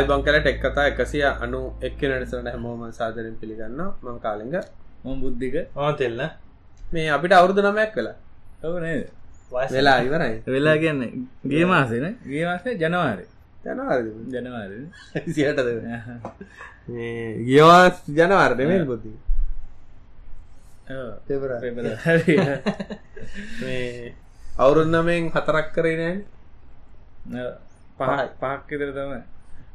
[0.00, 4.64] ආයිබං කල ටෙක් කතා එකසිය අනු එක්ක නටසට හැමෝම සාදරෙන් පිළිගන්න මං කාලිග
[5.04, 6.30] මොම් බුද්ධික ඕ තෙල්න්න
[6.86, 8.14] මේ අපිට අවුරුදු නමයක් වෙලා.
[8.64, 9.10] ඔව නේද?
[9.70, 10.42] වෙලා ඉවරයි.
[10.46, 13.26] වෙලා කියන්න ගේ මාසන ගේ මාසේ ජනවාරය
[13.64, 14.04] ජනවාර.
[14.34, 14.70] ජනවාර.
[15.28, 15.60] සියටද
[17.44, 19.12] ගියවාස් ජනවාරය මේ බුද්ධි?
[23.60, 24.14] මේ
[24.56, 26.16] අවුරුන්නමෙන් හතරක් කරේ නෑ
[27.98, 28.10] පහ
[28.40, 28.90] පහක් ඉතර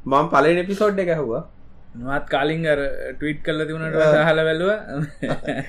[0.06, 1.42] තම මං පලෙන් එපිසෝඩ් එක ඇහවා.
[1.98, 2.80] නවත් කාලින්ගර
[3.18, 3.96] ටවිට් කල්ල තිබුණට
[4.28, 4.70] හල වැලුව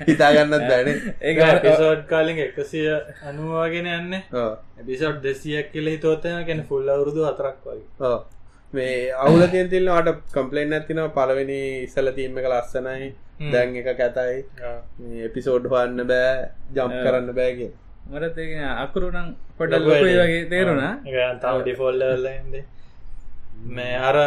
[0.09, 0.89] හිතාගන්නත් දැන
[1.21, 1.33] ඒ
[1.65, 2.87] පිසෝඩ් කාලින් එකසිය
[3.29, 4.17] අනුවාගෙන යන්න.
[4.81, 8.11] එපිසෝඩ් දෙසියක් කියල හිතෝතය ගැන ෆුල් අවුරුදු හතරක් වගේ.
[8.73, 13.11] මේ අවුල තියෙන් තිල්න්නට කම්පලේන් ඇතින පලවෙනි ඉසල තීම එක ලස්සනයි.
[13.51, 14.39] දැන් එක කැතයි.
[15.29, 16.47] එපිසෝඩ් හන්න බෑ.
[16.77, 17.73] ජම් කරන්න බෑගේ
[18.11, 18.37] මරත්
[18.77, 20.95] අකුරුනම් පොඩල් වගේ තේරුණා.
[21.43, 22.65] තම ඩිෆෝල්ලල්ලද
[23.65, 24.17] මේ අර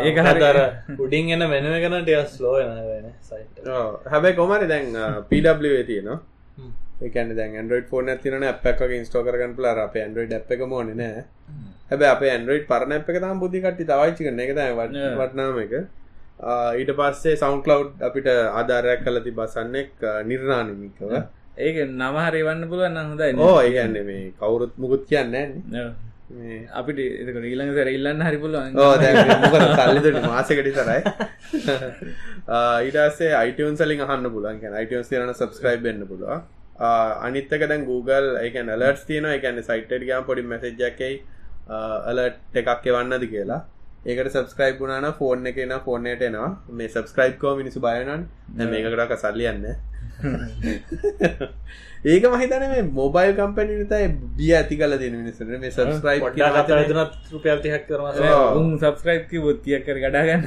[0.00, 0.58] ඒක හදර
[0.98, 3.64] උඩින් එන්න වෙනව කනට ස් ලෝ වෙන සයිට
[4.12, 4.92] හැබැයි කොමරි දැන්
[5.30, 6.18] පW තියනවා.
[7.02, 11.24] ඒකන දැන් ඇන්ඩරෝඩ් ෆෝන තින අපක් ඉස්ටෝ කරගන්න පලා අප ඇන්ඩරෝඩ් අප් එක මොන නෑ.
[11.90, 14.54] හැබ අප ඇන්ඩරෝඩ් පරණ අප එක තම් බුද්ධි කට්ටි තවයිචි කරන එක
[15.18, 15.74] වටනාම එක.
[16.78, 19.90] ඊට පස්සේ සෞන්් කලව් අපිට ආධාරයක් කල ති බසන්නෙක්
[20.26, 21.12] නිර්නානමිකව
[21.56, 25.34] ඒක නමහරි වන්න පුළුවන් හොඳයි ඕ ඒගන්න මේ කවුරුත් මුකුත් කියන්න
[26.72, 28.72] අපිට ඊළඟ සර ඉල්ලන්න හරි පුළුවන්.
[29.78, 31.00] සල්ලිට මාසකට තරයි
[32.86, 36.32] ඊටසේ අයිටන් සලින් අහන්න පුලන් අයිටන් තිරන සබස්ක්‍රයිබ් වෙන්න පුළුව
[37.28, 41.14] අනිත්තක දැන් Google එකන අලර්ස් තියන එකන්න සයිට ගම් පොඩි මැසේජ්ජකයි
[42.10, 43.60] අලට් එකක් එවන්නද කියලා.
[44.04, 46.50] ඒකට සබස්ක්‍රයිබ් වුණන ෆෝන් එක එන ෆෝර්නට එනවා.
[46.70, 48.26] මේ සබස්ක්‍රයිබ් කෝ මිනිසු බයනන්
[48.72, 49.66] මේකටක සල්ලියන්න
[52.04, 57.84] ඒක මහිතන මේ මොබයිල් කම්පැනිතයි බිය ඇති කල දෙන මිනිසට මේ සබස්ක්‍රයිබ් දනත් රුපියල් තිහක්
[57.88, 58.02] කරන
[58.58, 60.42] උන් සබස්ක්‍රයිබ් කි බොත්තියක් කර ගඩාගන්න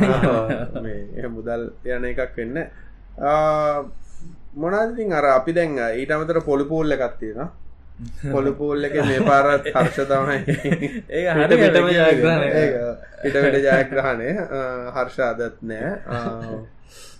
[1.36, 2.58] මුදල් යන එකක් වෙන්න
[4.56, 7.48] මොනාතින් අර අපි දැන් ඊට අමතර පොලිපූල්ල එකත්තියෙන
[8.32, 10.40] පොලිපූල් එක මේ පාරත් හර්ෂ තමයි.
[11.10, 12.48] ඒ ජයග්‍රහණ
[13.24, 14.30] ඉටට ජයග්‍රහණය.
[14.96, 15.92] හර්ෂ අදත් නෑ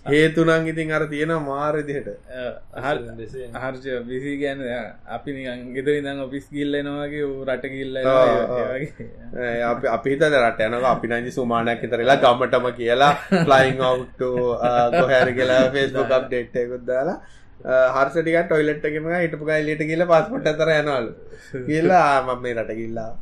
[0.06, 2.08] හේතුනං ඉතින් අර තියෙන මාරදිහට
[2.76, 4.60] හර්ෂ විසි ගැන
[5.10, 5.36] අපි
[5.76, 7.96] ගෙත ඉඳන් ඔපිස් ගිල්ලනවාගේ රට ගිල්ල
[9.94, 14.20] අපි හිත රට යනවා අපි නංජි සුමානයක් ඉතරලා ගමටම කියලා ෆ්ලයින් ඔව්ට
[14.94, 17.18] ගොහැර කියලා ෆෙස්බුක් අප්ඩේට්යකුත් දාලා
[17.96, 21.06] හර්සටික ටොයිලට්ගම හිටපු ගයිලට කියල පස්පොට් අතර යනවල්.
[21.66, 23.12] කියලා මම මේ රට ගිල්ලා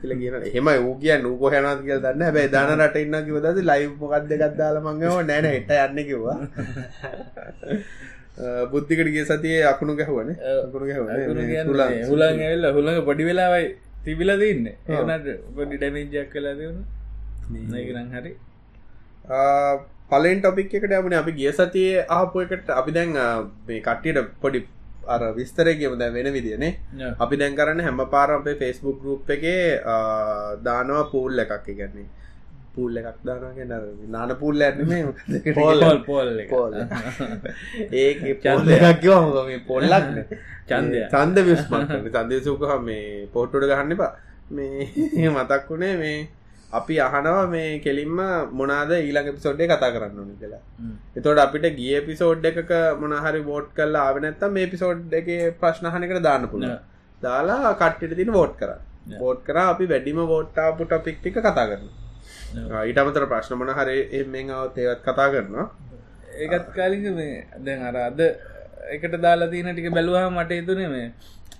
[0.00, 3.86] කියල කියන හෙම ඌ කිය නූකෝ හැනත් කියල දන්න හැබයි දාන රට ඉන්න කිවදද ලයි
[4.00, 6.38] මොකක් දෙකක් දාල මංගව නෑන එට යන්න කිව්වා.
[8.72, 11.10] බුද්ධිකටගේ සතියේ අකුණු ගැහුවන අකුණු ගැහුවන
[12.10, 18.32] හුලන් ඇල්ල හුළඟ පොඩි වෙලාවයි තිබිල දන්න ඒනට පොඩි ඩැමේජයක් කලා දෙවුණු ඒකරං හරි.
[20.10, 23.12] පලෙන් ටොපික් එකට අපන අපි ගිය සතියේ ආපු එකට අපි දැන්
[23.66, 24.66] මේ කට්ටියට පොඩි
[25.06, 26.72] අර විස්තරයකම දැ වෙන විදිනේ
[27.18, 29.80] අපි දැන් කරන්න හැම පාර අපේ ෆෙස්බුක් ගරුප් එකේ
[30.62, 31.68] දානවා පූල් එකක්.
[31.68, 32.08] ඉගන්නේ
[32.74, 33.72] පූල් එකක් දානගෙන
[34.08, 35.80] නාන පූල්ල ඇන්නේ පොල්.
[36.02, 36.30] පොල්.
[36.50, 36.74] පොල්
[37.92, 40.20] ඒ චන්දයක්කම මේ පොල්ලක්න
[40.68, 44.12] චන්දය චන්ද විස්මක් චන්දයසුක මේ පෝට්ටුට ගහන්න එපා.
[44.50, 46.18] මේ මතක් වුණේ මේ
[46.72, 48.20] අපි අහනවා මේ කෙලින්ම
[48.60, 50.62] මොනාද ඊළඟ පිසෝඩ්ඩේ කතා කරන්න ඕනි කියලා.
[51.18, 52.72] එතොට අපිට ගිය පිසෝඩ් එකක
[53.02, 55.28] මොනහරි වෝට් කල්ල ආවනැත්තම් මේ පිසෝඩ් එක
[55.60, 56.68] ප්‍රශ්නහනකට දාන්න පුළ
[57.22, 58.70] දාලා කට්ටිට තින වෝට් කර.
[59.22, 61.84] වෝට් කර අපි වැඩිම වෝට්ටාපු ටොපික් ටික කතා කරන
[62.88, 65.66] ඊටමතර ප්‍රශ්න මොන හරි එමෙන් තේවත් කතා කරනවා.
[66.38, 68.20] ඒකත් කාලිග මේ දැන් අර අද
[68.90, 71.06] එකට දාලා තියන ටික බැලුවා මට එතුනේ මේ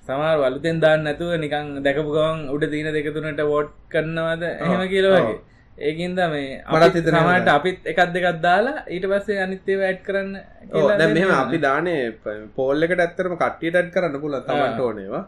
[0.08, 4.44] සමාර වලුතෙන් දාන්න නැතුව නිකං දැකපු ගවන් උඩ තියන දෙකතුනට වෝට් කරනවද?
[4.62, 5.37] එහෙම කියලවගේ
[5.88, 10.32] ඒකින්ද මේ අමට හිතනමට අපිත් එකක් දෙකක් දාලා ඊට පස්සේ අනිත්තේ වැට් කරන්න
[11.19, 12.02] මෙම අපි දානේ
[12.58, 15.22] පෝල්ලකට ඇත්තරම කට්ටියට ඇඩ් කරන්න පුල තමන්ට ඕනේවා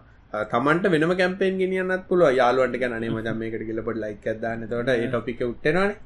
[0.53, 5.97] තමන්ට වෙනම කැම්පෙන් ගෙනියන්නත් පුළුව යාලුවන්ට ගැනේ මජම්මකට කියලපට ලයික් ඇදන්න තොට ඒ ටොපික උට්ටනවානේ.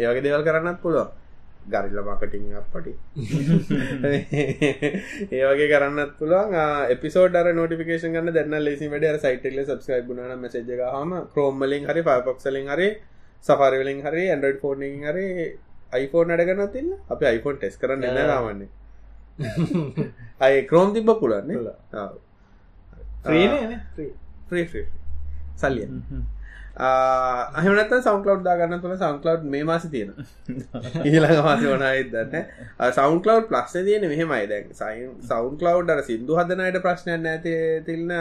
[0.00, 1.08] ඒවගේ දෙවල් කරන්නත් පුළුව
[1.66, 2.92] ගරිල්ල මකටිං අපපටි
[5.32, 6.54] ඒවගේ කරන්නත් පුළුවන්.
[6.90, 12.88] එපිසෝඩ නොටිකේෂන් ගන්න දැන්න ලෙසි වැඩ සයිටල සබස්ක්‍රයිබ් න මසජ හම ක්‍රෝම්මලින් හරි පක්සලින් හරි
[13.44, 15.28] සෆරවලින් හරි ඇන්ඩ ෆෝනිින් හරි
[15.94, 18.70] iPhoneෆෝන් අඩගන්න තින්න අප iPhone ටෙස් කරන්න එන්න රාමන්නේ
[20.40, 21.50] අය ක්‍රෝම් තිබ පුලන්න
[25.56, 25.88] සල්ලිය
[26.76, 30.10] අහමනත සෞන්කලව් දාගන්න තුළ සෞන්කලව් මේ මාස තියෙන
[31.06, 34.48] ඊළඟ මාස වනයි දන්න සෞන්කලව් ප්ලස්ස තියෙන මෙහෙමයි.
[34.48, 37.54] දැන් සයින් සෞන්කලව් අර සිින්දු හදනයට ප්‍රශ්නයන් ඇති
[37.86, 38.12] තිල්න්න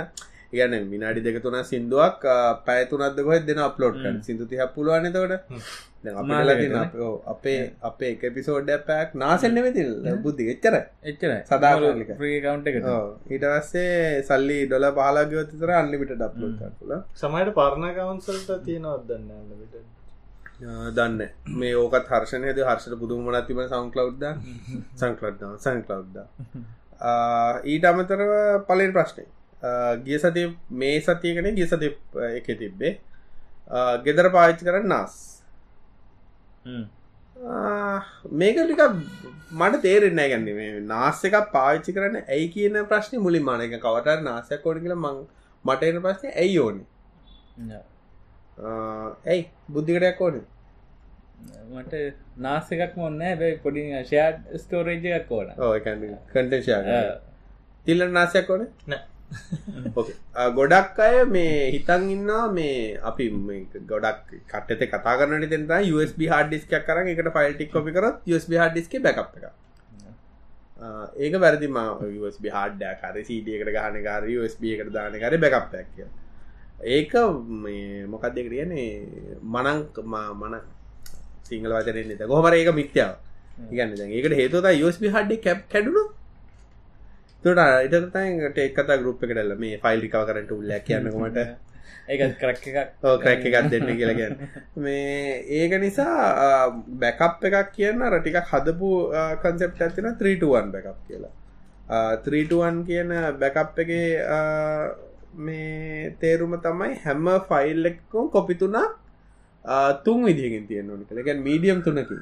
[0.54, 2.28] ගැන විනාඩි දෙක තුන සිින්දුවක්
[2.68, 5.34] පැතුනත් කොහ දෙන අප්ලෝඩ් කන සිදු තිහ පුළුවන් තකට
[7.28, 9.90] අපේ අපේ එක පිසෝඩ්ඩ පැක් නාසෙන්න්න වෙතිල්
[10.20, 12.78] බුද්ධි එච්චර එච්චර සදාලික ්‍රී කවන්් එක
[13.32, 19.86] ඊට වස්සේ සල්ලි ඩොල පාලාගවතතර අල්ලිමිට ඩප්ලෝඩ් කරල සමයිට පරණ කවන්සල්ට තියෙනවත් දන්න ට
[20.92, 21.22] දන්න.
[21.54, 24.24] මේ ඕකත් හර්ෂණයද හර්ෂට පුදුමන තිබ සංකලව්ද
[24.96, 26.20] සංකලද්ද සංකලව්ද
[27.66, 28.34] ඊට අමතරව
[28.68, 29.26] පලෙන් ප්‍රශ්නය
[30.06, 30.44] ගිය සති
[30.82, 31.90] මේ සතියකන ගිය සති
[32.40, 32.94] එක තිබ්බේ.
[34.06, 35.14] ගෙදර පාච්චි කරන්න නාස්.
[38.42, 38.82] මේක ටික
[39.62, 43.76] මට තේරෙන්න ගැන්න මේ නාස එකක් පාවිච්චි කරන්න ඇයි කියන ප්‍රශ්නය මුලින් මාන එක.
[43.86, 45.22] කවට නාසයක් ෝඩ කියල මං
[45.66, 46.88] මට එන ප්‍රශ්නය ඇයි ඕනේ?
[49.26, 49.42] ඇයි?
[49.78, 50.46] බුද්ධිකටයක් ඕනේ?
[51.76, 52.04] මට
[52.48, 55.56] නාස එකක් මොන්න ඇැයි පොඩි ෂයාඩ් ස්ටෝරේජ එකක් ඕන.
[55.64, 56.70] ඕ කටේෂ
[57.88, 58.70] තිල්ල නාසයක් ඕනේ?
[58.92, 59.02] නෑ
[60.58, 63.28] ගොඩක් අය මේ හිතන් ඉන්නා මේ අපි
[63.88, 69.38] ගොඩක් කටත කතා කරන තෙන්ට USB හඩිස්කයක් කරන එකට ෆයිල්ටික් කොපි කරත් USB හඩිස්ක බැකප්
[69.38, 69.52] එක
[71.18, 71.80] ඒක වැරදිම
[72.20, 76.10] USB හඩ කර සීඩියකට ගහන කාර USB එකට දාන කර බැකප්යක් කිය
[76.90, 77.14] ඒක
[78.08, 78.88] මොකක්ද කියනේ
[79.42, 79.80] මනං
[80.42, 80.58] මන
[81.44, 83.14] සිංහල වචරෙන් ගොහමර ඒක මික්්‍යාව
[83.72, 86.04] ඉගන්න ඒකට හේතුත USB හඩ්ඩි කැප් කැඩුණු
[87.44, 91.38] තුට ඉටතයිට එක්කතා ගරුප් එකටල්ල මේ ෆයිල් රිකාව කරට උල්ල කියන්නකොමට
[92.12, 92.90] ඒ කරක් එකක්.
[93.22, 94.34] ක්‍රැක් එකක් දෙන්න කියලගන්න
[94.86, 96.72] මේ ඒක නිසා
[97.04, 98.90] බැකප් එකක් කියන්න රටික හදපු
[99.44, 101.34] කන්සෙප් ඇතින 3ටුවන් බැකප් කියලා.
[102.26, 103.12] 3ටුවන් කියන
[103.42, 103.92] බැකප් එක
[105.46, 108.88] මේ තේරුම තමයි හැම ෆයිල් එක්කෝ කොපිතුනා
[110.06, 112.18] තුන් විදිහකින් තියෙන ඕනි කළගැන් මීඩියම් තුනකි.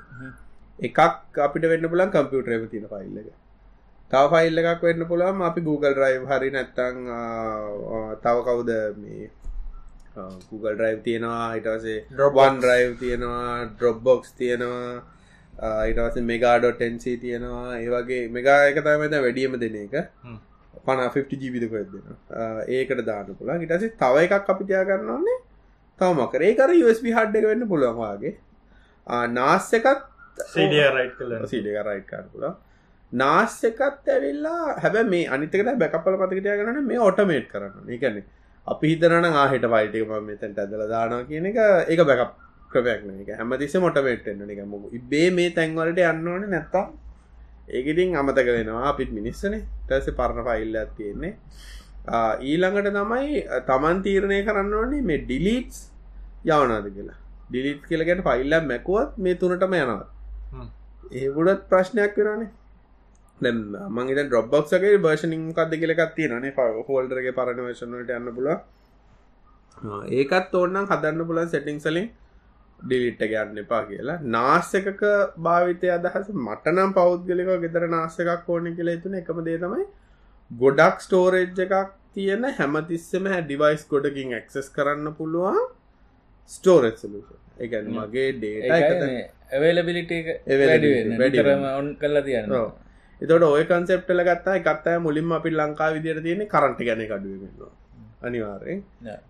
[0.79, 0.99] එකක්
[1.47, 3.29] අපිට වෙන්න පුලන් කම්පියුටරම තියෙන ෆයිල් එක
[4.11, 5.41] තව ෆයිල් එකක් වෙන්න පුළුවන්.
[5.49, 6.97] අපි Google ඩ්‍රයිව් හරි නැත්තං
[8.25, 8.71] තව කවුද
[9.01, 9.29] මේ
[10.49, 11.47] Google ඩ්‍රයිව් තියෙනවා.
[11.55, 14.93] හිටවසේ ඩ්‍රොබන් ඩ්‍රයිව් තියෙනවා ඩ්‍රොබ්බොක්ස් තියෙනවා
[15.89, 17.67] ඊටවස මෙගාඩොටන්සි තියෙනවා.
[17.81, 19.95] ඒවගේ මෙගා එක තමයිද වැඩියම දෙන එක.
[20.85, 22.17] පන 50 ජීවිදක දෙන්න
[22.77, 25.37] ඒකට දාන්න පුලා ඉටසේ තව එකක් අපි තියාගන්න ඕන්නේ
[25.99, 28.33] තවමකර ඒකර USB හඩ් එක වෙන්න පුළුවන්වාගේ
[29.37, 30.01] නාස් එකත්
[30.55, 32.53] සිඩිය රයිට් කල සිඩිය රයිට් කාර පුලා
[33.13, 37.89] නාස් එකත් ඇවිල්ලා හැබැ මේ අනිතකට බැකපල පතිකටය කරන මේ ඔටමේට් කරන්න.
[37.95, 38.21] එකන
[38.67, 41.59] අපි හිතරන ආහිට පයිටම මෙතැන්ට ඇදල දානවා කියන එක
[41.91, 42.31] ඒක බැකප්
[42.73, 46.85] ක්‍රපයක්න එක හැමතිස මොටමේට් එන්න එක මො ඉබේ මේ තැන්වලට යන්න ඕන නැත්තා
[47.77, 48.83] ඒකඉතින් අමතක වෙනවා.
[48.91, 49.55] අපිත් මිනිස්සන.
[49.87, 51.33] ටස පරණ පයිල්ල තියෙන්නේ.
[52.49, 55.79] ඊළඟට තමයි තමන් තීරණය කරන්න ඕනේ මේ ඩිලීටස්
[56.45, 57.19] යවනාද කියලා.
[57.49, 60.65] ඩිලිට් කියලගැට පයිල්ල මැකුවත් මේ තුනටම යනවා
[61.21, 62.17] ඒගුඩත් ප්‍රශ්නයක්
[63.41, 66.53] කරනේ මංගත ඩොබ්බක්ගේ බර්ෂනිින් කද කියලකත් තියෙනනේ
[66.87, 68.49] හෝල්ඩරගේ පරණ වේශනට යන්න පුල
[70.15, 72.09] ඒකත් ඕන්නම් හදන්න පුලන් සෙටිං සලින්
[72.79, 74.19] ඩිලිට්ට ගන්න එපා කියලා.
[74.27, 75.01] නාස් එකක
[75.39, 79.85] භාවිතය අදහස මටනම් පෞද්ගලික ගෙදර නාස එකක් ඕන කියලා තුන එකම දේ තමයි
[80.51, 85.59] ගොඩක් ස්ටෝරේජ් එකක් තියෙන හැමතිස්සම ඩිවයිස් ගොඩකින් ඇක්සෙස් කරන්න පුළුවන්
[86.51, 88.95] ස්ටෝරෙජ් සලූෂන් එකන් මගේ ඩේට
[89.51, 90.11] ඇවලබිලිට
[91.19, 92.57] වැඩිරම ඔන් කල්ලා තියන්න
[93.21, 97.73] එතට ඔය කන්සෙප්ටල ගත්තා එකත්තය මුලින්ම අපි ලංකා විදිර තියෙන කරට ගැන කඩුවවෙන්නවා
[98.23, 98.81] අනිවාරෙන්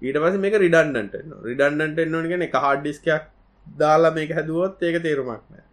[0.02, 1.18] ඊට පස මේක රිඩන්ඩට
[1.50, 3.28] රිඩන්ඩට එන්නනගෙන එක හාඩ්ඩිස්කයක්
[3.68, 5.68] දාලා මේක හැදුවොත් ඒක තේරුමක් නෑ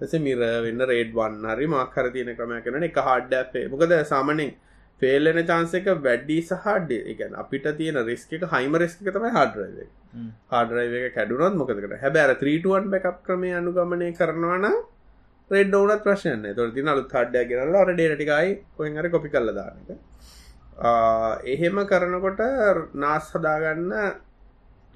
[0.00, 4.54] තස මිර වෙන්න රේඩ් වන්න හරි මාකර තියෙන ක්‍රමය කරන එක හාඩ්ඩේ මොකද සාමනින්
[5.00, 9.90] ෆෙල්ලෙන චාන්සක වැඩ්ඩි සහඩ එකන අපිට තියෙන රිස්ක එක හයිම රෙස්ක තමයි හාඩරව එක.
[11.14, 14.76] කැඩුනත් මොකදකට හැබැර 3ටුවන් බැකප් ක්‍රමය අනුගමනය කරනවනම්
[15.50, 19.90] රෙඩ් ඕනත් ප්‍රශ්නය තොර තින අලුත් හඩ්ඩය කියරලා අර ඩේටටිකයි කොහර කොපි කල්ල දානක
[21.46, 22.40] එහෙම කරනකොට
[22.94, 23.92] නාස් හදාගන්න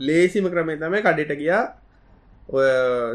[0.01, 1.63] ලේසිම ක්‍රමේ තමයි කඩට ගියා.
[2.49, 2.67] ඔය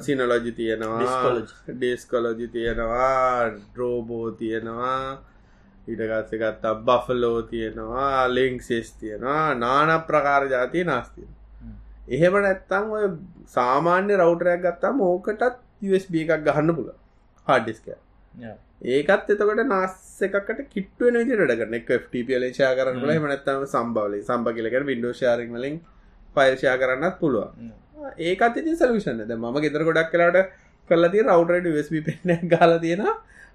[0.01, 1.43] සිනලෝජි තියෙනවා.
[1.69, 2.47] ඩේස්කොලෝජි.
[2.47, 3.49] තියෙනවා.
[3.51, 5.19] ඩ්‍රෝබෝ තියෙනවා.
[5.87, 8.27] ඉටගත්ස ගත්තා බෆලෝ තියෙනවා.
[8.29, 9.53] ලිංක්සෙස් තියෙනවා.
[9.55, 11.27] නාන ප්‍රකාර ජාතිය නාස්තිය
[12.07, 13.05] එහෙම නැත්තම් ඔය
[13.47, 16.91] සාමාන්‍ය රවටරයක් ගත්තාම ඕකටත් USB එකක් ගහන්න පුළ
[17.47, 17.87] හාඩිස්ක
[18.93, 21.87] ඒකත් එතකට නාස් එකකට කිට්ුවෙන විදිරට කරන එක.
[22.05, 25.79] ටපල ෂා කරන්න ල මනත්තම සම්බවල සම්බ කියලක විඩෝ ශාරිං වලින්
[26.35, 27.71] පයිල්ෂයා කරන්නත් පුළුවන්.
[28.21, 30.49] ඒකත් ඉති සලවිෂන්න ද ම ගෙතර ගොඩක් කලාට
[30.89, 33.05] කල්ලති රවටරට USB පෙන්න ගාල තියෙන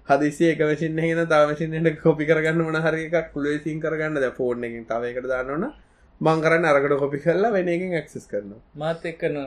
[0.09, 4.17] හදිසි එක වශන්න හෙන තාවශනයට කොපි කරගන්න මන හරි එකක් කුලේසින් කරගන්න.
[4.17, 5.65] ද ෆෝර්න් එකින් තවයකට දාන්නවන
[6.21, 9.37] මංකරන්න අරකට කොපි කරලා වෙන එකින් ඇක්සස් කරන මාත් එක්කන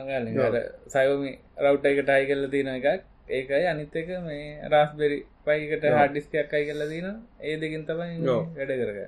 [0.93, 1.33] සයෝමි
[1.63, 6.83] රවට් එකට අයි කල්ල තියෙන එකක් ඒකයි අනිත් එක මේ රාස්බෙරි පයිකට හඩිස්කයක් අයි කල්ල
[6.85, 8.19] දන ඒ දෙකින් තමයි.
[8.55, 8.99] වැඩ කරග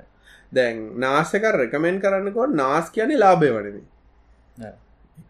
[0.52, 3.80] දැන් නාසක රෙකමෙන්න් කරන්නකො නාස් කියන්නේ ලාබය වනම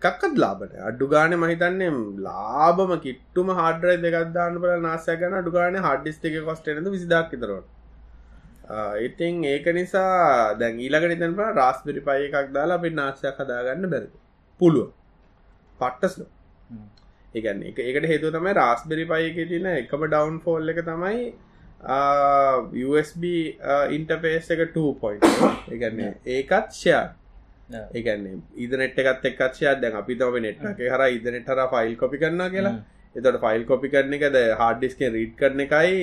[0.04, 6.38] එකක්කත් ලාබට අඩු ගාන මහිතන්නේ ලාබම කිට්ටුම හාඩරයි දෙකක්දාන්න පල නාසය ගැන අඩුගාන හඩිස් එක
[6.44, 7.74] කොස්ටනද විසිදක් තරට
[9.02, 14.10] ඉතින් ඒක නිසා දැන් ඊලකට තැන්ප රාස්පිරි පය එකක් දාලා අපේ නාසයක් හදාගන්න බැරි
[14.60, 14.90] පුළුව
[15.80, 16.24] පට්ටස්ල
[17.36, 21.26] ඒගන්න එක එකට හේතු තමයි රාස්බෙරි පයක තින එකම ඩවන් ෆෝල් එක තමයි
[22.86, 23.24] USB
[23.92, 25.22] ඉන්ටපේස් එක 2 පොයින්්
[25.70, 27.06] එකන්නේ ඒකත් ෂයා
[27.94, 32.52] ඒගන්නේ ඉදනෙට් එකත් එක්කත්ෂයක් දැන් අපි තම නෙට් එක හර ඉදනෙට හර ෆයිල් කොපි කරන්න
[32.52, 32.76] කියලා.
[33.16, 36.00] එතට ෆයිල් කොපි කරන එකද හාඩිස්කෙන් රීඩ් කරන එකයි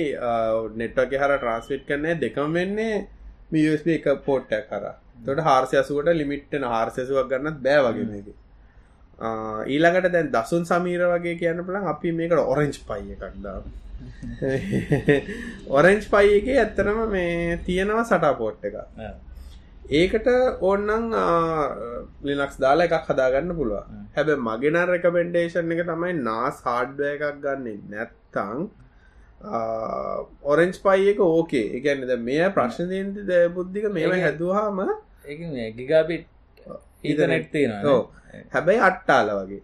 [0.75, 3.01] නෙට්වක හර ට්‍රන්ස්විට් කරන්නේ දෙකම වෙන්නේ
[3.51, 4.87] මිUSB එක පෝට්ටක් කර
[5.25, 8.42] තොට හාර්සයසුවට ලිමිට්න හාර්සයසුවක් ගන්නත් බෑ වගේ මේක
[9.19, 13.61] ඊළඟට දැන් දසුන් සමීර වගේ කියන්න පලන් අපි මේකට ඔරෙන්ජ් පයි එකක්දා
[15.69, 18.75] ඔරෙන්ජ් පයි එක ඇත්තනම මේ තියෙනවා සටා පෝට් එක
[19.91, 20.27] ඒකට
[20.61, 21.13] ඕන්නන්
[22.23, 23.83] ලිනක්ස් දාලා එකක් හදාගන්න පුළුව
[24.15, 28.65] හැබ මගෙන රෙකමෙන්ඩේෂන් එක තමයි නාස් හාඩ්ුව එකක් ගන්න නැත්තං
[30.45, 34.83] ඔරෙන්ජ් පයි එක ඕකේ එකන්නද මේ ප්‍රශ්නයන්ති ද බුද්ධික මේම හැදවාම
[37.51, 38.03] තියෙනවා ඕ
[38.53, 39.61] හැබැයි අට්ටාල වගේ.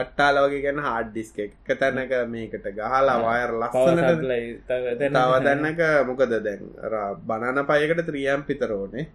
[0.00, 1.52] අට්ටාල වගේ ගැන හාඩ් ඩිස්ක එක.
[1.80, 4.22] තැනක මේකට ගහලා වයර් ලස්සනට
[5.16, 6.62] තව දැන්නක මොකද දැන්?
[7.28, 9.06] බනන පයකට ත්‍රියම් පිතරෝනේ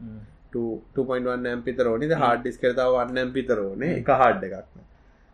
[0.54, 4.86] 2.1 පිතරෝනි හාඩ ඩිස් කරතාව වන්නම් පිතරෝනේ එක හාඩ් එකක්න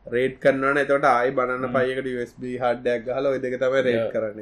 [0.06, 4.38] රේට් කරන්නන එතට ආයි බනන්න පයකට USB හඩ්ඩයක් හල දෙක තම රේට් කරන්න.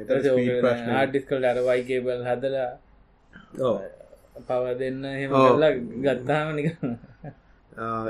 [0.96, 2.72] ආඩිස්කල් අර වයිකේබල් හදලා
[4.48, 5.30] පව දෙන්න හෙම
[6.04, 6.68] ගත්තාම නික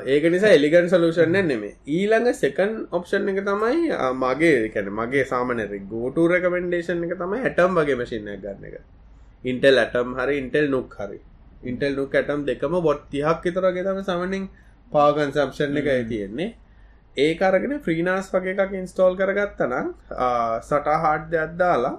[0.05, 6.27] ඒක නිසා එලිගන් සලූෂන් නෙමේ ඊළඟ සෙකන් ඔප්ෂන් එක තමයි මගේ කැන මගේ සාමනර ගෝටු
[6.29, 8.75] රකමෙන්ඩේෂන් එක තමයි ඇටම් වගේ මසිිනයක් ගන්න එක.
[9.43, 11.19] ඉන්ටෙල් ඇටම් හරි ඉන්ටෙල් නුක් හරි.
[11.63, 14.45] ඉන්ටෙල් නුක් ඇටම් දෙකම බොට් තිහක් විතරගේ තම සමනින්
[14.91, 16.53] පාගන් සම්ෂන් එක තියෙන්නේ.
[17.17, 19.87] ඒ අරගෙන ෆ්‍රීනාස් වගේ එකක් ඉන්ස්ටෝල් කරගත්තනම්
[20.61, 21.95] සට හාඩ් දෙයක් දාලා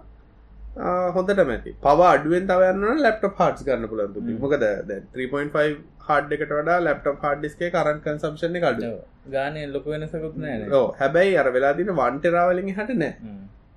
[0.79, 5.77] ආ, හොඳට මැති පව අඩුවෙන් තවන්න ලප්ට පාට් ගන්න පුලන්තු මොකද 3.5
[6.09, 8.93] හාඩ් එකට වඩා ලප්ට පාඩ්ඩිස්කේ කරන් කන්සම්ෂණ කඩු
[9.35, 10.69] ගානය ලොක වෙනසකුත් නෑ.
[10.73, 13.15] ඕ හැබැයි අර වෙලා දින වන්ටරාවලින් හට නෑ.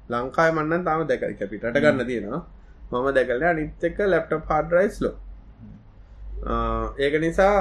[0.10, 2.44] ලංකායි මන්නන් තාම දැකරික පිටට ගන්න තියෙනවා.
[2.92, 5.16] මම දැකල අනිත්තක ලප්ට පාඩ්රයිස්ලෝ
[6.98, 7.56] ඒක නිසා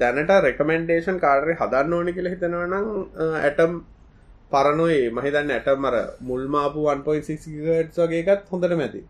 [0.00, 2.86] දැනට රෙකමෙන්ඩේෂන් කාරය හදන්න ඕනි කියල හිතනවනම්
[3.40, 3.72] ඇටම්
[4.52, 5.96] පරනුවේ මහිතන්න ඇටමර
[6.28, 9.02] මුල්මාපු 1.6 වගේකත් හොඳට මැති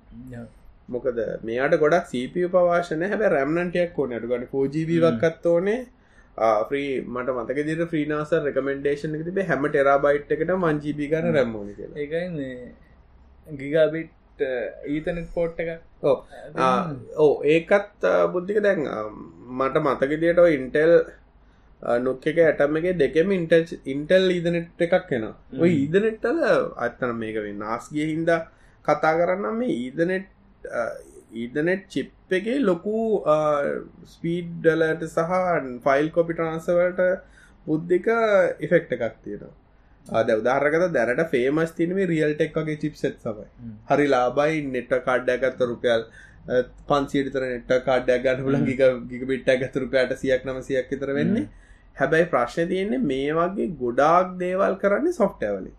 [0.91, 4.13] මොකද මෙයාට ගොඩක් සප පවාශන හැබ රැම්නටයක් ඕන.
[4.13, 5.81] අටගන්න පෝජීවක්කත් ඕනේ.
[6.71, 12.49] ්‍රී මට මතක දිර ්‍රීනාස රෙකමෙන්ඩේෂන් තිබේ හැම ටෙරාබයිට් එකට මංජීබි ගන රැම්මෝනි ඒකයි
[13.59, 14.45] ගිගාබිට්
[14.89, 15.71] ඊතනෙත් පෝට් එක.
[16.03, 16.17] ඕ
[17.19, 18.87] ඕ ඒකත් බුද්ධික දැන්
[19.59, 20.95] මට මතකදියට ඉන්ටෙල්
[22.01, 25.29] නොක් එක ඇටම එක දෙකම ඉන්ටල් ඉන්ටෙල් ඊදනෙට් එකක් එෙන
[25.59, 26.43] ඔය ඊදනෙට්ටල
[26.79, 28.31] අත්තන මේක වෙන්න නාස්ගිය හින්ද
[28.85, 30.29] කතා කරන්න මේ ඊදනෙට්
[31.35, 33.23] ඊදනෙට් චිප් එක ලොකු
[34.07, 35.33] ස්පීඩ්ඩලට සහ
[35.83, 37.03] ෆයිල් කොපි ට්‍රන්සවලට
[37.67, 38.07] බුද්ධික
[38.61, 39.55] ඉෆෙක්ට එකක් තියෙනවා.
[40.07, 43.47] අද උදාහරකත දැනට ෆේමස් තිනම රියල් ටෙක් වගේ චිප්සෙත් සමයි
[43.89, 46.05] හරි ලාබයි නෙට කාඩ්ඩ ගත්ත රුපියල්
[46.89, 51.47] පන්සිීතර නෙට කාඩ්ඩ ගන්න පුලන් ගික ගික පිට්ට ගත රුපයට සියක් නම සියක් තර වෙන්නේ
[51.97, 55.73] හැබැයි ප්‍රශ්න තියෙන්නේ මේ වගේ ගොඩාක් දේවල් කරන්නේ සොෆ්ටවලි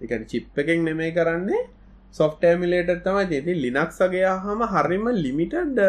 [0.00, 1.62] එක චිප් එකෙන් නෙමේ කරන්නේ
[2.12, 5.80] සොෆ්ටෑමිලේට තමයි තිති ලිනක්සගේ හම හරිම ලිමිටඩ්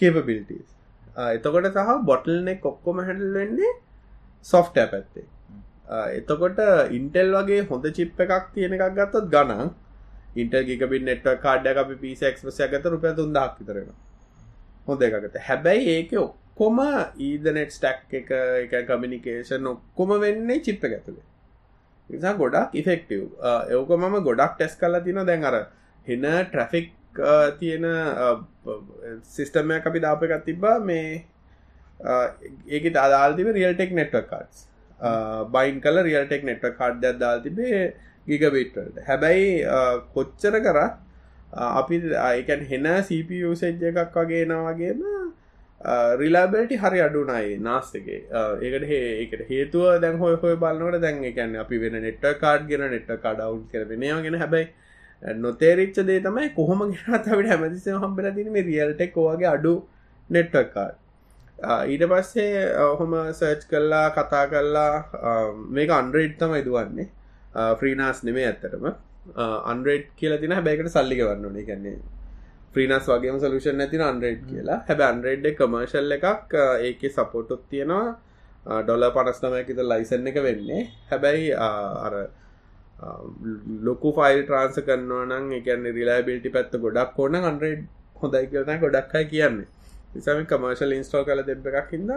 [0.00, 0.76] කේපබිලිටස් uh,
[1.16, 3.72] uh, එතකොට සහ බොටල්නෙ කොක්කොම හැඩල් වෙන්නේ
[4.46, 5.26] සොෆ්ටෑ පැත්තේ.
[5.88, 9.70] Uh, එතකොට ඉන්ටෙල් වගේ හොඳ චිප් එකක් තියෙන එකක් ගත්තත් ගණන්
[10.36, 13.94] ඉන්ටල් ගිකබි නෙට්ව කාඩ්ඩ අපි පිසක්ස්පසය ගත රුප තුන්දක් විතරෙන
[14.88, 15.40] හොඳ එකකට.
[15.48, 16.82] හැබැයි ඒක ඔක්කොම
[17.20, 21.35] ඊදනෙට් ස්ටක් එක එක කමිනිකේෂන් ඔක්කොම වෙන්නේ චිප්ප ඇතුළේ
[22.10, 23.22] නිසා ගොඩක් ඉෆෙක්ටව්
[23.70, 25.56] ඒක මම ගොඩක් ටෙස් කලා තින දැන් අර
[26.06, 26.92] හෙන ට්‍රෆික්
[27.58, 27.86] තියෙන
[29.24, 30.78] සිිස්ටමය අපි දාප එකත් තිබ්බා.
[30.80, 31.24] මේ
[32.68, 34.66] ඒක දාල්තිබ රියල්ටෙක් නෙට්ව කාඩ්ස්
[35.48, 37.80] බයින් කල රියල්ටෙක් නෙට්ව කාඩ්ඩයක් දාල් තිබේ
[38.28, 39.64] ගිගබිට්වලට හැබැයි
[40.14, 40.94] කොච්චර කරත්
[41.52, 45.02] අපි අයකැන් හෙන සපසෙජ්ජ එකක් වගේ නවාගේම
[46.20, 48.20] රිලාබෙල්ටි හරි අඩුනයි නාස්තගේ
[48.62, 53.16] ඒකට ඒකට හේතුව දැන් හොය හොය බලන්නට දැන් එකන්න අපි වෙන නෙට්ට කාඩ් ගෙන නෙට්ට
[53.18, 59.52] කඩවු් කරෙනයාගෙන හැබැයි නොතේරිච්ච දේ තමයි කොහොම ගෙනත් අපිට හැමතිස හම්බෙල තින මේ රියල්ටෙක් වගේ
[59.52, 59.74] අඩු
[60.30, 60.96] නෙට්වක් කාඩ්
[61.58, 67.08] ඊට පස්සේ ඔහොම සර්ච් කල්ලා කතා කල්ලා මේක අන්ඩ්‍රයිඩ් තමයි දුවන්නේ.
[67.78, 68.92] ෆ්‍රීනාස් නෙමේ ඇත්තටම.
[69.64, 71.64] අන්රේඩ් කියලා තින හැබැකට සල්ලික වන්න ඕනේ.
[71.64, 71.96] කන්නේ
[72.76, 74.78] ප්‍රීනස් වගේම සලූෂන් ඇතින අන්රේඩ් කියලා.
[74.88, 76.56] හැබ අන්රේඩ් කමර්ශල් එකක්
[76.88, 78.08] ඒක සපෝටොත් තියෙනවා.
[78.86, 80.82] ඩොල පනස්නමයකිත ලයිසන් එක වෙන්නේ.
[81.10, 81.52] හැබැයි
[82.06, 82.14] අර
[83.86, 87.86] ලොකු ෆයිල් ට්‍රන්ස කරනවනම් එකන්න රිලාබිල්ටි පැත්ත ගොඩක් ඕන අන්රේඩ්
[88.22, 89.68] හොඳයි කරන ගොඩක්යි කියන්නේ.
[90.14, 92.12] නිසාම කමර්ශල් ඉන්ස්ටෝ කල දෙබ එකක් හිද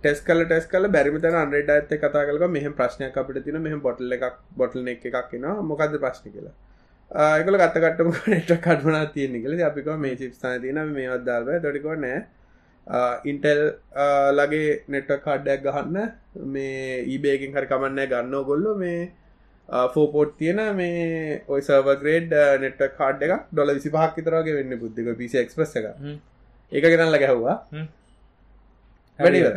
[0.00, 4.16] ටෙස් කල ටෙස් කල බැරිමතන අන්රේඩ ඇත කතා කලක මෙහම ප්‍රශ්නයක් අපිට තින මෙහම බොටල
[4.16, 6.54] එකක් බොටල එක එකක් න මොකද ප්‍රශ්න කියලා?
[7.14, 8.08] එකල ගත්තකටම
[8.46, 12.22] ට කඩුනා තියෙන කල අපික මේ චිප්ස්ථාන තින මේ අදදාල්ව තොටිකො නෑ.
[13.24, 13.60] ඉන්ටෙල්
[14.38, 15.98] ලගේ නෙට්ට කාඩ්ඩයක් ගහන්න.
[16.54, 19.12] මේ ඊබේකින් හරි කමන්න ගන්න ගොල්ල මේ
[19.94, 25.38] ෆෝපෝට් තියෙන මේ ඔය සර්වග්‍රේඩ් නෙට් කාඩ් එක ඩොල විසි පහක් විතරගේ වෙන්න බුද්ධක පිසි
[25.44, 25.86] එක්ස්ප්‍රස් එක
[26.72, 27.56] ඒක ගෙනල්ල ගැහ්වා.
[29.18, 29.56] වැඩිවර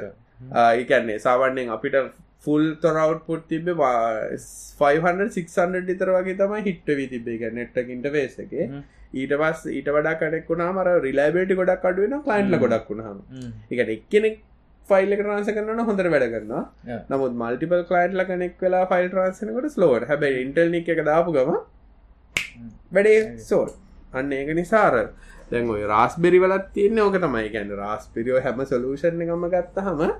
[0.69, 1.95] ඒකන්නේ සාවන්නෙන් අපිට
[2.45, 8.53] ෆුල් තොරවට් පුට් තිබ 500 ඉතර වගේ තමයි හිට වී තිබේ නෙට්ට ඉන්ටවේස් එක
[9.13, 13.23] ඊට පස් ඊට වඩා කනෙක්ුණා මර රිලයිබේටි ගොඩක් අඩුවෙන කලයින්ල ගොඩක් වුණහම
[13.71, 14.43] එක එක්කෙනෙක්
[14.89, 20.43] ෆයිල් ට්‍රන්ස කරන්න හොඳර වැඩ කරන්න නමුත් මල්ටිපල් කලයින්ට්ල කනෙක් වෙලා ෆයිල් ට්‍රන්සනකට ස්ලෝට හැබයි
[20.43, 21.57] ඉන්ටල් එක දාපු ගම
[22.91, 23.69] වැඩේ සෝල්
[24.13, 25.13] අන්න ඒක නිසාර
[25.49, 27.03] දැන් ඔය රාස්බෙරි වලත් තියන්නේ.
[27.03, 27.49] ඕක තමයි.
[27.49, 30.11] ගැන්න රාස්පිරියෝ හැම සොලූෂණ එකම ගත්ත හම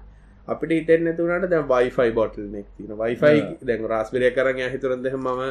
[0.48, 5.42] අපිට ඉටෙන් ඇතුනට දැ වයිෆයි බොටල් නෙක් තින වයිෆයි දැන් රස්පිරය කරන්න හිතුරන්ද මම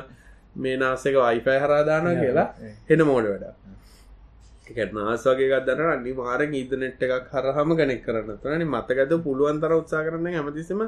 [0.56, 2.48] මේ නාසක වයිෆයි හරාදාන කියලා
[2.90, 9.20] හෙන මෝඩ වැඩ නාස් වගේ ගදන්න අනි මාරෙන් ඉදනෙට් එකක් හරහම ගනෙක් කරන්න තුනනි මතකද
[9.22, 10.80] පුළුවන් තර උත්සා කරන්න ඇමතිසම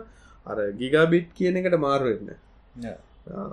[0.47, 2.35] අර ගිගාබිට් කියන එකට මාරුවෙන්න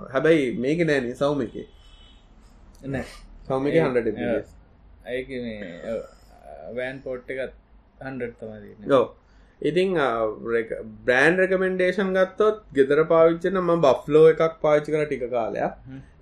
[0.08, 1.54] හැබැයි මේක නෑන සෞම එක.
[3.46, 4.08] සෞමික හන්ඩ
[5.06, 5.28] ඇක
[6.74, 7.54] වෑන් පෝට් එකත්
[8.00, 9.04] හන්ඩ තමයි ගෝ
[9.62, 9.94] ඉතිං
[11.06, 15.72] බ්‍රෑන්් රකමෙන්ඩේෂන් ගත්තොත් ගෙදර පාවිච්චන ම බෆ්ලෝ එකක් පාච්චි කර ටික කාලයක්.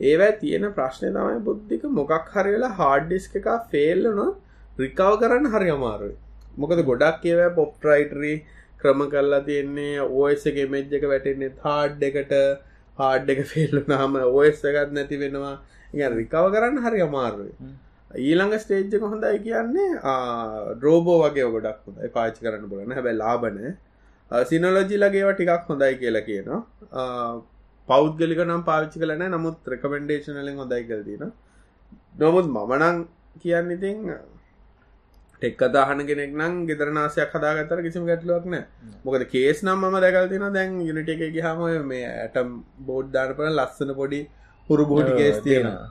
[0.00, 4.20] ඒවැ තියෙන ප්‍රශ්නය තමයි බුද්ධික මොකක් හරිවෙලා හාඩ්ඩිස්ක එක ෆෙල්ලන
[4.82, 6.16] රිකාව කරන්න හරි අමාරුයි.
[6.58, 8.36] මොකද ගොඩක් කියව පොප්ටරයිටරී
[8.80, 12.34] ක්‍රම කරලා තියෙන්නේ ඕස් එක මෙජ් එක වැටෙන්නේ හාඩ් එකට.
[12.98, 15.56] හාඩ් එක ෆෙල්ලු නාම ඕස් එකත් නැති වෙනවා.
[16.20, 17.52] රිකාව කරන්න හරි අමාරුයි
[18.16, 19.88] ඊළඟ ස්ටේජ්ක හොඳයි කියන්නේ
[20.76, 22.10] ඩ්‍රෝබෝ වගේ ගොඩක් හොඳයි.
[22.16, 23.58] පාචි කරන්න බලන හැබැ ලාබන
[24.50, 26.60] සිනෝලජි ලගේව ටිකක් හොඳයි කියලා කියනවා.
[27.88, 31.24] පෞද්ගලික නම් පාවිච්චි කලන නමුත් රෙකමෙන්ඩේශනලින් හොඳයි කල්තින
[32.20, 33.02] නොමුත් මමනං
[33.42, 33.98] කියන්න ඉතින්
[35.42, 38.64] ටෙක් අදාහන කෙනෙක් නම් ගෙදරනාසයක් හදාගතර කිසිම ගැටලුවක් නෑ.
[39.04, 42.54] මොකද කේස් නම් ම දැකල්තින දැන් යුනිට එක ගහම මේ ඇටම්
[42.88, 44.20] බෝඩ් ධානපන ලස්සන පොඩි
[44.68, 45.88] හුරු බෝඩි කේස් තියෙනවා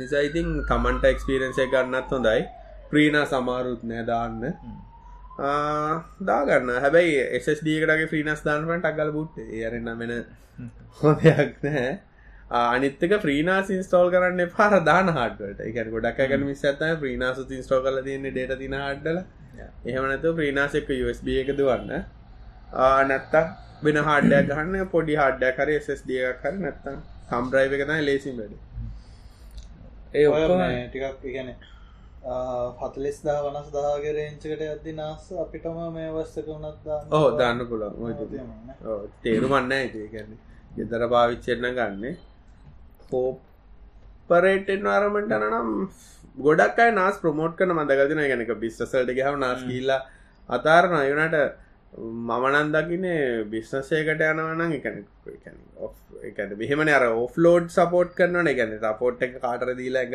[0.00, 2.46] නිසා ඉතින් තමන්ට එක්ස්පිරන්සය ගන්නත් හොඳයි.
[2.90, 4.40] ප්‍රීණ සමාරුත් නෑ දාන්න.
[6.30, 6.70] දාගන්න.
[6.84, 10.14] හැබැයි එස්ඩකටගේ ්‍රීනස් දාන්නට අගල බුට් යරන්න වෙන
[11.02, 11.92] හොදයක් නෑ.
[12.52, 18.02] අනිත්තක ්‍රීනාස් ඉන්ස්ටෝල් කරන්න පාර දාන හඩට එක ගොඩක් ගැන මිස් ඇත ප්‍රීනාස ඉන්ස්ටෝ කල
[18.08, 19.22] තියන්න ඩට තින හඩල
[19.86, 22.04] එහෙමනතු ප්‍රීනාසෙක්ක USB එක දුවන්න.
[23.08, 23.34] නැත්ත
[23.86, 27.00] වෙන හඩයක් ගන්න පොඩි හඩ්ඩයක් කර SSD එකක් හරි නැත්තම්
[27.30, 28.54] කම්බ්‍රයිව එකතයි ලේසිම් වැඩ
[30.12, 31.50] ඒ ඔක්කොම ටිකක් ඉගැන
[32.80, 37.94] පතලිස් දා වනස් දාගේ රේංචකට ඇදදි නාස අපිටම මේ වස්සක වනත් ඕ දාන්න පුළන්
[39.22, 40.40] තේරුමන්න ඇතිගැන්නේ
[40.76, 42.16] ගෙදර පාවිච්චෙන්න ගන්න.
[43.10, 45.70] පෝපරේටෙන් ආරමට නම්
[46.38, 50.00] ගොඩක් අයි නාස් ප්‍රමෝට් කන මදගතින ගැනක බිස්සසල්ට ගහව නාස් කියල්ලා
[50.48, 51.36] අතාරණ අයුනට
[51.92, 54.98] මමනන් දකිනේ බිස්නසයකට යනවනම් එකන
[56.24, 60.14] එකන මෙහෙමන අර ඔෆ්ලෝඩ් සපෝට් කරන එකන සපෝට් එක කාටර දීලක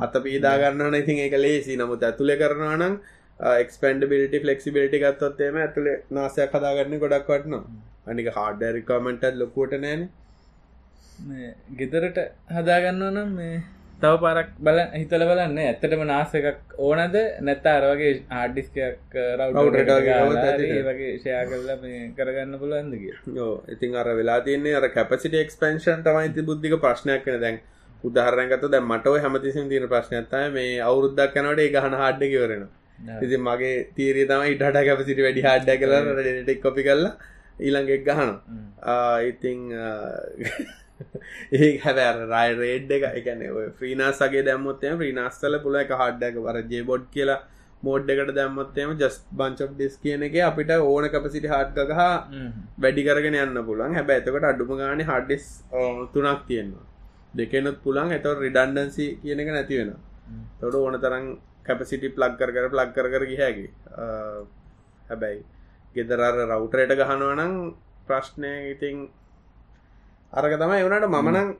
[0.00, 2.96] අත පීදාගන්න ඉතින් එක ලේසි නමුත් ඇතුළ කරනවනම්
[3.40, 7.64] එක්ස්පන්ඩබිලිටි ෆලෙක්සිබිලිටි ගත්තොත්තේම ඇතුළේ නාසයක් හදාගන්න ගොඩක් වටනවා.
[8.06, 10.08] අනික හාඩ රිකමෙන්ටත් ලොකුවට නෑන.
[11.76, 12.18] ගෙදරට
[12.50, 13.62] හදාගන්න නම් මේ
[14.02, 15.58] තව පරක් බල හිතල බලන්න.
[15.60, 17.16] ඇත්තටම නාස එකක් ඕනද?
[17.42, 24.76] නැත්ත අරවගේ ආඩිස්කයක් රවටට වගේ ෂයා කරලා මේ කරගන්න පුලන්දගේ යෝ ඉතින් අර වෙලා තියන්නේ
[24.76, 27.60] අර කැපසිට එක්ස්පෙන්ෂන් තමයිති බුද්ධික ප්‍රශ්නයක් කන දැන්
[28.04, 32.64] උදාහරනගත දැ මටව හැමතිසින් තියෙන ප්‍රශ්නයත්තයි මේ අවුරුද්දක් කනට ඒ ගහන හාඩ්ඩ කිවරෙන
[33.20, 37.14] ඉති මගේ තීරී තම ඉටට කැපසිට වැඩි හාඩ්ඩ කලා ටෙක් කොපි කරලා
[37.60, 38.30] ඊළඟෙක් ගහන
[39.30, 39.58] ඉතිං
[41.58, 43.46] ඒ හැවැර රයි රේඩ් එක එකන
[43.78, 47.40] ්‍රීනාසගේ දැම්මොත්තේ ්‍රීනාස්තල පුල එක හඩ්ඩක වර ජේබොඩ් කියලා
[47.82, 52.02] මෝඩ් එකට දැම්මොත්තේම ජස් බංච් ඩිස් කියන එක අපිට ඕන කපසිටි හඩ්ගහ
[52.78, 55.46] වැඩි කරගෙන යන්න පුළන් හැබ ඇතකට අඩුම ගාන හඩ්ඩිස්
[56.14, 56.86] තුනක් තියෙනවා.
[57.34, 59.94] දෙකනුත් පුළන් ඇතව රිඩන්ඩන්සි කියන එක නැති වෙන
[60.60, 61.26] තොට ඕන තරම්
[61.66, 63.66] කැපසිටි ප්ලක් කර කර ප්ලක් කර කර ගිහැකි
[65.08, 65.40] හැබැයි
[65.94, 67.54] ගෙදරර රවුටරයට ගහනවනම්
[68.06, 68.96] ප්‍රශ්නය ඉතිං
[70.32, 71.50] අරක තමයි වනට මමනං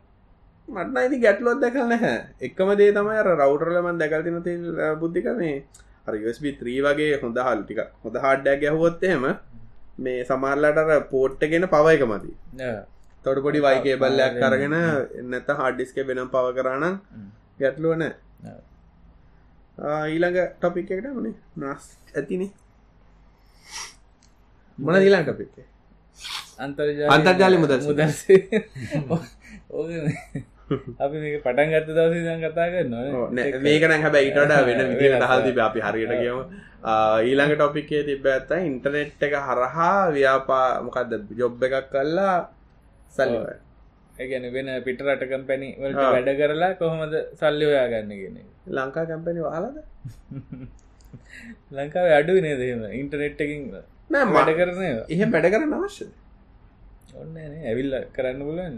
[0.69, 2.19] මටන ඇති ගැටලොත් දැකල් නැහැ.
[2.47, 4.37] එක්කම දේ තමයි අර රවටරලමන් දැකල්තින
[5.03, 5.57] බුද්ධික මේ
[6.07, 9.25] අර USB 3 වගේ හොඳ හල් ටික හොඳ හඩ්ඩයක් ගැහුවොත් එහෙම
[10.05, 12.33] මේ සමහරලට පෝට්ට ගෙන පව එක මති
[13.25, 14.77] තොට පොඩි වයිකේ බල්ලයක් කරගෙන
[15.21, 16.95] එන්නත හඩ්ඩිස්ක වෙනම් පව කරන්න
[17.61, 18.15] ගැටලුව නෑ.
[20.13, 21.35] ඊළඟ ටොපික් එකට මනේ?
[21.61, 22.51] නස් ඇතිනේ.
[24.79, 25.53] මොන ඊලාන් ටොපික්
[27.11, 28.41] අන්තර්ජාලය මුදල් මුදල්සේ
[29.71, 29.85] ඕ
[30.99, 32.95] අපි මේක පටන් ගත්ත දවස දන් කතා කරන්න
[33.65, 36.39] මේකන හැබැයි ඉටට වෙන විදිට හල් තිබ අපි හරියට කියම.
[37.23, 42.37] ඊළඟ ටොපික්කේ තිබ ඇත්ත ඉන්ටනෙට් එක හරහා ව්‍යාපා මොකක්ද ජොබ් එකක් කල්ලා
[43.13, 43.35] සල්ල
[44.17, 48.37] ඒගැන වෙන පිටරට කම්පැනි වලට වැඩ කරලා කොහොමද සල්ලි ඔයා ගන්න ගෙන
[48.71, 49.77] ලංකා කැම්පැනි වාලද
[51.73, 53.63] ලංකාව අඩු නේදම ඉන්ටනෙට් එකින්
[54.11, 56.13] නෑ වැඩ කරන එහෙම වැඩ කරන්න අවශ්‍යද?
[57.15, 58.71] ඔන්න ඇවිල්ල කරන්න පුලන්නේ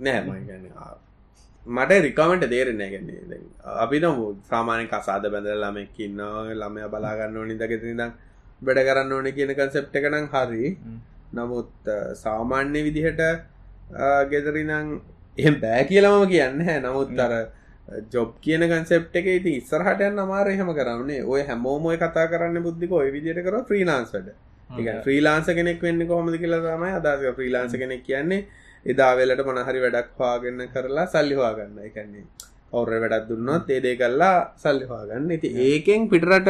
[0.00, 0.20] නෑ.
[0.22, 0.64] මගන්න
[1.66, 3.42] මට රිකමට තේරෙන්නේ ගැන්නේ
[3.84, 4.18] අපි නම්
[4.50, 6.24] සාමානය කසාද බැඳ ළමෙක්කින්න
[6.54, 8.10] ළමය බලාගන්න ඕනි දගෙතිදම්
[8.62, 10.74] වැඩ කරන්න ඕන කියන කන්සෙප්ට එකනම් හරි.
[11.34, 13.22] නමුත් සාමාන්‍ය විදිහට
[14.30, 14.72] ගෙදරිනං
[15.38, 17.32] එහෙම බෑ කියලමම කියන්න හැ නමුත් අර
[18.08, 21.22] ජොබ් කියන කන්සෙප් එක ඉති ඉස්සරහට යන්න අමාර එහෙම කරන්නේ.
[21.24, 24.28] ඔය හැමෝමෝය කතා කරන්න බුද්ධික ඔය විදියට කර ්‍රීලාන්සට
[25.04, 28.46] ්‍රීලාන්ස කෙනෙක් වෙන්න කොහොමද කියලා තමයි අදස ්‍රීලාන්ස කෙනෙක් කියන්නේ.
[28.86, 32.24] එදාවෙලට මොනහරි වැඩක් හවාගන්න කරලා සල්ලිවාගන්න එකන්නේ
[32.72, 36.48] ඔවුර වැඩක් දුන්නොත් ඒදේ කල්ලා සල්ලිවාගන්න ඉති ඒකෙන් පිටරට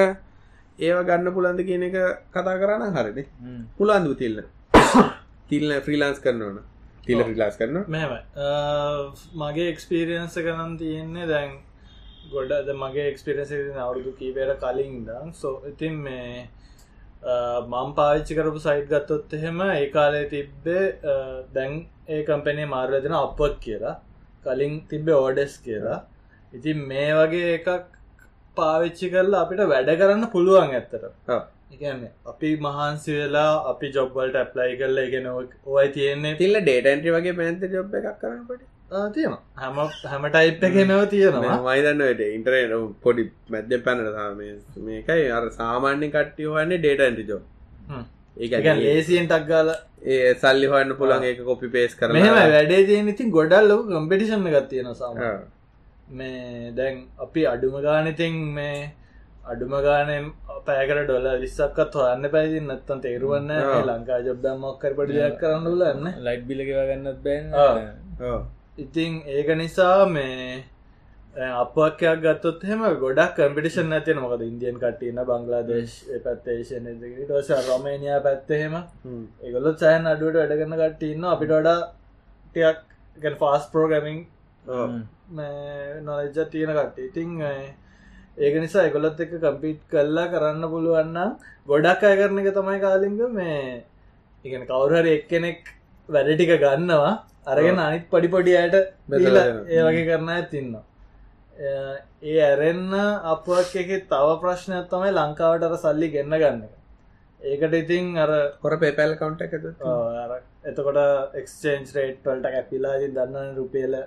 [0.79, 1.97] ඒව ගන්න පුළන්ද කියන එක
[2.31, 3.19] කතා කරන්න හරිද
[3.79, 4.43] පුළන්දු තිල්ල
[5.51, 5.73] තිල්න?
[5.85, 6.59] ෆ්‍රීලාන්ස් කරනවන
[7.09, 8.15] තිල ෆ්‍රීලාස් කරන මෙම
[9.43, 11.59] මගේ එක්ස්පිරියන්ස කරනම් තියෙන්නේ දැන්
[12.33, 16.49] ගොඩද මගේ එක්ස්පිරස අවුරුදු කීපයට කලින් දම් සෝ ඉතින් මේ
[17.23, 20.85] මම් පාවිච්චි කරපු සයිට් ගත්තොත් එහෙම ඒ කාලේ තිබ්බේ
[21.55, 24.01] දැන් ඒ කම්පැනේ මාර්ලදෙන අපත් කියලා.
[24.45, 26.05] කලින් තිබ්බේ ඕඩෙස් කියලා.
[26.53, 27.69] ඉතින් මේ වගේ එකක්
[28.57, 31.05] පාවිච්චි කරලා අපිට වැඩ කරන්න පුළුවන් ඇත්තට
[31.71, 36.35] ඉගන්න අපි මහන්සි වෙලා අපි ජොබ්වලට ඇප්ලයි කරලා ඉගෙන ඔයි තියෙන්නේ.
[36.37, 38.63] තිල්ල ඩේටන්ටි වගේ පැන්ත ජොබ් එකක් කරන්නට
[39.11, 41.59] තියෙන හැම හැම ටයිප් එකනව තියෙනවා.
[41.67, 42.65] මයිදන්නට ඉන්ටරේ
[43.03, 44.41] පොඩි මැද්‍ය පැනට සාම
[44.87, 47.45] මේකයි අර සාමාන්‍ය කට්ටිය වන්නේ ඩේටන්ටි ජොබ්
[48.37, 49.71] ඒ ලේසියෙන් ටක්ගාල
[50.07, 54.49] ඒ සල්ලි හන්න පුළන් ඒක කොපි පේස් කර මෙම වැඩේ තියෙන ඉතින් ගොඩල් ලොක කම්පිටිෂන්
[54.49, 55.17] ගත්තියෙන සාම
[56.13, 58.77] මේ දැන් අපි අඩුම ගානතින් මේ
[59.45, 60.27] අඩුම ගානම්
[60.69, 63.53] පෑකට ඩොල විස්සක්කත් හොයන්න පැති නත්තන් තේරුවන්න
[63.85, 67.47] ලංකා ජොබ්දම් මොක්කර පඩි දෙයක් කරන්න ලන්න ලයිට් බිලකව ගන්නත් බැන්
[68.79, 70.65] ඉතින් ඒක නිසා මේ
[71.37, 79.79] අපක්යක් ගත්තොත් හෙම ගොඩක් කම්පිටිෂන් ඇතින මොකද ඉන්දියන් කටන්න බංගලාදේශ් පැත්තේශන ටස රොමේනියා පැත්තහෙම ඒගොලොත්
[79.79, 81.79] සෑන් අඩුවට වැඩගන්න කටඉන්න අපිට වඩා
[82.47, 84.19] ටියක් ෆාස් පෝගමින්
[86.03, 87.31] නොලජ තියෙන කට ඉතිං
[88.39, 91.19] ඒක නිසා එකොලොත් එක කම්පිට් කල්ලා කරන්න පුළුවන්න
[91.69, 93.85] ගොඩක් අය කරන එක තමයි කාලිග මේ
[94.45, 95.73] ඉගෙන කවුරහර එක්කෙනෙක්
[96.09, 97.15] වැඩටික ගන්නවා
[97.47, 100.85] අරගෙන අනිත් පඩිපොඩි අයට ඒ වගේ කරන්න ඇතින්නවා
[102.23, 102.93] ඒ ඇරෙන්න
[103.27, 106.63] අපක් එක තව ප්‍රශ්නයක් තමයි ලංකාවට අර සල්ලි ගන්න ගන්න
[107.41, 109.53] ඒකට ඉතින් අර කොර පේපැල් කවන්ට එක
[110.65, 111.01] එතකොට
[111.35, 113.99] එක්ස්චේන්ජ් රේට් වලට කැපිලා දන්න රුපියල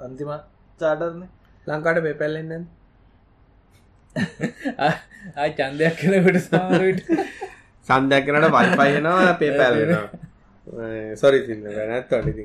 [0.00, 0.32] අන්තිම
[0.80, 1.20] චාටර්න
[1.66, 2.66] ලංකාට පේපැල්ලෙන්න්න
[5.36, 7.00] ආ චන්දයක් කෙනකට සාමට
[7.88, 10.08] සන්දයක් කරට වයිපයනවා පේපැල්ලෙනවා
[11.16, 12.44] සොරි සින්න නැත් අනිති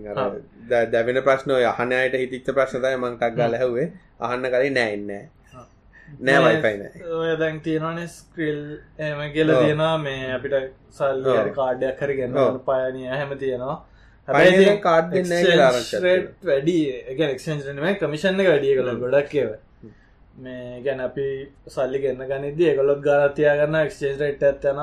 [0.93, 6.39] දැවෙන ප්‍රශ්න යහනයට හිතිච්ච ප්‍රශ්නතය මංටක් ගල හැවේ අහන්න කලින් නෑඉන්න නෑ.
[6.45, 6.81] වයිපයින
[7.19, 8.59] ඔය දැන් තියෙනවන ස්ක්‍රිල්
[8.99, 10.55] එම කියල තියෙනවා මේ අපිට
[10.91, 11.23] සල්
[11.59, 13.77] කාඩයක් හරි ගන්න පයනය හැම තියෙනවා.
[14.83, 15.15] කාඩ්
[16.49, 16.77] වැඩි.
[17.11, 19.49] එක එක්ෂන්ම කමිෂණ එක වැඩිය කළ ගොඩක් කියව
[20.43, 21.25] මේ ගැන අපි
[21.73, 24.79] සල්ලි ගන්න ගනිද ගොලොත් ගානතියා ගන්න එක්ෂේන්ජ රට් ඇත්තන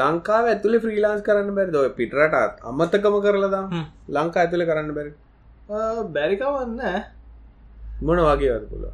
[0.00, 3.64] ලංකාව ඇතුලේ ෆ්‍රීලාන්ස් කරන්න බැරි ඔය පිටරටත් අමත්තකම කරලදා
[4.16, 5.12] ලංකා ඇතුළ කරන්න බැරි.
[6.16, 6.80] බැරිකවන්න
[8.06, 8.84] මොන වගේ වද පුල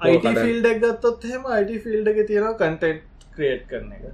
[0.00, 4.04] අයිට ෆිල්ඩක් ගත්තොත් හෙම අයිට ෆිල්ඩ එක තියෙනවා කන්ටෙන්ට් ක්‍රියට් කරන එක.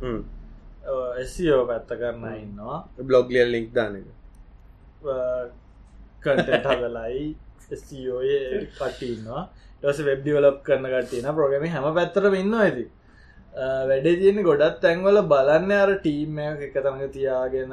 [1.24, 2.78] එසිෝ පැත්ත කරන්න ඉන්නවා.
[3.08, 4.08] බ්ලොග් ලියල් ලික් දාන එක.
[6.24, 7.26] කටට හදලයි
[7.76, 8.32] ස්ෝය
[8.78, 9.42] කටන්නවා
[9.82, 12.84] ටස වෙබ් ඩිවලප් කරන කටන ප්‍රගම හැම පැත්තරම ඉන්න ඇති
[13.90, 17.72] වැඩේ තියෙන ගොඩත් තැන්වල බලන්න අර ටීම් එක තරඟ තියාගෙන.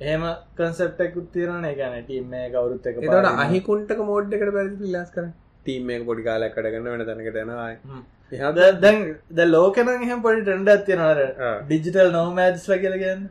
[0.00, 0.22] එහෙම
[0.58, 5.26] කන්සප්ටකුත් තිරන ගැන ටීම් කවරුත් එක තට අහිකුන්ටක මෝඩ් එකට පැරි පිල්ලස් කර
[5.64, 7.68] ටීම් එක පොඩි කාලක් කටගන්න වෙන තැනකට යනවා.
[8.84, 8.98] දැන්
[9.38, 11.20] ද ලෝකන එහෙම පොඩි ටෙන්ඩ ඇතියනර
[11.66, 13.28] ඩිජිටල් නෝමෑඩ්ස් ල කියලගෙන්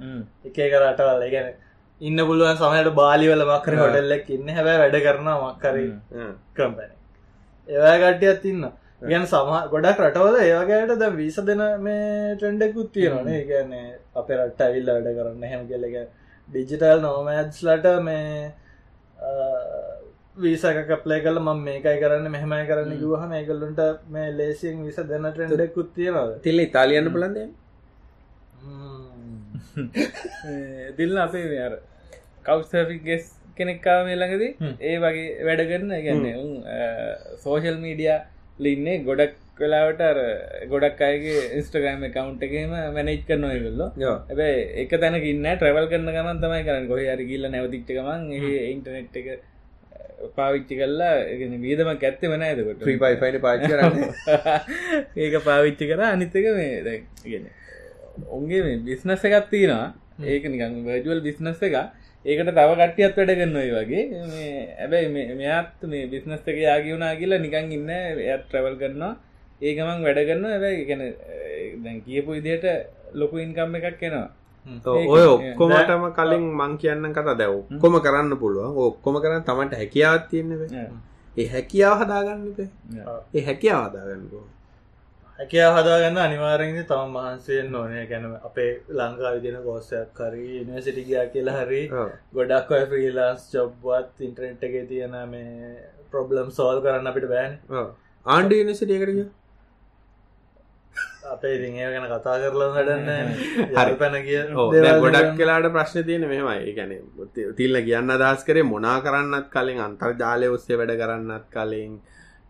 [0.50, 1.50] එකේ කරටවල් ගැන
[2.02, 4.48] ඉන්න පුළුවන් සමහට බාලිවල මක්කර හොටල්ලක් ඉන්න.
[4.50, 5.90] හැබැ වැඩ කරනවා මක්කරී
[6.56, 6.92] කම්පැන
[7.70, 8.64] ඒවා කට්ටියත් ඉන්න
[9.04, 13.86] ගැන සම ගොඩක් රටවල ඒවගේට ද වීස දෙන මේ ට්‍රෙන්ඩෙකුත් තියෙනනේ ගැන්නේ
[14.16, 15.96] අප රට්ට ඇවිල්ල වැඩ කරන්න හැම කෙලෙක
[16.50, 18.52] ඩිජිටල් නෝමෑඩ්ස්ලට මේ
[20.38, 25.90] වීසක ප්ලේ කල ම මේකයි කරන්න මෙහමයි කරන්න ගුවහ මේකල්ලුන්ට මේ ලේසින් විස දෙන්න ට්‍රෙන්ඩෙකුත්
[25.96, 27.48] තියෙනද තිල්ල ඉතාලියන්න පුලන්දේ
[30.98, 31.76] දිල්ල අපේ අර.
[32.46, 34.44] කව්සෆිගෙස් කෙනෙක්කාව මේ ළඟද
[34.82, 36.26] ඒ වගේ වැඩ කරන ගැන්න
[37.44, 38.16] සෝෂල් මීඩිය
[38.60, 40.20] ලින්නේ ගොඩක් වෙලාවට අර
[40.72, 44.52] ගොඩක් අයගේ ඉස්ටගෑම කවුන්ට එකම මැනෙච් කරන ඔයගල්ල ඇබැ
[44.84, 46.90] එක තැනකින්න ට්‍රවල් කරන ගමන් තමයි කරන්න.
[46.90, 49.30] කොහ අර ගිල්ල නැවතිච්ච ගමන් ඒ ඉන්ටනෙට් එක
[50.36, 51.14] පාවිච්චි කල්ලා
[51.60, 53.96] වීදම ඇත්ත වන ඇතකොට ්‍රීපයිෆයින පාචි කරන්න.
[55.24, 57.50] ඒක පාවිච්චි කර අනිත්තක මේ දැගෙන
[58.36, 59.94] ඔන්ගේ මේ බිස්නස එකත් තියෙනවා.
[60.32, 61.76] ඒක නිකන් වර්ජුවල් බිස්නස් එක
[62.26, 64.04] ඒකට තව කට්ටියත් වැඩ කරන්නයි වගේ.
[64.84, 69.14] ඇබැයි මෙයාත් මේ බිස්නස් එක යාගියුණා කියලා නිකං ඉන්න එයත් ට්‍රවල් කරනවා.
[69.62, 71.02] ඒකමං වැඩ කරන්න ඇබැයි ගැන
[71.84, 72.66] දැන් කියපු ඉදියට
[73.14, 74.28] ලොකු ඉන්කම් එකක් එනවා.
[74.86, 78.76] ඔය ඔක්කොමටම කලින් මං කියන්න කතා දැව කොම කරන්න පුළුවන්.
[78.88, 80.52] ඔක්කොම කරන්න තමන්ට හැකියාවත් තියන්න
[81.38, 82.42] ඒ හැකියාව හදාගන්න
[83.34, 84.46] ඒ හැකියාව හදාගන්නකෝ
[85.40, 91.82] හැකයා හදාගන්න අනිවාරෙන්ද තම මහන්සයෙන් ඕනය ගැන අපේ ලංකා විදින කෝස්සයක් කරී නිවසිටිගයා කියලා හරි
[92.38, 95.74] ගොඩක් ඔය ෆ්‍රීලාන්ස් ජොබ්වත් ඉන්ටරෙන්ට් එක තියෙන මේ
[96.12, 97.54] ප්‍රොබ්ලම් සෝල් කරන්න අපිට බෑන්.
[98.26, 99.22] ආණ්ඩ නිසිටියකරග
[101.30, 103.34] අපේ ඉතිඒ ගැන කතා කරලා හඩන්න
[103.78, 103.96] හරි.
[103.96, 104.42] පැන කිය
[105.04, 106.96] ගොඩක් කලාට ප්‍රශ්න තියෙන මෙමයි ගැන
[107.58, 111.94] තිල්ල කියන්න අදස් කරේ මොනා කරන්නත් කලින් අන්තර්ජාලය ඔස්සේ වැඩ කරන්නත් කලින්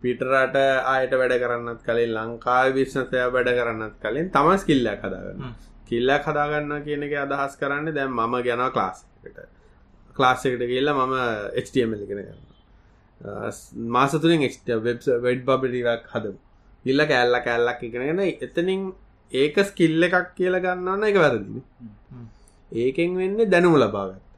[0.02, 0.58] පිටරට
[0.88, 5.56] ආයට වැඩ කරන්නත් කලින් ලංකාව විශ්නතය වැඩ කරන්නත් කලින් තම ස්කිල්ලයක් හදාගන්න
[5.88, 9.42] කිල්ලක් හදාගන්න කියන එක අදහස් කරන්න දැම් මම ගැන ක්ලාස්කට
[10.16, 11.18] ක්ලාස්සකට කියල්ලා මම
[11.64, 12.50] HTML ගෙන කරන්න
[13.90, 14.46] මාසතුරින්
[14.80, 16.40] වෙබ් වෙඩ් බබිටිවක් හදමු.
[16.86, 18.82] ඉල්ල කෑල්ල කෑල්ලක් එකගෙන එතනින්
[19.32, 21.62] ඒක ස්කිල්ල එකක් කියලා ගන්නවන්න එක වැරදින.
[22.72, 24.29] ඒකෙන් වෙන්න දැනුම ලබාගත්ත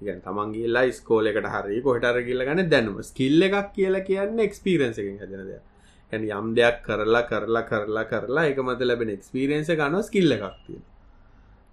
[0.00, 2.96] ඉගන් තමන්ගේලා ස්කෝල එකට හරි කොහටර කියල ගන්න දැනුම.
[3.02, 5.62] ස්කිල්ල එකක් කියලා කියන්න එක්ස්පිරන්ස එකෙන් හැදෙන දෙයක්.
[6.12, 10.82] ඇන යම් දෙයක් කරලා කරලා කරලා කරලා එක මත ලැබෙන එක්ස්පිරන්ස ගන්න ස්කිල්ල එකක් තියෙන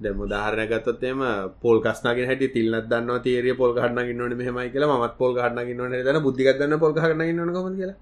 [0.03, 1.19] දැ මුදාහරනගතොත්තේම
[1.63, 4.99] පොල් කස්නගේ හැට තිල්න්න දන්න තේරිය පොල් කහන්න න්නන මෙහමයි කියලා.
[4.99, 7.97] මත් පොල් කහන්න න්න දන බුද්ධිගත්න්න පොල් කහන්න න්න කොම කියලා.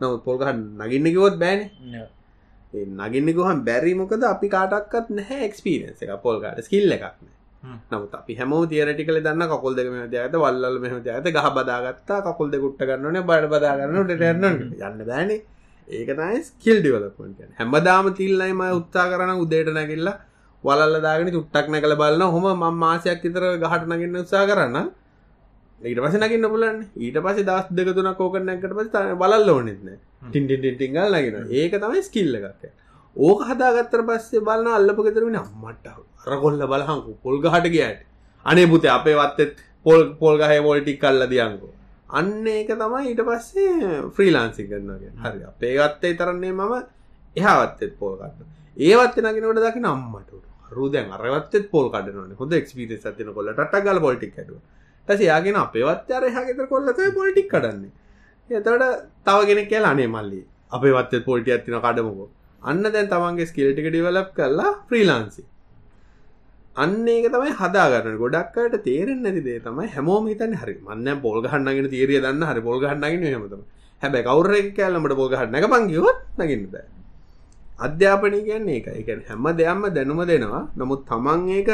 [0.00, 1.60] නමුත් පොල් කහන්න නගින්න කිවොත් බෑන.
[3.02, 4.22] නගින්න ගොහන් බැරි මොකද?
[4.34, 7.28] අපි කාටක්කත් නැහැ එක්ස්පිරන්ස එක පොල්කාට ස්කිල්ල එකක්න
[7.62, 12.50] නමුත් අපි හැම තිරටිකල දන්න කකොල් දෙක මෙ ඇත වල්ල මෙහම ඇත ගහ බදාගත්තා කකොල්
[12.50, 14.44] දෙකුට්ට ගන්නන බඩ බදාගන්න ටන්න
[14.80, 15.30] යන්න බෑන.
[15.90, 20.16] ඒක තයි ස්කිල් ඩිවලපට හැමදාම තිල්ලයිම උත්තා කරන උදේට නැකිල්ලා
[20.64, 24.90] වලල්ල දාගෙන චුට්ටක් නැකල බලන්න හොම ම මාසයක් විතර ගහට නගන්න උත්සා කරන්න
[25.80, 29.88] ඊට පස නගන්න පුලන් ඊට පස දස් දෙක තුන කෝකනැකට පස බලල්ල ඕනෙත්න
[30.26, 32.64] ටින්ටිටිංගල් නගෙන ඒක තමයි ස්කිල්ල එකක්.
[33.16, 35.86] ඕක හදාගත්තර පස්සේ බලන්න අල්ලපගෙතරෙන අම්මට.
[36.26, 38.00] අර කොල්ල බලහංකු පොල්ග හට ගයාට
[38.46, 41.72] අනේ පුතේ අපේ වත්තෙත් පොල් පොල්ගහය පොල්ටික් කල්ල දියංකෝ
[42.10, 46.74] අන්න ඒක තමයි ඊට පස්සේ ෆ්‍රීලාන්සි කරන්නගේ හරි අපේ ගත්තේ තරන්නේ මම
[47.36, 48.48] එහාවත්තෙත් පෝල් කන්න
[48.86, 50.30] ඒවත් නගෙනට දකි නම්මට
[50.72, 54.60] රුදැන් අරවත්තෙත් පොල් කඩනන හොඳ එක්ස්පිරිස් ඇතින කොල්ල ටක් ගල පොල්ටික් ඇඩුව
[55.08, 57.92] ටස යාගෙන අපේවත් අර හගෙත කොල්ලතයි පොලිටික් කඩන්නේ.
[58.50, 58.68] එතට
[59.24, 60.40] තවගෙන කියල අනේ මල්ලි
[60.70, 62.28] අපේ වත්තත් පොල්ටි ඇතින කඩමකෝ.
[62.70, 65.42] අන්න දැන් තමන්ගේ ස්කිල්ටික ඩිවලප් කරලා ෆ්‍රීලාන්සි
[66.76, 72.20] අන්න ඒක තමයි හදාගන්න ගොඩක්කට තේරෙන් නැතිදේ තමයි හැමෝම හිතන්න හරි මන්න පොල් ගහන්නගෙන තීරිය
[72.20, 73.62] දන්න හරි පොල් ගහන්නගෙන හමතම
[74.02, 76.86] හැබැ කවර කෑල්ලමට පොල් ගහන්නක පංගිවත් නගන්න බෑ.
[77.78, 80.62] අධ්‍යාපනය කියන්නේ එක එක හැම දෙයක්ම දැනුම දෙනවා.
[80.76, 81.70] නමුත් තමන් ඒක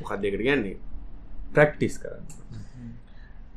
[0.00, 0.76] මොකක්දකට ගැන්නේ
[1.54, 2.24] ප්‍රක්ටිස් කරන්න.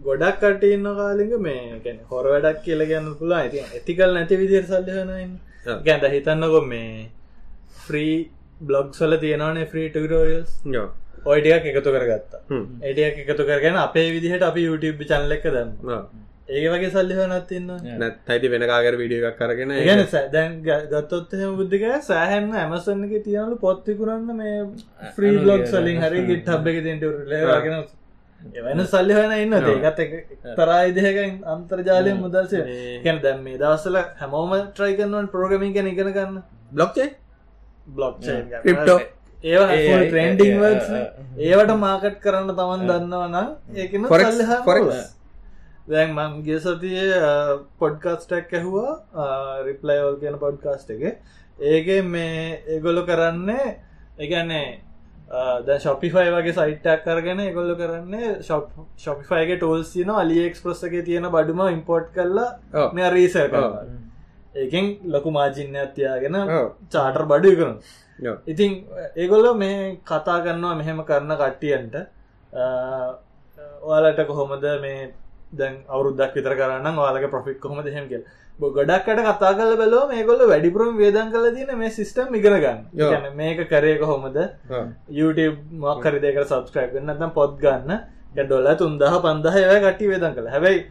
[0.02, 4.64] ගොඩක් කට ඉන්න කාලික මේ ගැන හොර වැඩක් කියල ගන්න පුලා ඇති ඇතිකල් නැති විදිර
[4.66, 5.34] සල්ලහනන්න
[5.66, 7.10] ගැන්ට හිතන්නකො මේ
[7.84, 8.18] ෆ්‍රී
[8.62, 10.58] බ්ලොග් සල තියෙනවානේ ෆ්‍රී ටරෝරියල්ස්
[11.26, 12.42] ඔයිඩියක් එකතු කරගත්තා.
[12.84, 15.72] එඩියක් එකතු කරගෙන අපේ විදිහට අපි YouTube චනල එක දන්න
[16.52, 17.70] ඒ වගේ සල්ලිහනත්තින්න
[18.00, 24.58] නැත්තයිති වෙනකාගර විඩිය එකක් කරගෙන ගැන දැන් ගත්තොත්හම බුද්ධික සෑහැන්න ඇමසන්නක තියනලු පොත්තිකුරන්න මේ
[25.16, 28.01] ෆ්‍රී බ්ලොග් සලින් හරි ගිට හබ් එක තිට
[28.54, 30.02] එවැන සල්ලිහන ඉන්න ඒකත්
[30.58, 32.64] තරයිදහකෙන් අන්තර්ජාලය මුදල්සේ
[33.06, 36.44] ගැන දැම් මේ දවසල හැමෝම ට්‍රයි කරනුවන් ප්‍රෝගමින් ගැන ඉගෙන ගන්න.
[36.72, 37.10] බ්ලොක්්චේ
[37.88, 38.16] බ්ලොක්
[39.44, 40.62] ඒ ට්‍රෙන්ඩිං
[41.40, 44.04] ඒවට මාකට් කරන්න තමන් දන්නවනම් ඒකන
[44.68, 45.08] ෆොරස්
[45.88, 47.06] දැන් මංගේ සතිය
[47.80, 48.92] පොඩ්කාස්ටක් ඇහවා
[49.68, 51.04] රිප්ලයිවල් කියන පොඩ්කාස්ට එක.
[51.60, 53.66] ඒක මේ ඒගොලු කරන්නේ
[54.20, 54.68] එකන්නේ
[55.66, 62.14] ද ශොපිෆයි වගේ සයිට්ටක් කරගෙන එකොල්ල කරන්නේ ශොපිෆයිගේ ටෝල්ස් තියන අලියෙක් ප්‍රස්සක තියෙන බඩුම ඉම්පෝට්
[62.14, 62.92] කරලා.
[62.94, 63.50] මෙ රීසර්
[64.56, 66.72] ඒකෙන් ලොකු මාජින්න අත්තියාගෙන ඔව්.
[66.90, 67.76] චාටර් බඩු කරන.
[68.46, 68.72] ඉතින්
[69.16, 71.96] ඒගොල්ල මේ කතා කරන්නවා මෙහෙම කරන කට්ටියන්ට
[73.84, 75.14] ඔයාලට කොහොමද මේ
[75.54, 78.24] දැන් අවුරුද්දක් විතර කරන්න වාලක ප්‍රොෆික් කොහොම දෙහෙම කියල
[78.60, 82.82] ගොඩක්කට කතා කල බැලෝ මේගොල්ල වැඩිපුරම් වේදන් කල තින මේ සිිස්ටම් ඉගෙන ගන්න.
[83.36, 84.38] මේක කරේ කොහොමද.
[85.10, 88.02] YouTube මක්කරි දෙකට සබස්ක්‍රයිබ් නතම් පොත් ගන්න.
[88.36, 90.50] ඩොල්ල තුන්දහ පන්දහ ය කටි වේදන් කළ.
[90.56, 90.86] හැබැයි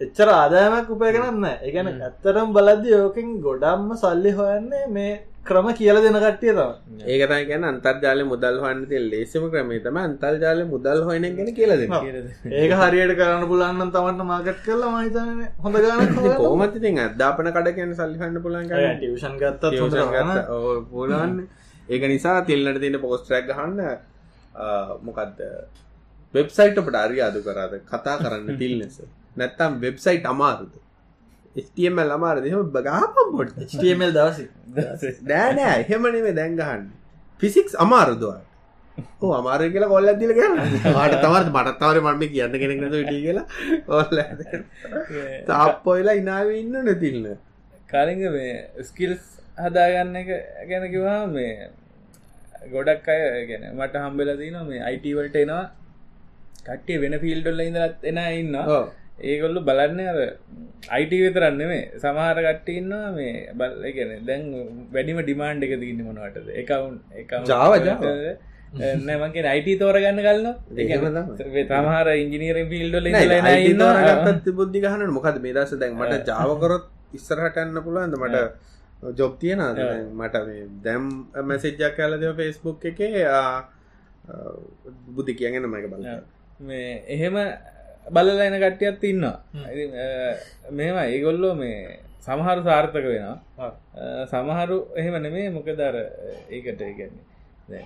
[0.00, 6.16] එච්චර ආදායමක් උපය කරන්න එකන ඇත්තරම් බලද්දි යෝකින් ගොඩම්ම සල්ලි හොයන්නේ මේ ක්‍රම කියල දෙන
[6.16, 6.70] කට්ටිය තම
[7.06, 12.72] ඒකතයි ගැන අන්තර්ජාල මුදල් හන්න තිය ලේසිම ක්‍රමේ තම අන්තර්ජාල මුදල් හොයන ගැන කියලද ඒක
[12.80, 18.42] හරියට කරන්න පුලන්න තමට මාගට් කරලා මහිතන හොඳ ගන්න කෝමති ති අධ්‍යාපන කඩ කියන සල්ලිහන්න
[18.42, 19.72] පුලන් ටියෂන් ගත්ත
[20.90, 21.38] පුලන්න
[21.88, 23.80] ඒක නිසා තිල්ලට තින පෝස්ට්‍රක් ගහන්න
[25.02, 25.42] මොකක්ද
[26.34, 27.74] වෙබ්සයිට් අපට අරි අදු කරාද?
[27.86, 28.96] කතා කරන්න තිල්නෙස.
[29.36, 30.72] නැත්තම් වෙබ්සයිට් අමාරුද
[31.56, 32.44] ස්ටමල් අමාරද?
[32.48, 34.44] එහම බගාපම් පොට් ටමල් දවසි.
[35.30, 36.90] නෑනෑ එහෙමනවේ දැන්ගහන්න
[37.40, 38.44] ෆිසික්ස් අමාරුදවාට
[39.22, 43.46] ඕ අමාර කියලා කොල්ල දිල ගන්න ට තමත් මටත්තාවර මර්ම කියන්න කෙනෙක්නතු ඉටි කියලා
[43.98, 44.18] ඔල්ල
[45.48, 47.30] තාප්පොයිලා ඉනාව ඉන්න නැතිල්න්න
[47.92, 48.52] කාලිග මේ
[48.90, 49.24] ස්කිල්ස්
[49.64, 50.30] හදාගන්න එක
[50.70, 51.70] ගැන කිවා මේ
[52.74, 55.64] ගොඩක් අය ගැන මට හම්බෙල තින මේ අයිටවලට එනවා.
[56.66, 58.54] කට්ටිය වෙන ෆිල්ඩොල්ල ඉඳලත් එන ඉන්න
[59.18, 60.18] ඒගොල්ලු බලන්න අර
[60.90, 64.42] අයිට විතරන්න මේ සමහර කට්ටඉන්නවා මේ බල්ල ගැන දැන්
[64.92, 67.32] වැඩිම ඩිමාන්්ඩ එක තින්න මොනවටද එකවුන් එක.
[69.06, 70.48] නෑමගේ අයිට තෝරගන්න කලන්න.
[71.70, 73.16] තමහර ඉංජිනීරෙන් ෆිල්ඩොල ඉන්න
[74.58, 78.16] බුද්ධි ගහන මොකද මේ දස දැන් මට ජාවකරොත් ඉස්සරහට යන්න පුළුවන්ද?
[78.18, 78.36] මට
[79.20, 79.62] ජොබ් තියෙන
[80.18, 80.36] මට
[80.84, 81.04] දැම්
[81.50, 82.98] මැසිජ්ජක් කල දෙව ෆෙස්බුක් එක
[85.14, 86.04] බුද්ධි කියගෙන මක බල
[86.60, 87.36] මේ එහෙම
[88.06, 89.38] බලලයින කට්ටියත් ඉන්නවා.
[90.70, 93.70] මෙම ඒගොල්ලෝ මේ සමහරු සාර්ථක වෙනවා.
[94.32, 95.96] සමහරු එහෙම නෙමේ මොකදර
[96.50, 97.84] ඒකට ඉගන්නේ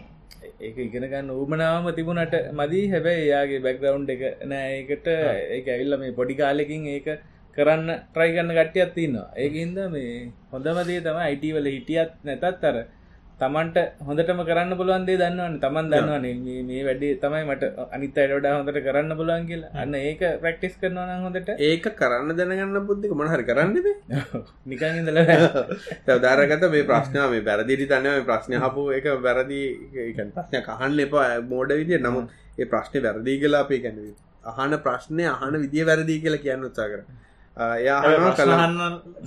[0.61, 2.91] ඒක ඉගෙනගන්න ඌමනාවම තිබුණට මදී.
[2.93, 4.69] හැබැයි එයාගේ බැක්ග්‍රවන්් එක නෑ.
[4.79, 7.09] ඒකට ඒ ඇවිල්ල මේ පොඩි කාලෙකින් ඒක
[7.57, 10.11] කරන්න ට්‍රයිගන්න කට්ටියත් තින්නවා ඒකන්ද මේ
[10.53, 12.77] හොඳමදේ තම අයිටවල හිටියත් නැතත් අර
[13.41, 16.25] තමන්ට හොඳටම කරන්න පුළුවන්දේ දන්නවන්න තමන් දන්නවන
[16.69, 19.71] මේ වැඩේ තමයි මට අනිත් අයට හොඳට කරන්න පුළුවන් කියලා.
[19.77, 21.53] අන්න ඒක ප්‍රක්ටිස් කරනවා හොඳට.
[21.61, 23.79] ඒක කරන්න දැනගන්න බුද්ධික මොනහරි කරන්නද
[24.71, 25.21] නිකන් ඉඳල
[26.19, 29.63] දරගත මේ ප්‍රශ්නාව මේ බැරදිරි තනව මේ ප්‍රශ්න හපු එක වැරදි
[30.17, 34.05] ප්‍රශ්න කහන්න එපා මෝඩ විදිිය නමුත් ඒ ප්‍රශ්නය වැරදිී කලා අපේ කැනව
[34.55, 37.03] අහන ප්‍රශ්නය අහන විදිිය වැරදිී කියලා කියන්න උත්සා කර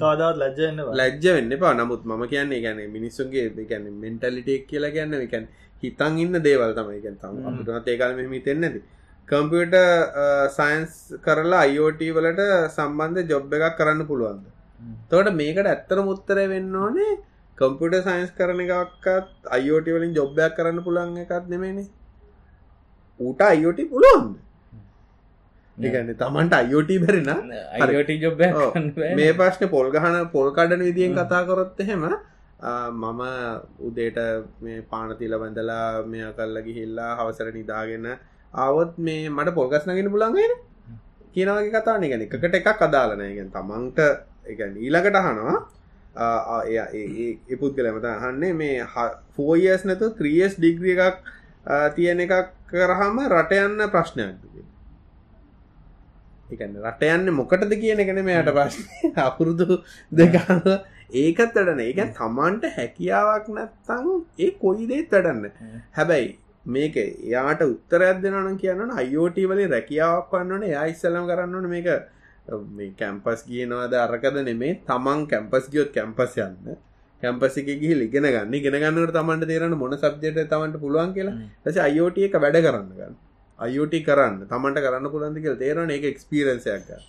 [0.02, 1.74] කාදාවත් ලජ්ජන්න ලැජ්ජ වෙන්න එපා.
[1.80, 5.46] නමුත් මම කියන්නේ ගැන මිනිස්සුන්ගේ ගැන මෙන්ටලිටෙක් කියලා ගැන්න එකැන්
[5.84, 7.00] හිතන් ඉන්න දේවල් තමයි.
[7.06, 8.78] ගැන් තම අපට ඒකල් මෙහම තෙන්නද
[9.28, 9.76] කම්පියට
[10.58, 10.94] සයින්ස්
[11.26, 12.42] කරලා අයෝට වලට
[12.78, 14.46] සම්බන්ධ ජොබ් එකක් කරන්න පුළුවන්ද?
[15.10, 17.12] තවට මේකට ඇත්තර මුත්තර වෙන්න ඕනේ
[17.58, 21.88] කම්පිට සයින්ස් කරන එකක්කත් අයෝට වලින් ජොබ්බයක් කරන්න පුළන් එකත් නෙමේනේ
[23.20, 24.34] ඌට අයෝට පුළුවන්ද
[25.82, 28.44] ඒගන්න තමන්ට අයෝට බැරින අයිට ජොබ්
[29.18, 32.04] මේ ප්‍රශ්න පොල් ගහන පොල් කඩන විදිියෙන් කතා කොරොත් එහෙම
[32.94, 33.22] මම
[33.82, 34.20] උදේට
[34.62, 38.08] මේ පානතිල බඳලා මෙය කල්ල ගිහිල්ලා හවසර නිදාගෙන
[38.54, 40.54] ආවොත් මේ මට පොල්ගස්නගෙන පුළන්ගෙන
[41.34, 44.00] කියනවගේ කතාන ගැන එකට එකක් අදාලනයගෙන් තමන්ට
[44.46, 45.60] එකන් ඊලකට අහනවා.
[47.50, 48.86] එපුද්ගලමත අහන්නේ මේ
[49.36, 51.18] ෆෝයස් නැතු ත්‍රියස් ඩිග්‍රිය එකක්
[51.96, 54.36] තියෙන එකක් කරහම රට යන්න ප්‍රශ්නයක්
[56.52, 58.86] එකන්න රට යන්න මොකටද කියන එකන මෙයට ප්‍රශ්න.
[59.26, 60.62] අපුරුදු දෙකන්න
[61.16, 64.08] ඒකත් වැඩන ඒක තමන්ට හැකියාවක් නැත්තං
[64.40, 65.52] ඒ කොයි දේත් වැඩන්න
[65.92, 66.32] හැබැයි
[66.66, 71.90] මේක එයාට උත්තරයක් දෙනන කියන්න අයෝට වලින් රැකියාවක් වන්නන එයා ඉස්සලම් කරන්නන මේක
[72.72, 76.78] මේ කැම්පස් කියනවාද අරකද නෙමේ තමන් කැම්පස් ගියොත් කැම්පස් යන්න.
[77.24, 78.54] කැම්පසික ගිහි ලිගෙන ගන්න.
[78.62, 81.36] ගෙන ගන්නට තමන්ට තේරන මොන සබ්ජයට තමන්ට පුළුවන් කියලා.
[81.66, 83.16] ඇස අයෝට එක වැඩ කරන්න ගන්න
[83.66, 87.04] අයෝට කරන්න තමන්ට කරන්න පුළන්දි කියල තේරන එක එක්ස්පිරන්සයක් ගන්න.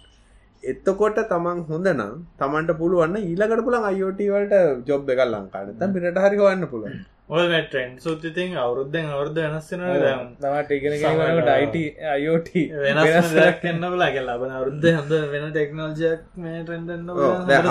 [0.64, 6.22] එත්තකොට තමන් හොඳ නම් තමන්ට පුළුවන්න ඊලකට පුළන් අයෝට වලට ජොබ් එක ලංකාට තම් පිට
[6.24, 7.00] හරි වන්න පුළුවන්.
[7.30, 9.82] ඔය ට්‍රෙන්ඩ් සුතිතින් අවුරුද්ධෙන් අවුරුද්ධ වෙනස්සෙන
[10.40, 11.76] තමට ඉගෙන ගන්නට අයිට
[12.14, 12.48] අයෝට
[12.84, 13.32] වෙනස්
[13.62, 14.10] කන්න බලා.
[14.14, 16.62] කියලා ලබන අවරුද්ධ හඳ වෙන ටෙක්නෝජයක් මේ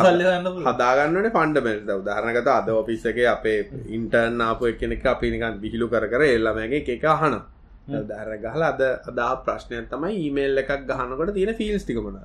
[0.06, 3.60] සල්ලන්න හදාගන්නට පණ්ඩමෙල්ට උදාහරනගත අද ඔපිස්සක අපේ
[4.00, 7.40] ඉන්ටර්න් ආපු එකනෙක් අපි නිකන් බිහිලු කර කර එල්ලමගේ එක අහන
[7.88, 12.22] දර ගහල අද අදා ප්‍රශ්නය තමයි ඊමේල් එකක් ගහනකොට තියෙන ෆිල්ස් ටිකමන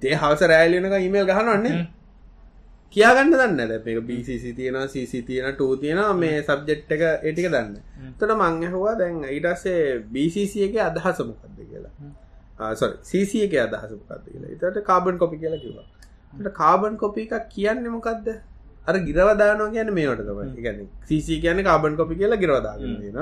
[0.00, 1.86] දේ හවස රෑලියනක ඊමේල් ගහනවන්නේ
[2.96, 7.76] කියාගන්න දන්න දැ එක BCC තියෙන CC තියෙන ටූ තියෙන මේ සබ්ජෙට් එක ඒටික දන්න.
[8.18, 12.74] තොට මං ඇහවා දැන් ඉටස්සේ එක අදහස මොකක්ද කියලා.
[12.74, 14.50] සො CC එක අදහස මොකක්ද කියලා.
[14.54, 18.26] එතට කාබන් කොපි කියලා කිවා කාබන් කොපි එකක් කියන්න මොකක්ද
[18.88, 20.50] අර ගිරවදානෝ කියන මේට තමයි.
[20.64, 23.18] ගැන CC කියන කාබන් කොපි කියලා ගිරවදාගන්න තියෙන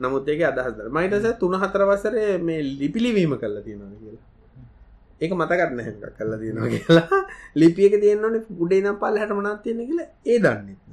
[0.00, 4.24] නමුත් ඒක අදහස් මයිටස තුන හතර වසරේ මේ ලිපිලිවීම කල්ලා තියෙනවා කියලා.
[5.20, 7.20] ඒක මතකත්න හැක කල්ලා තියෙනවා කියලා.
[7.56, 10.86] ලිපියක තියෙන්නවන ගුඩේ නම් පල් හැට මනත් තියෙන කියලා ඒ දන්නෙත්න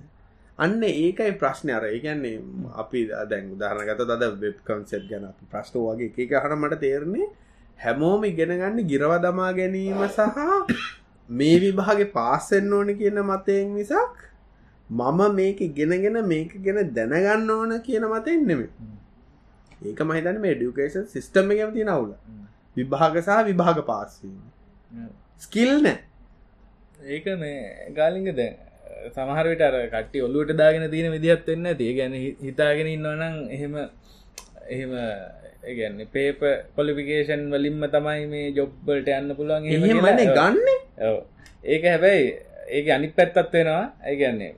[0.60, 1.86] අන්න ඒකයි ප්‍රශ්නය අර.
[1.86, 2.36] ඒකන්නේ
[2.76, 7.32] අපි දැන් උදාරනගත දද වෙබ් කන්සෙට් ගැන අපි ප්‍රශ්ට වගේ එක හට මට තේරණේ
[7.80, 10.38] හැමෝම ඉගෙන ගන්න ගිරව දමා ගැනීම සහ
[11.30, 14.24] මේ විභාගේ පාස්සෙන් ඕන කියන මතයෙන් මිසක්
[14.90, 18.70] මම මේක ගෙනගෙන මේක ගැන දැනගන්න ඕන කියන මතෙන් නෙමේ
[19.86, 22.12] ඒක මහිතන මේ ඩියුකේෂන් සිිස්ටම එකම තියෙන අවුල.
[22.78, 24.38] විභාග සහ විභාග පාස්වීම
[25.38, 25.98] ස්කිල් නෑ.
[27.14, 28.56] ඒක මේ ගාලිංග දැන්
[29.16, 32.14] සමහරවිට අර කට්ටි ඔල්ලුවට දාගෙන තියෙන විදිහත් වෙන්න තිය ගැන
[32.46, 33.74] හිතාගෙන ඉන්නවනම් එහෙම
[34.70, 34.92] එහෙම
[35.64, 36.42] ඒගැන්න පේප
[36.78, 40.58] කොලිෆිකේෂන් වලින්ම තමයි මේ ජොබ්බලට යන්න පුළුවන් එහෙමන ගන්න?
[41.64, 42.28] ඒක හැබැයි
[42.78, 43.86] ඒක අනි පැත්තත් වෙනවා.
[44.12, 44.52] ඒගැන්නේ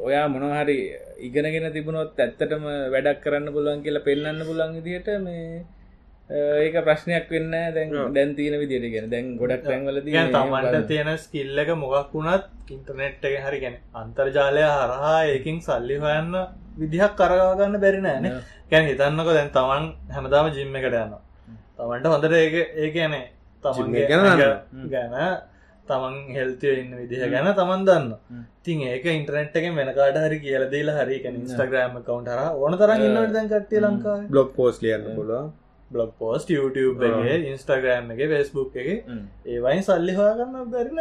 [0.00, 0.78] ඔයා මොනහරි
[1.20, 5.64] ඉගෙනගෙන තිබුණොත් ඇත්තටම වැඩක් කරන්න පුළුවන් කියලා පෙන්න්න පුළන් විදිට මේ
[6.30, 11.70] ඒක ප්‍රශ්නයක් වෙන්න දැන් දැන් තියෙන විදිට ගෙන දැන් ගොඩක් තැන්වල තමන්ට තියෙන ස්කිල්ල එක
[11.76, 16.32] මොකක් වුණත් ඉන්ටර්නෙට් එක හරි ගැන අන්තර්ජාලය හරහා ඒකින් සල්ලි හොයන්න
[16.76, 18.30] විදිහක් කරගන්න බැරි නෑන
[18.70, 21.16] ගැන හිතන්නක දැන් තමන් හැමදාම ජිම්ම එකට යන්න
[21.76, 23.24] තමන්ට හොඳට ඒක ඒ කියනේ
[23.64, 24.06] තමන්ගේ
[24.88, 25.14] ගැන
[25.90, 30.98] තමන් හෙල්තිය ඉන්න විදිහ ගැන තමන් දන්න තින් ඒක ඉන්ටරනෙට් එක වෙනකාට හරි කියල දේලා
[31.00, 35.48] හරි ඉස්ටග්‍රෑම් කවන්ටර ඕන තරන් ඉන්නට දැන් කට්ටිය ලංකා බ්ලොග් පෝස් ලියන්න පුළුවන්.
[35.90, 38.90] බ්ලොග් පෝස්ට YouTube එක ඉන්ස්ටග්‍රෑම් එක ෆෙස්බුක් එක.
[39.46, 41.00] ඒවයින් සල්ලි හොයාගන්න බැරින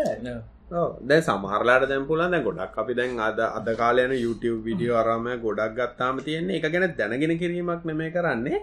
[1.09, 5.79] දැ සමහරලාට දැම් පුලන් දැ ගොඩක් අපි දැන් අද අද කාලයන YouTube විඩියෝ අරම ගොඩක්
[5.79, 8.61] ගත්තාම තියෙන්නේ එක ගැන දැනගෙන කිරීමක් නෙමේ කරන්නේ.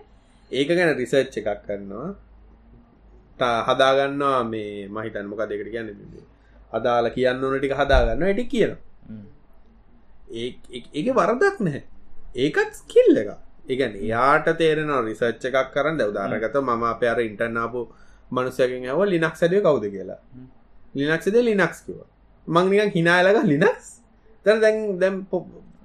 [0.50, 2.08] ඒක ගැන රිසර්ච් එකක් කරනවා
[3.38, 5.88] හදාගන්නවා මේ මහිතන් මොක දෙකට කියන්න
[6.72, 8.72] අදාලා කියන්න ඕන ටික හදාගන්න ඇටි කියන
[10.30, 11.82] ඒ වරදක් නැහැ.
[12.36, 13.30] ඒකත් ස්කිල්ල එකක්.
[13.68, 15.98] ඉගැන යාට තේරෙන රිසච්ච එකක් කරන්න.
[15.98, 17.80] දවදාරගත මම අපයාර ඉන්ටර්නාපු
[18.30, 20.20] මනුසයකින් ඇව ලිනක් සැඩිය කවුද කියලා.
[20.94, 21.98] ලිනක්සද ලිනක්ස් කිව
[22.48, 23.86] මංනික හිනායලක ලිනක්ස්?
[24.46, 25.16] තර දැන් දැම්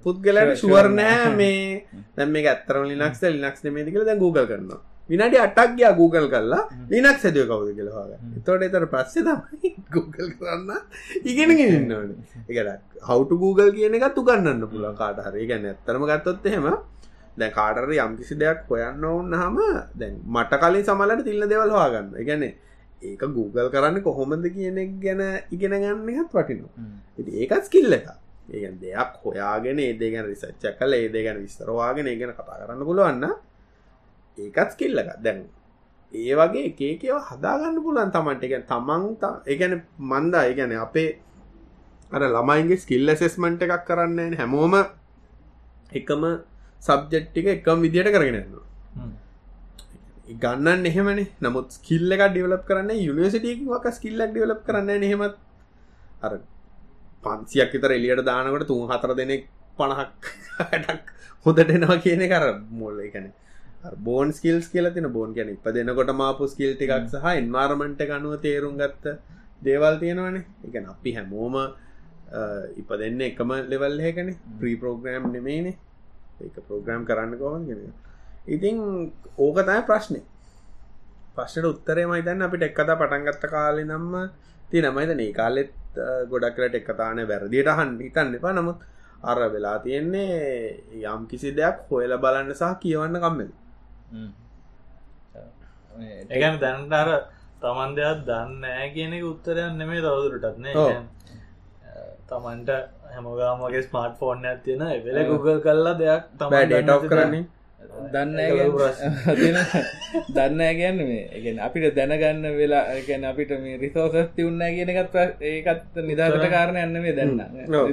[0.05, 1.85] පුද්ගලට ශුවරනෑ මේ.
[2.15, 4.81] දැම මේ ඇත්තරම ලිනක්ස් ලිනක්ස් මේතිකල දැ Google කරනවා
[5.11, 6.63] විනාඩි අටක් ගයා Google කරලා.
[6.89, 8.11] ලිනක් සැදුව කවුද කියලවාග
[8.45, 10.69] තොට එතර පස්සේ තමයි Google කරන්න
[11.25, 12.11] ඉගෙනගෙන ඉන්නවන
[12.49, 15.45] එකට හවුට Google කියන එකත් උගන්නන්න පුළන් කාට හරි.
[15.45, 16.67] ගැන ඇත්තරම ගත්තොත් එහෙම
[17.37, 19.57] දැන් කාටර යම්කිසි දෙයක් හොයන්න ඕන්න හම
[19.95, 22.43] දැන් මට කලින් සමලට තිල්ල දෙවල් හවාගන්න ගැන
[23.03, 26.89] ඒක Google කරන්න කොහොමද කියන ගැන ඉගෙන ගන්න එකත් වටිනවා.
[27.41, 28.11] ඒකත් ස්කිල්ල එක
[28.51, 33.25] ඒ දෙයක් හොයාගෙන ඒදේ ගැන රිසච්ච කල ඒදේ ගැන විස්තරවාගෙන ඒ ගැන කතා කරන්න පුළුවන්න
[34.37, 35.39] ඒකත් ස්කිල්ල එක දැන්
[36.13, 38.43] ඒ වගේ එකේකව හදාගන්න පුලන් තමන්ට.
[38.47, 39.03] එක තමන්
[39.47, 39.73] ඒගැන
[40.11, 40.43] මන්දා.
[40.49, 41.09] ඒගැන අපේ
[42.11, 44.73] අර ළමයින්ගේ ස්කිල්ල සෙස්මන්ට එකක් කරන්න හැමෝම
[45.91, 46.23] එකම
[46.81, 48.65] සබ්ජෙට්ටික එකම් විදියට කරගෙනන්නවා
[50.33, 51.27] ගන්න එහෙමනේ.
[51.41, 55.35] නමුත් ස්කිල්ල එක ඩිවලප් කරන්න යුනිවසිටක ස්කිල්ලක් ඩිවලප් කරන්න නෙහෙමත්
[56.21, 56.33] අර
[57.23, 59.43] පන්සියක් විතර එලියට දානකට තුන් හතර දෙනෙක්
[59.77, 60.23] පණහක්
[60.73, 61.05] ටක්
[61.45, 62.45] හොදටෙනවා කියන කර
[62.79, 63.27] මොල්ල එකන
[63.97, 68.77] බෝන් ස්කිල්ස් කියල තින බෝන් කියන ඉප දෙනකොට මාපු ස්කිල් ටිකක් සහ එන්වාර්මන්ට අනුව තේරුම්
[68.77, 69.17] ගත්ත
[69.63, 70.45] දේවල් තියෙනවනේ.
[70.65, 71.55] එක අපි හැමෝම
[72.77, 74.29] ඉප දෙන්න එකම ලෙවල්හකන
[74.59, 75.77] ප්‍රී ප්‍රෝග්‍රෑම් නෙමේනේ
[76.41, 77.81] ඒක ප්‍රෝග්‍රම් කරන්න කොහන් ගෙන
[78.47, 78.77] ඉතින්
[79.37, 80.21] ඕක තයි ප්‍රශ්නය
[81.35, 84.15] පශ්ට උත්තරේ මයිතන්න අපිට එක්කතා පටන්ගත්ත කාලෙ නම්ම
[84.71, 85.73] ති නමයිත ඒ කාලෙත්
[86.31, 88.53] ගොඩක්ලට එක්කතාන වැරදිට හන් හිතන්න එපා.
[88.53, 88.79] නමුත්
[89.23, 93.51] අර වෙලා තියෙන්නේ යම් කිසි දෙයක් හොයල බලන්න සහ කියවන්න කම්මෙල්
[96.29, 97.09] ඒගැන දැන්ටර
[97.61, 100.73] තමන් දෙයක් දන්න කියනෙක උත්තරයන් නෙමේ තවදුරටත්නේ
[102.29, 102.69] තමන්ට
[103.13, 107.43] හැමගාමගේ ස්මාර්ට ෆෝන් ඇතියෙන වෙල Google කල්ලා දෙයක් තමයි ඩේට් කරන්නේ.
[108.07, 108.37] දන්න
[110.29, 111.23] දන්න ගැන්න මේ.
[111.31, 117.01] එකෙන් අපිට දැනගන්න වෙලා ගැන අපිට මේ රිසෝසස් තිවුන්න කියන එකත් ඒකත් නිදාට කාරණ යන්න
[117.01, 117.41] මේ දැන්න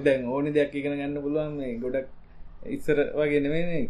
[0.03, 2.07] දැන් ඕනි දෙයක් ඉගෙන ගන්න පුළුවන් මේ ගොඩක්
[2.69, 3.83] ඉස්සර වගේ නෙමේ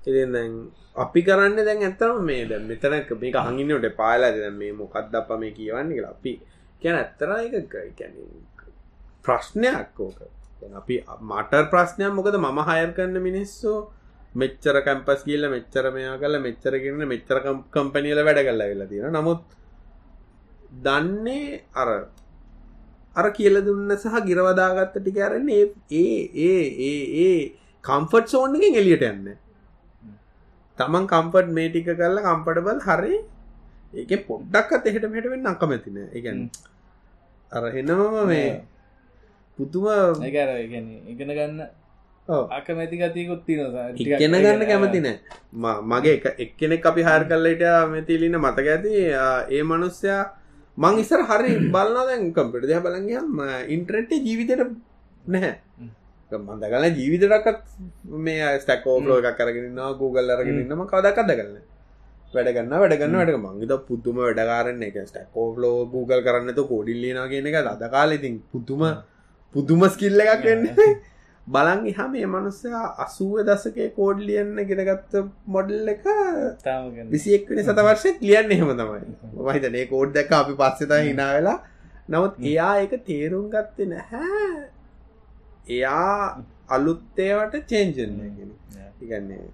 [0.00, 0.52] ඉතින් දැන්
[0.96, 5.52] අපි කරන්න දැන් ඇත්තම මේ දැ මෙතනක මේ හඟින්නට පාලා දැ මේ මොකක්ද අප මේ
[5.52, 6.32] කියවන්න කියලා අපි
[6.82, 8.14] කියන ඇත්තර එක කැන
[9.24, 10.20] ප්‍රශ්නයක් ඕක.
[10.74, 13.78] අපි මට ප්‍රශ්නයක් මොකද මම හයර් කරන්න මිනිස්සෝ
[14.34, 17.38] මෙච්චර කැම්පස් කියල්ල මෙච්චර මෙයා කල මෙච්චර කියන්න මෙච්චර
[17.74, 19.42] කම්පනියල වැඩ කල්ල වෙලා තියෙන නමුත්
[20.78, 21.88] දන්නේ අර
[23.16, 27.40] අර කියල දුන්න සහ ගිරවදාගත්ත ටික අරන්නේ ඒ ඒ ඒ ඒ
[27.84, 29.30] කම්ෆට් සෝන්ගෙන් එලියට යන්න.
[30.80, 33.16] තමන් කම්පට් මේ ටික කරලා කම්පටබල් හරි
[33.94, 36.40] ඒක පොඩ්ඩක්ත් එහෙට මෙටවෙන්න අකමැතින එකන්
[37.52, 38.48] අර හෙනමම මේ
[39.58, 39.86] පුතුම
[40.22, 41.60] ඒකර ඉගෙන ගන්න
[42.28, 43.60] අකමැති ගතිකුත් තින
[43.96, 45.16] ඉගෙන ගන්න කැමති නෑ.
[45.84, 48.94] මගේ එක එක්කෙනෙක් අපි හාර කල්ලට මෙතිලින්න මතක ඇති.
[49.50, 50.22] ඒ මනුස්්‍යයා
[50.78, 54.62] මං ඉස්සර හරි බලන්න දැන් කම්පිට දෙහ බලගම් ඉන්ට්‍රෙට්ේ ජීවිතයට
[55.24, 55.54] නැහැ
[56.38, 57.60] මන්දගල ජීවිතරක්ත්
[58.20, 61.60] මේ ස්ටකෝලෝ එකක් කරගෙනන්නවා Google අරගෙනන්නම කවදක්කද කරන්න
[62.34, 68.42] වැඩගන්න වැඩගන්න වැඩ මංගත පුද්තුම වැඩකාරන්න එක ස්ටකෝලෝ Google කරන්නතු කෝඩිල්ලින කියන එක අද කාලෙතින්
[68.52, 68.84] පුතුම
[69.54, 70.68] පුදුම ස්කිල්ල එකක් වෙන්න
[71.46, 75.14] බලන් එහා මේ මනුස්සයා අසුව දසකේ කෝඩ් ලියන්න ගෙනගත්ත
[75.48, 76.04] මොඩල් එක
[77.10, 79.00] විසිෙක්වනි සත වර්ෂය ලියන්න එහෙම තමයි.
[79.40, 81.58] මහිතනේ කෝඩ් දැක අපි පස්සෙත හිනා වෙලා.
[82.08, 84.79] නවත් එයා එක තේරුම් ගත්තේ නැහැ
[85.68, 88.52] එයා අලුත්තේවට චේන්ජන්න
[89.00, 89.48] ඉගන්නේ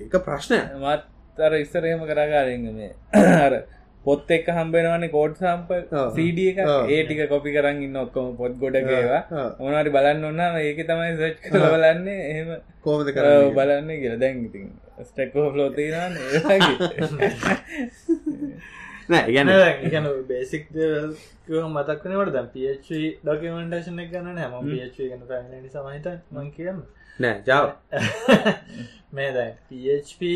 [0.00, 1.02] ඒක ප්‍රශ්නය මත්
[1.38, 2.94] අර ඉස්සරහෙම කරගාරග මේ
[3.44, 3.62] අර
[4.04, 5.70] පොත් එක් හම්බෙනවන කෝඩ් සම්ප
[6.08, 11.16] සඩ එක ඒ ටික කොපි කරන්න ඉන්න ඔක්කොම පොත් ගොඩගේවා ඕනට බලන්න ඔන්න ඒක තමයි
[11.18, 12.30] සච් බලන්නේ.
[12.30, 12.48] එහෙම
[12.82, 14.18] කෝමද කර බලන්න කියල.
[14.18, 14.70] දැන් ඉතින්
[15.02, 16.16] ස්ටෙක්කෝ ෆලෝතිරන්න
[19.10, 19.50] නෑ ඉගැන
[19.86, 24.56] ගැන බේසික් මතක්නවට දැම් පච ඩොකමටේෂන එක ගන්න හැම.
[24.66, 26.82] පච ගන පැලනි සමහිත මං කියන්න.
[27.18, 27.68] නෑ ජාව
[29.16, 30.32] මේ දැන් පHP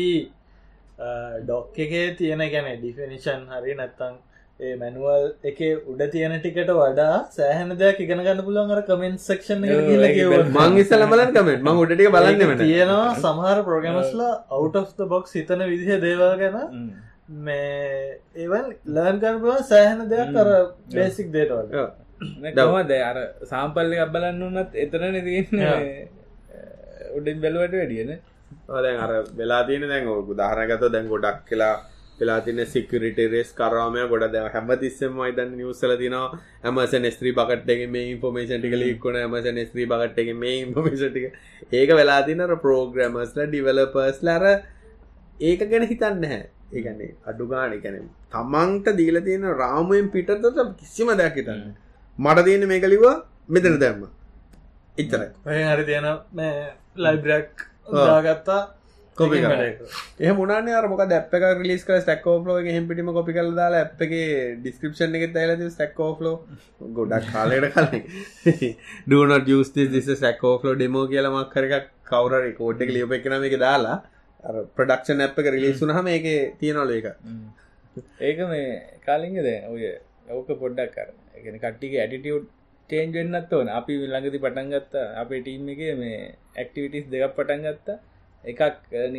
[1.43, 4.15] ඩොක් එකේ තියෙන ගැන ඩිෆිනිෂන් හරි නැත්තං
[4.59, 9.65] ඒ මැනුවල් එක උඩ තියෙන ටිකට වඩා සෑහන දෙයක් ඉගෙන ගන්න පුළුවන් අර කමෙන්ට් සක්ෂන්
[9.65, 15.65] මං ඉස්සල බලන් කමෙන්ට් මං උඩටික බලන්න තියෙනවා සමහර ප්‍රෝගමස්ලා අවු් of the බොක්ස් හිතන
[15.65, 16.55] විදිහ දේවල් ගැන
[17.27, 20.49] මේ ඒවල් ලර්න් කරපුවා සෑහන දෙයක් කර
[20.93, 21.71] බේසික් දේටවල්
[22.53, 25.65] දවද අර සාම්පල්ල එකක් බලන්න වන්නත් එතරන තියන්න.
[27.17, 28.11] උඩින් බැලුවට වැඩියන
[28.77, 31.73] දැන් අර වෙලා තියෙන දැන් උදාහරණගත දැන් ගොඩක් කියලා
[32.19, 37.87] වෙලා තින සිකරිට රේස් කරවාමය ගොඩ දැ හැම තිස්සම අයිතන් නිවසල තින ඇමසන ස්ත්‍රී බකට්ගේ
[37.87, 41.33] මේ ඉන්ෆෝමේෂන් ටික ලික්කුණ ඇමසන ස්ත්‍රී බකට්ගේ මේ ඉන්ෆෝමේෂන් ටික.
[41.71, 44.45] ඒක වෙලා තිනර ප්‍රෝග්‍රමස්ල ඩිවලපර්ස් ලර
[45.41, 46.43] ඒක ගැන හිතන්න හැ
[46.77, 47.97] ඒගැන්නේ අඩු ගාන ගැන
[48.35, 51.65] තමන්ට දීල තියෙන රාමුවෙන් පිටතට කිසිම දෙයක් හිතන්න
[52.17, 53.15] මට තියෙන මේ කලිවා
[53.49, 54.07] මෙතන දැම්ම.
[55.01, 55.29] එච්චරයි.
[55.71, 56.07] හරි තියෙන
[57.05, 58.61] ලයිබ්‍රක් දාගත්තා.
[59.17, 59.37] කොපි
[60.19, 61.33] ඒ මුණන අරමක දැප
[61.69, 64.13] ලිස් ස්ටක්කෝලෝ හෙම පිටිම කොපි කල දාලා ඇ් එක
[64.63, 66.35] ඩිස්ක්‍රපෂන් එක තයිල ස්ටක්කෝලෝ
[66.97, 68.03] ගොඩක් කාලයට කලින්.
[69.09, 73.97] ඩනට ජස්ති දිස සැකෝලෝ ඩෙමෝ කියලමක් කරක කවර කෝඩ් එක ලියප එකනම එක දාලා
[74.75, 76.27] ප්‍රඩක්ෂන් ඇප් එක රිලිසුනහම ඒක
[76.59, 77.07] තියනොල එක
[78.21, 78.67] ඒක මේ
[79.05, 79.83] කාලින්ගද ඔය
[80.29, 82.49] ඔවක පොඩ්ඩක් කර එකන කට්ටික ඇටිටියුට්
[82.89, 83.67] චේන්ජ් වෙන්නත් ඕන.
[83.69, 86.19] අපි ළඟති පටන් ගත්ත අපේ ටීම් එක මේ
[86.55, 87.97] ඇක්ටිවිටිස් දෙකක් පටන් ගත්තා.
[88.43, 88.61] එකක්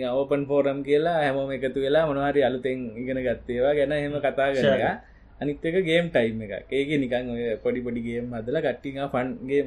[0.07, 4.95] අවපන් ෆෝරම් කියලා හැමෝම එකතු වෙලා මොනවාරි අලුතෙන් ඉගෙන ගත්තේවා ගැන හෙම කතා කරයා
[5.41, 9.67] අනිත් එක ගේම් ටයිම් එක ඒක නිකන් ඔය පොඩි පොඩි ගේම් හදලා කට්ටිං ෆන්ගේම්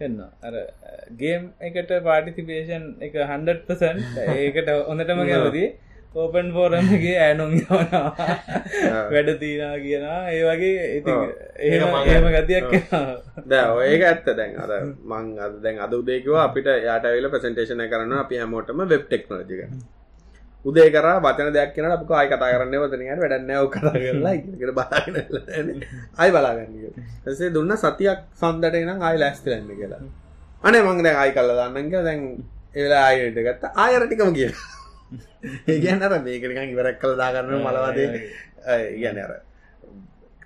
[0.00, 0.54] කන්න අර
[1.16, 4.02] ගේම් එකට පාටිසිපේෂන් එක හන්ඩපසන්
[4.34, 5.68] ඒකට හොඳටම ගැවදී
[6.14, 7.52] ඕපන් ෆෝරම්ගේ ඇනුම්
[9.10, 11.12] වැඩ තිීනා කියන ඒ වගේ ඉති
[11.66, 12.66] එහෙම ඒම ගතියක්
[13.46, 13.52] ද
[13.84, 14.26] ඒක ඇත්ත.
[14.32, 14.72] දැන් අද
[15.04, 19.62] මං අද දැන් අද උදේකව අපිට යාට වෙල ප්‍රසන්ටේෂන කරන්න අපි හැමෝටම වෙබ් ටෙක්නෝජික
[20.64, 25.84] උදේ කර වචන දෙයක් කියන අප අයි කතා කරන්න වතනයට වැඩන්නව කතා කරලා ඉකට බලාගෙන
[26.18, 26.74] අයි බලාගන්න
[27.26, 30.02] ඇසේ දුන්න සතියක් සන්දට නම් අයි ලැස්තරන්න කියලා.
[30.64, 32.20] අනේ මං දැන් අයි කල්ල දන්නක දැන්
[32.74, 33.72] එවෙලා ආයට ගත්ත.
[33.76, 34.66] ආයරටිකම කියලා.
[35.72, 38.08] ඒගැන අර මේකනිකන් ඉවරක් කළ දාගන්න මලවදේ.
[38.96, 39.32] ගැන අර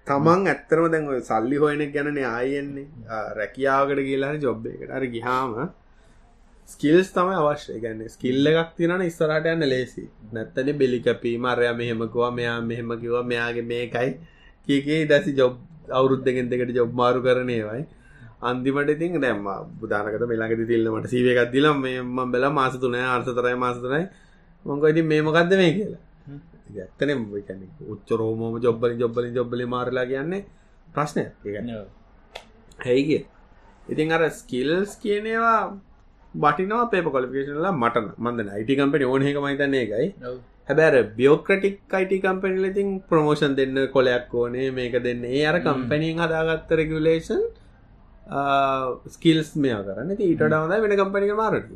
[0.07, 2.87] තමන් ඇත්තරම දැන් සල්ලි හොයන ගැනනේ ආයෙන්නේ
[3.39, 5.55] රැකියාවකට කියලාන ජොබ් එකට අර ගිහාම
[6.69, 7.81] ස්කිල්ස් තමයි අවශ්‍ය.
[7.81, 10.05] ගැන්න ස්කිල්ල එකක් තිනන ඉස්සරට යන්න ලේසි.
[10.33, 14.11] නැත්තන බෙලිකපී මරය මෙහෙමකවා මෙයා මෙහෙම කිව මෙයාගේ මේකයි.
[14.69, 15.55] කියකේ දැසි ජොබ්
[15.91, 17.85] අවුරුද්ධගෙන් දෙකට ජොබ් මාරු කරනයවයි
[18.43, 19.47] අන්තිමට ඉතින් දැම්ම
[19.81, 24.05] බුදානකත මෙලාගට තිල්ලමට සීවකක් දිලම් මෙම බෙල මාස තුනය අර්ථතරය මාසතුනයි
[24.65, 26.03] මොංක ඉතින් මේ මොකක්ද මේ කියලා?
[26.77, 27.11] ඇත්තන
[27.87, 30.45] උච්චරෝමෝම ජොබ්බලි ජොබ්බලි ජොබ්බලි මාරලා කියන්නේ
[30.89, 31.25] ප්‍රශ්නය
[32.79, 33.23] හැයිගේ
[33.87, 35.59] ඉතින් අර ස්කිල්ස් කියනවා
[36.35, 40.07] බටිනවා පේප කොලිකේෂනල මටන මන්ද අයිට කම්පනි ඕනහක මහිතන්නේ එකයි
[40.69, 45.25] හැබැර බියෝක්‍රටික් අයිට කම්පැනිල ඉතින් ප්‍රමෝෂන් දෙන්න කොලයක් ඕනේ මේක දෙන්න.
[45.27, 47.43] ඒ අර කම්පැනින් හදාගත්ත රෙගුලේෂන්
[49.17, 50.11] ස්කිල්ස් මෙයා කරන්න.
[50.19, 51.69] ඊට ඩවද වෙන කම්පනික මාරට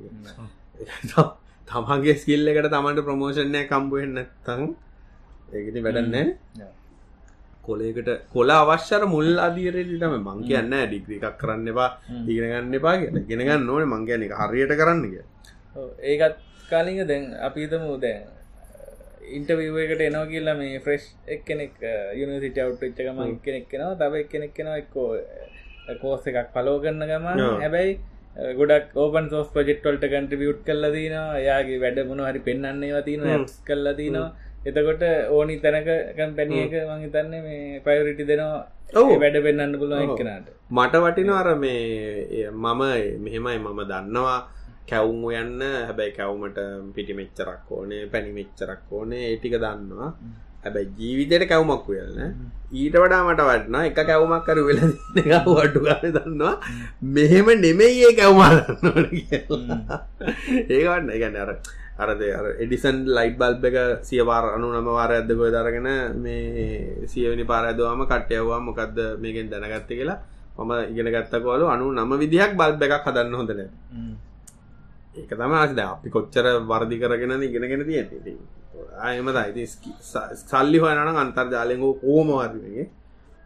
[1.68, 4.62] තමන්ගේ ස්කිල් එකට තමන්ට ප්‍රමෝෂණය කම්බුවෙන් නැත්තං
[5.54, 6.34] ඒකති වැඩන්න
[7.68, 11.90] කොලේකට කොල අවශ්‍යර මුල් අදිරටම මං කියන්න ඩිග්‍රී එකක් කරන්න එපා
[12.32, 13.84] ඉගෙනගන්න එපා කිය ගෙනගන්න ඕන.
[13.92, 15.24] මංගයන එක හරියට කරන්න කිය
[16.12, 16.36] ඒකත්
[16.70, 18.26] කාලිග දැන් අපිතම දැන්
[19.36, 21.04] ඉන්ටවීව එකට එනවා කියලා මේ ෆ්‍රෙස්්
[21.34, 21.74] එක් කෙනෙක්
[22.20, 23.98] යුනිසිට අවට් ච්චකම කෙනෙක් කෙනවා.
[24.00, 25.08] තබ කෙනෙක් කෙනවා එක්කෝ
[26.02, 27.26] කෝස එකක් පලෝ කරන්න ගම
[27.62, 27.92] හැබැයි
[28.58, 33.24] ගොඩක් ඕපන් සෝස් ප්‍රජෙක්්වල්ට කන්ට්‍රිියුට් කල්ල දනවා යාගේ වැඩ මොන හරි පෙන්න්නන්නේ තින
[33.68, 34.28] කල්ලා තිනවා
[34.66, 40.48] එතකොට ඕනි තැනක කම්පැනියක මහිතන්න මේ පයවරිටි දෙනවා ඔහු වැඩ පෙන්න්න පුළුව එක්කනට.
[40.70, 42.82] මට වටින අර මේ මම
[43.24, 44.40] මෙහෙමයි මම දන්නවා.
[44.90, 46.59] කැවුම් යන්න හැබැයි කැවුමට
[46.94, 50.11] පිටි මෙච්චරක් ඕනේ පැණි මෙච්චරක් ඕනේ ඒටික දන්නවා.
[50.64, 52.18] හැබැයි ජීවිතයට කැවුමක් වෙලන
[52.72, 54.80] ඊට වඩා මට වටනා එක කැවුමක් කර වෙල
[55.48, 56.54] වඩු ගන දන්නවා.
[57.16, 58.52] මෙහෙම නෙමෙයි ඒ කැවුමා
[60.74, 61.52] ඒකවන්න එකන්න අර
[61.99, 62.20] අරද
[62.59, 65.88] එඩිසන් ලයිට් බල්බ එක සියවාර අනු නම වාර ඇදකොය දරගෙන
[66.18, 70.18] මේ සියවනි පාරඇදවාම කට්ටයවවා මොකක්ද මේකෙන් දැනගත්ත කියලා.
[70.59, 73.61] මම ඉගෙන ගත්තකොලු අනු නම විදිහක් බල්බ එකක් හදන්න හොඳන
[75.16, 78.09] ඒක තම අද අපි කොච්චර වර්දි කරගෙන ඉගෙනගෙන තියෙන
[79.01, 79.66] ආයම දයිති
[80.42, 82.88] සල්ලි හොයනන අන්තර්ජාලයක ඕමවාදගේ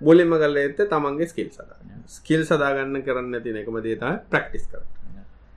[0.01, 1.79] බොලිම කල්ල ඇත්ත තමන්ගේ ස්කිල් සදා
[2.09, 4.83] ස්කිල් සදාගන්න කරන්න තින එකම දේතා ප්‍රක්ටිස් කර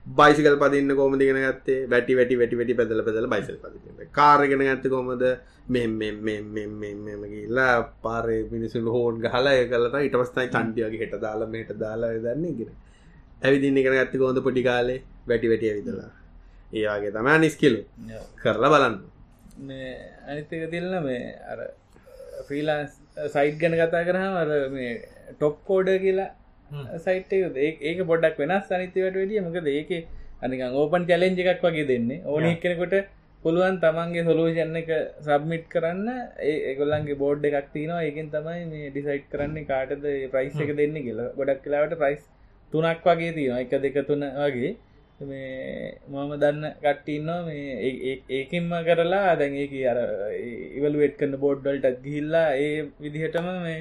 [0.06, 1.86] බයිසිකල් පදින්න කොම දිගෙන ගත්තේ?
[1.90, 5.24] වැටි වැටි වැටි වැටි පැදල පැදල බයිසල් පදින්න කාරගෙන ඇත්ත කොමද
[5.68, 6.00] මෙම
[7.32, 12.70] කියලා පාරය මිනිසුන් හෝන් ගහලා කලට ඉට පස්තයි චන්ටියගේ හෙට දාලා මේට දාලා දන්නේ ගෙන
[13.42, 15.02] ඇවිදින්න කර ඇත්ත කොඳ පොඩි කාලේ?
[15.28, 16.10] වැටි වැටිය විදලා
[16.72, 17.80] ඒවාගේ තමා නිස්කිලු
[18.42, 18.96] කරලා බලන්න.
[20.28, 21.60] අනිතක තිල්ල මේ අර
[22.46, 22.92] ෆ්‍රීලාන්ස්
[23.34, 24.92] සයිට් ගැන කතා කරහම අර මේ
[25.32, 26.30] ටොප් කෝඩ කියලා
[27.04, 27.32] සයිට
[27.88, 29.40] ඒක පොඩක් වෙනස් අනිතවට වැඩිය.
[29.40, 29.90] මොකද ඒක
[30.42, 32.22] අනිකන් ඕපන් චලෙන්ජ එකක් වගේ දෙන්නේ.
[32.24, 32.96] ඕන කෙනෙකොට
[33.42, 34.90] පුළුවන් තමන්ගේ සොලූෂන් එක
[35.26, 36.08] සබ්මිට් කරන්න.
[36.50, 41.30] ඒගොල්ලන්ගේ බෝඩ් එකක් තිනවා ඒකින් තමයි මේ ඩිසයිට් කරන්නේ කාටද ප්‍රයිස් එක දෙන්න කියලා.
[41.38, 42.22] ගොඩක් කලාවට ප්‍රයිස්
[42.72, 43.62] තුනක් වගේ තියෙනවා.
[43.64, 44.74] එක දෙක තුන වගේ.
[45.20, 49.98] මේ මම දන්න කට්ටින්නවා මේ ඒකින්ම කරලා දැන් ඒක අර
[50.78, 53.78] ඉවලුවට් කන්න බෝඩ්ඩල්ටත් ගිහිල්ලා ඒ විදිහටම මේ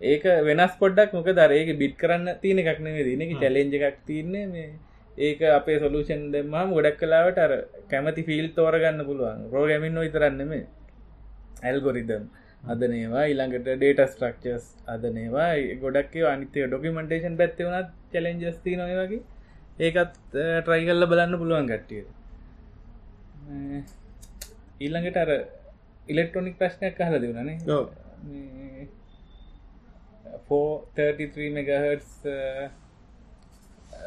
[0.00, 4.70] ඒක වෙනස් පොඩ්ඩක් මොක දරඒක බිට් කරන්න තියෙන එකක් නෙේ දනක චලෙන්ජ එකක් තියන්නේ මේ.
[5.18, 7.52] ඒක අපේ සොලූෂන් දෙම ගොඩක් කලාවට අර
[7.90, 9.40] කැමති ෆිල් තෝරගන්න පුළුවන්.
[9.52, 10.52] රෝගමින් ඉතරන්නම
[11.62, 12.28] ඇල්ගොරිදම්
[12.64, 15.50] අදනවා ඉළඟට ඩේට ස්ට්‍රක්චස් අදනවා
[15.82, 19.22] ගොඩක් අනිතය ඩොකිමෙන්ටේෂන් පැත්ති වුණත් චලෙන්ජස් ති නොය වගේ.
[19.86, 22.04] ඒකත් ට්‍රයිකල්ල බලන්න පුළුවන් ගට්ටිය
[24.84, 25.30] ඊළඟට අර
[26.08, 27.18] ඉලෙක්ට්‍රොනික් ප්‍රශ්නයක් කහල
[30.48, 32.08] දෙවනේ 433 මෙගහටස්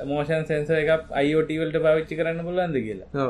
[0.05, 3.29] මෝෂන් සෙන්ස එකක් අයිෝටවල්ට පාවිච්චි කරන්න පුලන්ද කියලා?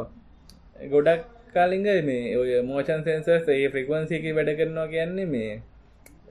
[0.90, 1.24] ගොඩක්
[1.54, 5.62] කාලිග මේ ඔය මෝෂන් සෙන්සර්ස් ඒ ෆ්‍රිකවන්සික වැඩ කරනවා කියන්නේ මේ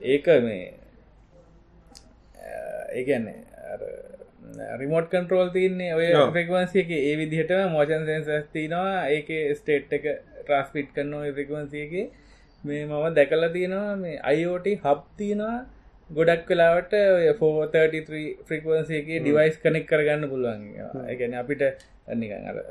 [0.01, 0.63] ඒක මේ
[2.91, 3.39] ඒගැන්නේ
[4.77, 10.07] රිමෝට් කන්ට්‍රෝල් තියන්නේ ඔය ෆ්‍රෙක්වන්සියක ඒ විදිහට මෝෂන් සෙන්සස් තිනවා ඒක ස්ටේට් එක
[10.41, 11.93] ට්‍රස්පිට් කරන ෆ්‍රිකවන්සියක
[12.63, 15.59] මේ මම දැකලා තියෙනවා මේ අයිෝට හබ් තියෙනවා
[16.11, 16.93] ගොඩක් වෙලාවට
[17.39, 20.61] ෆෝ33 ෆ්‍රිකවන්සියගේ ඩිවයිස් කනෙක් කරගන්න පුළුවන්.
[21.07, 21.63] එකන අපිට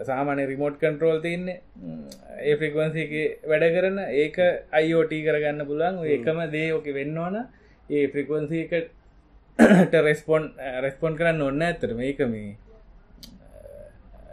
[0.06, 1.60] සාමානය රිමෝට් කන්ට්‍රෝල් තියන්නේ.
[2.42, 4.38] ඒ ෆ්‍රිකවන්සිගේ වැඩ කරන ඒක
[4.72, 6.00] අයිෝට කරගන්න පුළුවන්.
[6.10, 7.36] එකම දේ ඕක වෙන්න ඕන.
[7.90, 8.96] ඒ ෆ්‍රිකවන්සිකට
[10.00, 10.50] රෙස්පොන්්
[10.82, 12.56] රෙස්පොන්් කරන්න ඔන්න ඇතර මේක මේ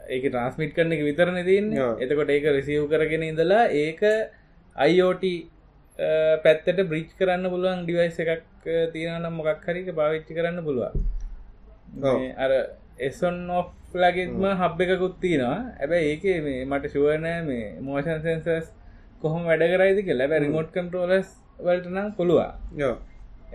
[0.09, 4.01] ඒක ට්‍රන්ස්මිට් කරන එක විතරන තින්න එතකොට ඒක රෙසිව් කරගෙන ඉඳලා ඒක
[4.75, 5.23] අයිෝට
[5.97, 8.43] පැත්තට බ්‍රිච් කරන්න පුළුවන් ඩිවයිස් එකක්
[8.93, 10.93] තියෙනනම් මොකක් හරික පාවිච්චි කරන්න පුළුවන්.
[12.37, 12.51] අර
[12.99, 15.59] එසොන් ඔෆ්ලගෙත්ම හබ් එකකුත් තියෙනවා.
[15.81, 18.71] ඇබැ ඒක මේ මට ශුවනෑ මේ මෝෂන් සෙන්සස්
[19.21, 20.31] කොහොම වැඩ කරයිදි කියලා.
[20.31, 21.29] බැ රිමෝට් කන්ට්‍රෝලස්
[21.59, 22.97] වලට නම් පුළුවන්.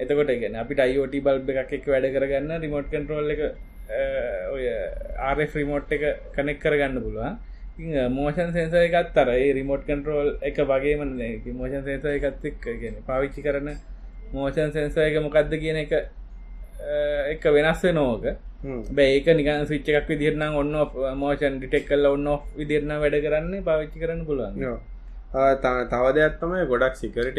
[0.03, 3.43] එතකොට ගෙන අපිට අයිෝට බල්බ එකක් එක වැඩ කරගන්න රිමෝට් කන්ටරෝල් එක
[4.55, 4.65] ඔය
[5.31, 6.05] ආරෙ ්‍රීමෝට් එක
[6.37, 7.37] කනෙක් කරගන්න පුළුවන්
[7.79, 11.01] මෝෂන් සේන්ස එකත් තර රිමෝට් කන්ටරෝල් එක වගේම
[11.53, 13.73] මෝෂන් සේන්ස එකත් එක් ගෙන පාවිච්චි කරන
[14.33, 15.93] මෝෂන් සේන්ස එක මොකක්ද කියන එක
[17.29, 18.25] එක වෙනස්ව නෝක
[18.93, 20.75] බේක නිකන් විච්ච එකක් විදිරන ඔන්න
[21.17, 24.79] මෝෂන් ඩිටෙක් කල්ල ඔන්න විදිරණ වැඩ කරන්න පාවිච්චි කරන්න පුළුවන්
[25.33, 27.39] තව දෙයක් තමයි ගොඩක් සිකරට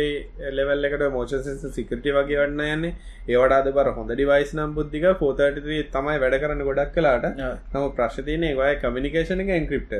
[0.57, 2.93] ලෙවල් එකට මෝෂන්ස සිකරට වගේ වන්න යන්නේ.
[3.27, 5.59] ඒවට අද බර හොඳ ඩිවයිස් නම් බුද්ධික පෝතට
[5.93, 9.93] තමයි වැඩ කරන්න ගොඩක් කලාට නම ප්‍රශ්තියන ඒවයි කමිනිකේෂන එක එන්ක්‍රප්ට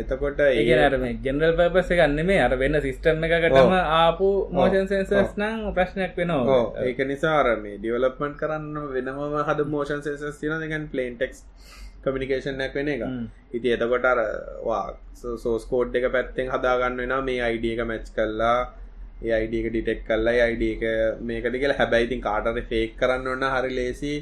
[0.00, 6.16] එතකොට ඒරම ගෙනරල් පපස ගන්න මේ අර වෙන්න සිිස්ටම් එකකටම ආපු මෝෂන් සෙන්සස් නම් ප්‍රශ්නයක්
[6.16, 6.58] වෙනවා.
[6.88, 11.44] ඒක නිසා අරම ඩියවලප්මන්් කරන්න වෙනම හද මෝෂන් සෙන්සස් තින දෙකන් පලේන්ටෙක්ස්
[12.04, 13.02] කමිනිකේෂන්යක් වෙන එක.
[13.56, 14.84] ඉති එතකොට අරවා
[15.44, 18.58] සෝස්කෝඩ් එක පැත්තෙන් හදාගන්න වෙන මේ අයිඩිය එක මැච් කල්ලා
[19.24, 20.84] ඒ අයිඩ එක ඩිටෙක් කල්ලා අයිඩ එක
[21.28, 21.80] මේකට කියලා.
[21.80, 24.14] හැබැයිතින් කාටර ෆේක් කරන්න ඔන්න හරි ලේසි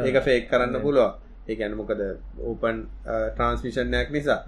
[0.00, 1.10] ඒක ෆේක් කරන්න පුළුව
[1.48, 2.00] ඒගැන මොකද
[2.50, 2.78] ඕපන්
[3.34, 4.40] ට්‍රන්ස්මිෂන්යක් නිසා.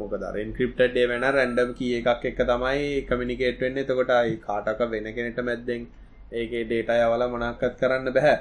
[0.00, 3.78] මොකද ඉන්ක්‍රප්ට ේ වෙන රැන්ඩම් කිය එකක් එක තමයි කමිනිකේට් වෙන්න.
[3.82, 5.86] එතකොට අයි කාටක වෙන කෙනෙට මැද්දෙන්
[6.32, 8.38] ඒකේ ඩේටා යවල මොනක්කත් කරන්න බැහැ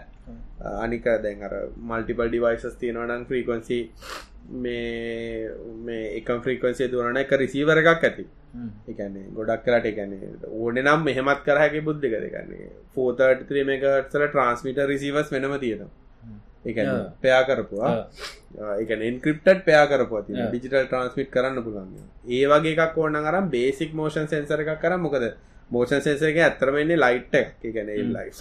[0.76, 3.80] අනික දැන් අර මල්ටිපල් ඩිවයිසස් තියෙනවනම් ෆ්‍රීකොන්සි
[4.56, 5.50] මේ
[5.82, 8.26] මේ එකම් ෆ්‍රීකොන්සිය දුවන එක රිසීවර එකක් ඇති.
[8.88, 15.56] එකන්නේ ගොඩක් කරට එකන්නේ ඕන නම් මෙහෙමත් කරහැකි බුද්ධි කරගන්නේ ෆෝතර්ත්‍රී මේකසල ට්‍රන්ස්මිට රිසිවස් වෙනම
[15.60, 15.90] තියෙනවා.
[16.66, 16.78] එක
[17.22, 17.94] පයා කරපුවා.
[18.76, 21.92] එක ඉන්ක්‍රප්ට පයා කරපු ඩිජිටල් ට්‍රන්ස්මිට් කරන්න පුළන්
[22.30, 25.28] ඒ වගේ එකක් ඕන්න අරම් බේසික් මෝෂන් සෙන්සර එකක් කර මොකද
[25.72, 27.36] මෝෂන් සේසක ඇතරමන්නේ ලයිට්
[27.76, 28.32] ගැන ලයි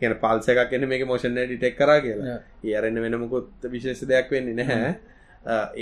[0.00, 0.72] ගැන පල්ස එකක්.
[0.72, 2.38] එන්න මේක මෝෂණ ඩිටෙක් කර කියලා.
[2.64, 4.92] ඒරන්න වෙනමකුත් විශේෂ දෙයක් වෙන්නේ නැහැ.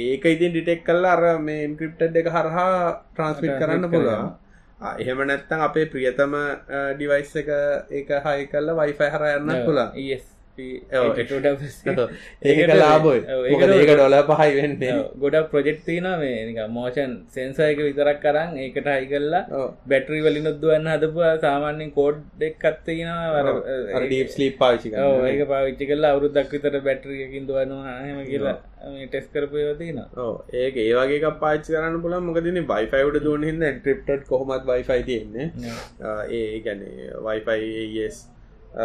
[0.05, 2.73] ඒක ඉතින් ඩිටෙක් කල්ල අර මේ ඉන්ක්‍රප්ටඩ් එක හරහා
[3.15, 4.31] ට්‍රන්ස්මිට් කරන්න පුළුවන්.
[5.01, 6.39] එහෙම නැත්තම් අපේ ප්‍රියතම
[6.97, 7.51] ඩිවයිස් එක
[7.99, 9.91] ඒක හයි කල්ල වයිෆයි හර යන්න පුලා
[12.43, 14.75] ඒක ලාබයි ඒක ඩොල පහයි වෙන්න.
[15.23, 21.25] ගොඩක් ප්‍රජෙක්් තින මේ මෝෂන් සෙන්සයක විතරක් කරන්න ඒකට හයි කල්ලා බැටරි වලින් උද්දුවන්න හදපු
[21.41, 23.55] සාමාන්‍යෙන් කෝඩ් එක් කත්තේනවා
[24.29, 24.95] ස්ලීප් පාචි
[25.31, 28.57] ඒක පාවිච්චි කල්ලා අවුරුද්දක් විතර බැටරියකින් දුවනවා හම කියලා
[29.05, 29.99] ටෙස් කරපයවතින
[30.55, 35.47] ඒක ඒවගේ පාච කරන්න පුල මොකදන බයිෆයිවට දුවන හිද ට්‍රිප්ට කොහොමත් වයිෆයි තියෙන්නේ.
[36.31, 38.17] ඒ ගැනේ වයිෆයිස්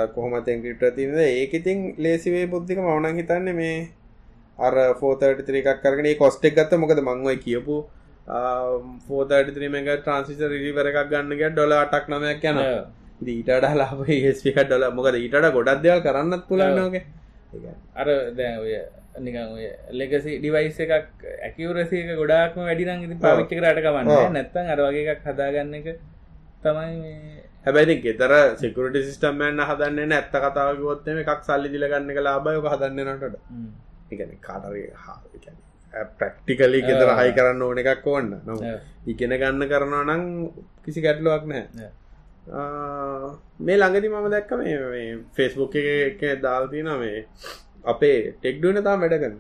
[0.10, 3.78] කොහොම තැන්කිට තිනද ඒක ඉතින් ලේසිවේ බුද්ධික මවනන් හිතන්න මේ
[4.60, 7.78] අර ෆෝතට ත්‍රිකක් කරගෙන කොස්ටෙක් ගත්ත මොකද මංවයි කියපු?
[9.08, 12.60] ෆෝතරිමක ට්‍රන්සිස රිවර එකක් ගන්නග ඩොල අටක් නමයක් යන
[13.22, 17.04] දීට ලාබ ඒස්පික ඩොල මොකද ඊට ගොඩක් දෙවල් කරන්නත් පුලන්නෝගේ
[17.96, 18.76] අර දැ ඔය
[19.20, 25.26] නිකන් ඔය ලෙගසි ඩිවයිස් එකක් ඇකිවරසක ගොඩාක්ම වැඩිනම් ඉති පාවිච්චි කරට කවන්න නැත්තන් අරවගේ එකක්
[25.26, 25.88] හදාගන්න එක
[26.62, 33.24] තමයි හැබැයි ගෙතර සිකුරට සිිටම්මයන්න හදන්න ඇත්ත කතාවගොත්තම එකක් සල්ලි දිලගන්න එක ලාබයක හදන්නනට
[34.12, 35.18] එකන කාටරේ හා
[36.14, 38.30] ප්‍රක්ටිකලි ගෙතර හයි කරන්න ඕන එකක් ඕන්න.
[38.46, 38.54] නො
[39.08, 40.24] ඉගෙන ගන්න කරනවා නම්
[40.84, 41.90] කිසි ගැටලුවක් නෑ
[43.60, 45.06] මේ ළඟදි මම දැක්ක මේ
[45.36, 47.26] ෆෙස්බුක් එක දාල්තින මේ
[47.86, 49.38] අපේ ටෙක්ඩුවන තා වැඩගන්න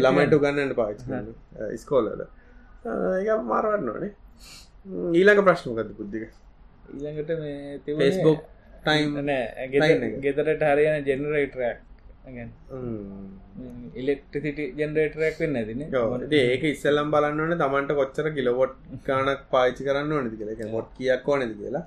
[0.00, 0.98] ළමයිට ගන්නට පාච
[1.76, 2.26] ස්කෝලද
[2.86, 4.12] ඒ මාරවන්න ඕනේ
[4.84, 6.24] ඊළඟ ප්‍රශ්නකද බුද්ධික
[6.92, 8.40] ඊළඟට මේ ෆෙස්බුක්
[8.84, 9.16] ටයිම්
[10.24, 11.78] ගෙතරට හරියන ජෙනරේටරයක්
[13.94, 15.82] ඉලෙක්ට්‍රසිට ජෙනරේටරයක් වෙන්න ඇතින
[16.42, 18.76] ඒක ඉස්සල්ලම් බලන්නවන තමන්ට කොච්චර කිලවොට්
[19.06, 20.70] ගානක් පාචි කරන්න ඕනති කියල.
[20.70, 21.84] මොට් කියක් ඕනද කියලා.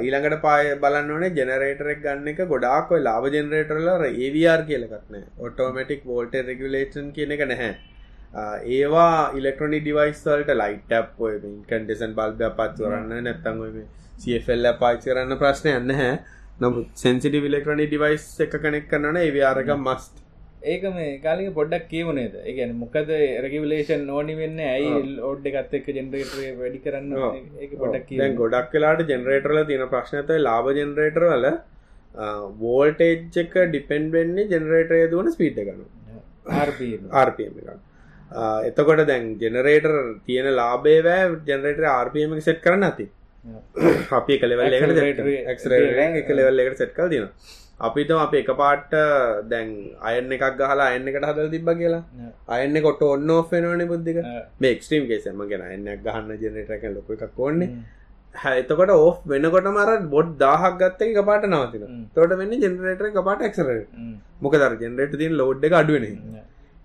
[0.00, 7.10] ඊළඟට පාය බලන්න ඕනේ ජෙනරේටරෙක් ගන්න එක ගොඩාක් ලාබ ජෙනරේටරල ඒවර් කියලකක්න ඔටෝමටික් වෝල්ට රෙගුලේෂන්
[7.12, 7.72] කියන එක නැහැ
[8.34, 11.34] ඒවා ඉලෙක්ට්‍රොනි ඩිවයිස්වල්ට ලයිට් ඔය
[11.68, 13.60] කන්ඩෙසන් බල්බ පත් කරන්න නැත්තං
[14.40, 16.10] සල් පාචි කරන්න ප්‍රශ්නය යන්න හැ
[16.60, 20.24] නමුත් සෙන්සිටි විලෙක්ට්‍රොනි ඩිවයිස් එක කනෙක් කරන්න ඒවාරක මස්ට
[20.64, 26.52] ඒක මේ කාලික පොඩ්ඩක් කියවනේද ඒගැන මොකද රැකිවලේෂන් ඕනි වෙන්න ඇයි ඔඩ් එකත් එක් ජෙනරේටරේ
[26.58, 27.16] වැඩි කරන්න
[27.78, 31.50] පොඩක් ගොඩක් කලාට ජෙනරේටරල තියෙන ප්‍රශ්නතයි ලාබ ජෙනරේටර වල
[32.60, 35.90] වෝල්ටේජ් එක ඩිපෙන්ඩ් වෙන්නේ ජෙනරේටරය දුවන ස්පීට් ගනු
[36.60, 37.92] RPM එක
[38.68, 39.94] එතකොට දැන් ජෙනරේටර්
[40.26, 43.08] තියෙන ලාබේවෑ ජෙනරේටර RPM සෙට් කරන්න ඇති.
[44.12, 44.96] අපි කලෙවල් එකට
[46.16, 46.28] එක.
[46.30, 47.28] ලෙවල් එකට සෙට් තින
[47.80, 48.94] අපිතම අප එක පාට්ට
[49.48, 52.04] දැන් අයන්න එකක් ගහලා අයන්න එකට හදල් තිබ කියලා.
[52.48, 54.22] අයන්න කොට ඔන්න ඔෆෙනවන බුද්ධික
[54.60, 57.70] මේක්ස්ට්‍රීම් කේසම ගෙන අයන්න ගහන්න ජනරට ලොක එකක් ඕන්නේ.
[58.34, 63.46] එතකොට ඕ් වෙනකොට මර බොඩ් දාහක් ගත්ත එක පාට නවතින තොට වෙන්න ජෙනරේටර එක පාට
[63.48, 63.68] එක්සර
[64.40, 66.18] මොක දර ජෙනරේට තින් ලෝඩ් එක අඩුවෙන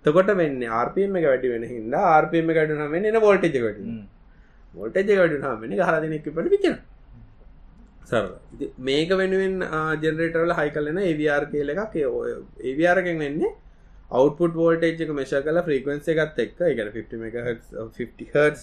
[0.04, 3.98] තකොට වෙන්න ආර්පම එක වැඩි වෙන හිද ආර්පම එක අඩුනම එන වෝල්ටජ වැඩි
[4.74, 6.76] මොල්ටජ වැඩුනාමනි හරදිනෙක් පට පිචන
[8.04, 8.24] සර
[8.80, 9.56] මේක වෙනුවෙන්
[10.04, 11.96] ජෙනරේටරල හයි කලන ඒවර් කියල එකක්.
[12.62, 13.52] ඒවරකෙන් වෙන්නේ
[14.10, 16.50] අවුපුට වෝල්ටේජ් එක මේශ කල ෆ්‍රීකවන්ස එකත් එක
[18.34, 18.62] හස්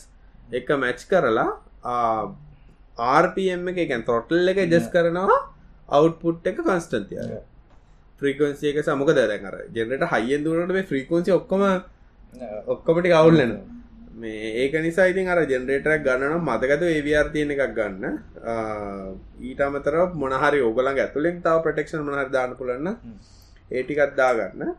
[0.54, 1.50] එක මැච් කරලා
[3.10, 5.38] ආර්පම් එක එකැන් තොටල් එක ජස් කරනවා
[5.90, 7.22] අවුපුට් එක කන්ස්ටන්තිය
[8.22, 11.65] ෆ්‍රීකවන්සිය එක සමක දැකර ජෙනට හයිෙන් දුරට මේ ෆ්‍රීකවන්සි ඔක්කොම
[12.68, 13.78] ඔක්කොමටි කවුල්ලනවා
[14.15, 18.18] මේ ඒක නිසා ඉතින් අර ජෙනරේටරක් ගන්නනම් මතකතු ඒවර් තියෙන එකක් ගන්න?
[19.41, 22.88] ඊට අමතර මොනහරි ඔගලන් ඇතුලින් තව ප්‍රටෙක්ෂන් මොනහරි දාන්න පුලන්න
[23.72, 24.74] ඒටිකත් දාගන්න.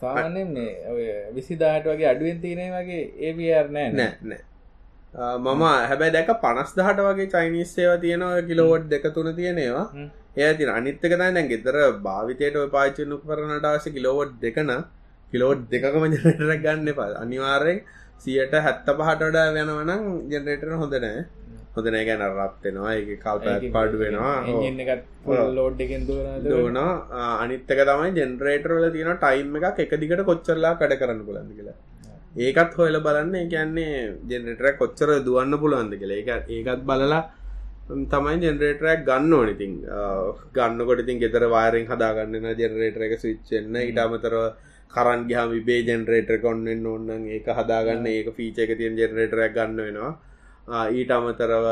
[0.00, 4.40] සාමාන්‍යෙන් මේ විසිදාට වගේ අඩුවෙන් තියනේ වගේ ඒවර් නෑ නෑ නෑ
[5.14, 9.86] මම හැබැ දැක පනස් දහට වගේ චයිනිස් සේව තියෙනවා කිලෝවට් දෙක තුන තියෙනවා
[10.36, 14.72] ඒ තින අනිත්තක දැන් ගෙතර භාවිතයට පාචනු කරනට ආස කිලෝවට් දෙකන
[15.32, 17.84] කිලෝට් දෙකම ජනටරක් ගන්න පා අනිවාරයෙන්
[18.18, 21.22] සියට හැත්ත පහට වඩා වෙනවනම් ජෙනරේටර හොඳ නෑ.
[21.76, 24.34] හොඳන ගැන රත්වෙනවා ඒ කල්ප පාඩු වෙනවා.
[24.50, 25.06] එජින් එකත්
[25.52, 26.78] ලෝඩ් එකෙන් දුවන දන
[27.38, 31.78] අනිත්තක තමයි ජෙනරේටරල තියෙන ටයිම් එකක් එක දිකට කොච්චරලා කඩ කරන්න පුලන්ද කියලා
[32.36, 33.48] ඒකත් හොයල බලන්න.
[33.48, 36.18] කියන්නේ ජෙනරේටර කොච්චර දුවන්න පුළුවන්ද කියලා.
[36.22, 37.22] එක ඒකත් බලලා
[38.12, 39.72] තමයි ජෙනරේටරක් ගන්න ඕනිතින්
[40.54, 44.44] ගන්නකොට ඉතින් ගෙතර වාරෙන් හදාගන්නන ජෙනරේටර එක ස්විච්චෙන්න ඉට අමතරව
[44.94, 48.06] කරන් ගහම විබේ ජෙනරේටර කොන්නෙන් ඔන්නන් ඒක හදාගන්න.
[48.08, 50.12] ඒක ෆීච එක තියෙන් ජෙනරේටරයක් ගන්න වෙනවා.
[50.90, 51.66] ඊට අමතරව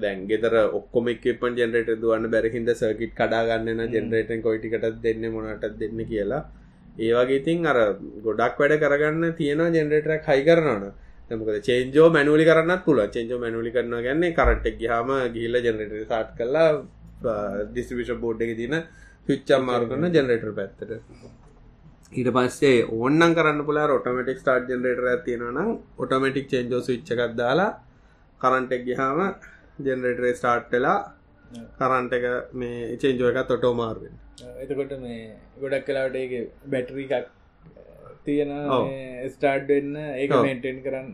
[0.00, 6.42] දැන් ගෙතර ඔක්කොම එක්පන් ජෙනරේට දුවන්න බැරහින්ද සර්කිට් කඩාගන්නන ජෙනරේටෙන් කොයිටිකට දෙන්න මොනට දෙන්න කියලා
[6.96, 7.78] ඒවගේ ඉතින් අර
[8.22, 10.84] ගොඩක් වැඩ කරගන්න තියෙනවා ජෙනරේටරක් හයි කරනවන
[11.32, 16.68] මොකද චේන්ජෝ මැනුලි කරන්නත් පුල චේන්ජෝ මැනුලි කරන ගැන්නේ කරට්ක් හම ගිල්ල ජනරට සාට් කල්ලා
[17.70, 18.76] ඩිස්විෂ බෝඩ් එක තින
[19.26, 20.92] පිච්චම් මාරු කරන ජනරේටර් පැත්තට.
[22.12, 27.70] ඊට පස්සේ ඕන්නන් කරන්න පුලා ඔටමටික් ස්ටාර්් ජනරේටර තියෙනනම් ඔටමටික් චේන්ජෝ විච්චකක් දාලා
[28.40, 29.20] කරන්ටෙක් ගහම
[29.80, 30.98] ජනරේටරේ ස්ටාර්ට්ටලා
[31.78, 32.26] කරන්ට එක
[32.60, 34.14] මේ චේන්ජෝ එකත් ඔටෝ මාර්ුවෙන්.
[34.62, 35.22] එතකොට මේ
[35.62, 36.32] ගොඩක් කලාට ඒක
[36.72, 37.28] බැටරි එකක්
[38.26, 38.52] තියෙන
[39.32, 41.08] ස්ටාඩ් වෙන්න ඒක මේටෙන් කරන්න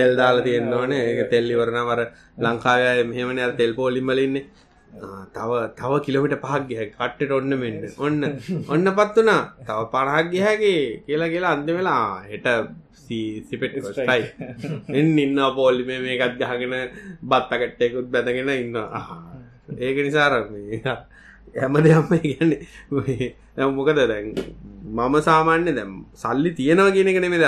[0.00, 1.04] තෙල් දාලා තියෙන්න ඕනේ.
[1.10, 2.02] ඒක තෙල්ලිවරණ වර
[2.46, 4.44] ලංකාවය මෙහෙමන තෙල් පෝලිම්බලින්නේ
[5.34, 7.82] තව තව කිලමිට පහක් ගහ කට්ටට ඔන්න මෙන්න.
[7.98, 8.18] ඔන්න
[8.68, 12.48] ඔන්න පත් වනා තව පණහක් ගහැගේ කියලා කියලා අන්ද වෙලා හෙට
[13.48, 14.22] සිපෙට් ස්ටයි
[14.98, 16.74] එන්න ඉන්න පෝල්ලි මේ මේකත් ගහගෙන
[17.30, 18.76] බත්තකට්ටයකුත් බැඳගෙන ඉන්න
[19.78, 20.82] ඒක නිසාරන්නේ
[21.54, 24.28] හැම දෙයක්ම කියන්නේ මොකද දැන්?
[24.96, 27.44] මම සාමාන්‍ය දැම් සල්ලි තියෙනවා කියන එක නෙමෙද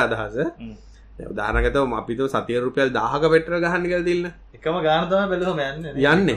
[1.23, 6.29] අදහස උදානකතව අපිතු සතිය රුපියල් දාහක පෙට්‍ර ගහන්න කර තිල්න්න එකම ගානතම බැලහම යන්න යන්න.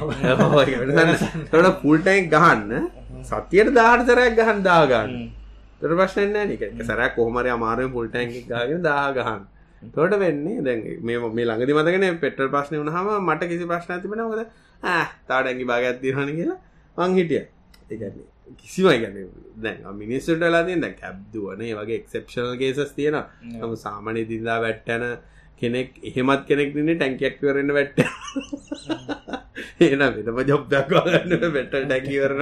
[1.52, 2.90] තොට පුල්ටයික් ගහන්න
[3.24, 5.16] සතියට දාර්තරයක් ගහන් දාගන්න
[5.82, 9.42] තර ප්‍රශ්නන්න නික සරක් කොහමර අමාරුවෙන් පුල්ටයින් ගාගෙන දා ගහන්න.
[9.96, 14.46] තොට වෙන්නේ දැන් මේ මේ ළඟදි මතගෙන පෙටල් ප්‍රශ්නය වුණහම මට කිසි ප්‍රශ්න තිබෙන මොකද
[15.28, 16.60] තාඩැගි භාගත් තිරහන කියලා
[16.98, 17.44] මං හිටිය.
[17.92, 19.16] ඒගන්නේ කිසිමයි ගැන
[19.58, 23.18] දැන් මිනිස්සුට ලාතින් දැ කැබ්දුවනේ වගේ එක්සප්ෂනල් ගේසස් තියෙන
[23.62, 25.06] ම සාමනය දිදා වැට්ටන
[25.62, 28.00] කෙනෙක් එහෙමත් කෙනෙක් දින ටැන්කයක් කරන්න වැට්ට
[29.80, 32.42] ඒන වෙතම ජොබ්දක් ගන්න පෙටල් ටැකිවරන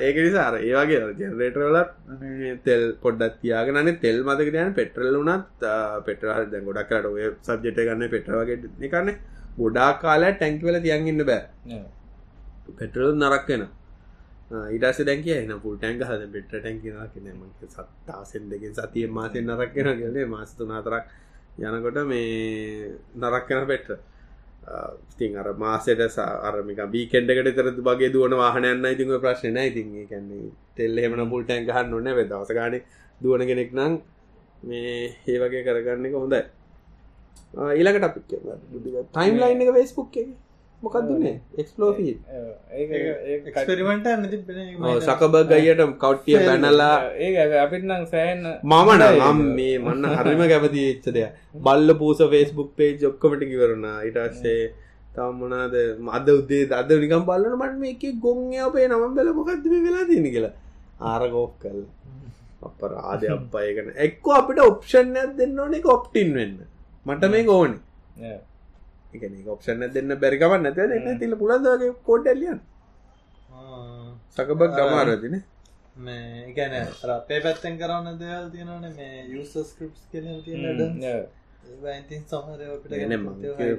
[0.00, 1.92] ඒක නිසාර ඒවාගේ ජනරේටරලත්
[2.64, 5.70] තෙල් පොඩ්ඩත් තියාගන තෙල් මතකරයන් පෙටරල් වනත්
[6.06, 9.14] පෙටරල් දැ ගොඩක් කරට ඔය සබ්ජෙට ගන්න පෙටරවගේ එකන්න
[9.58, 11.80] ගොඩා කාලා ටැන්කිවල තියන්ගන්න බෑ.
[12.78, 13.64] පෙටරල් නරක්වෙන
[14.70, 20.26] ඉටස දැක න පුල් ටැන්ක හද පෙට ටැන්කිවා කියෙන සත්තාසෙන් දෙකින් සතිය මාසෙන් නරක්කෙන ගලේ
[20.26, 21.04] මාස්තු නාතරක්
[21.60, 23.90] යනකොට මේ නරක්කෙන පෙට්ට
[25.16, 31.30] තින් අර මාසෙට අරමික බීකෙන්ඩකට තර බගේ දුවන වාහනයන්න ඉතිං ප්‍රශ්න ඉතින් කැන්නේ තෙල් එමන
[31.30, 32.08] පුල් ටැන්ක හන්න න.
[32.24, 32.80] දවස ගාන
[33.20, 33.92] දුවන කෙනෙක් නම්
[34.62, 36.42] මේ ඒ වගේ කරගන්න එක හොඳයි.
[37.72, 38.24] ඊළඟට අපික්
[39.08, 40.28] ටයිම් ලයින් එක වේස්බුක් එක
[40.86, 42.14] මොකක්දුන්නේ එක්ස්ලෝෆී
[43.50, 44.08] එක්ස්පෙරිමෙන්ට
[45.00, 46.94] සකබ ගයියට කවට්ටිය බැනලා
[47.26, 51.26] ඒ අපිත්නම් සෑන් මමන නම් මේ මන්න හරිම කැමති එච්චදය
[51.66, 54.62] බල්ල පූස ෆේස්බුක් පේජ් ඔක්කමට කිවරුණ ඉටස්සේ
[55.14, 55.74] තම්මනාද
[56.12, 60.54] අද උදේ අද නිකම් බල්ලන මට මේක ගොංය අපේ නම බැල මොකක්ද වෙලා තියෙන කියලා.
[61.02, 61.80] ආරගෝක් කල්
[62.62, 66.56] අප රාධය අප්පයකන එක්කෝ අපිට ඔප්ෂන්යක් දෙන්න ඕනෙ ඔප්ටින් වෙන්න.
[67.06, 68.36] මට මේ ඕනේ
[69.16, 72.60] එක ඔප්ෂන දෙන්න බැරිකමන්න නැත දෙන්න තිල පුළන්දගේ කෝඩ්ඩලියන්
[74.30, 75.36] සකබක් ගමාරදින
[75.98, 76.74] මේ ගැන
[77.12, 81.26] අපේ පැත්තෙන් කරන්න දෙවල් තියෙනවන මේ යුස ස්ක්‍රප්ස් කෙන තියෙන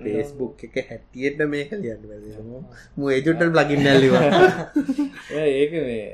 [0.03, 2.03] පේස්බුක් එක හැටියට මේක ලියන්න
[2.97, 4.23] මු ඒජුටල් ලගින් නැල්ලිවා
[5.31, 6.05] ඒක මේ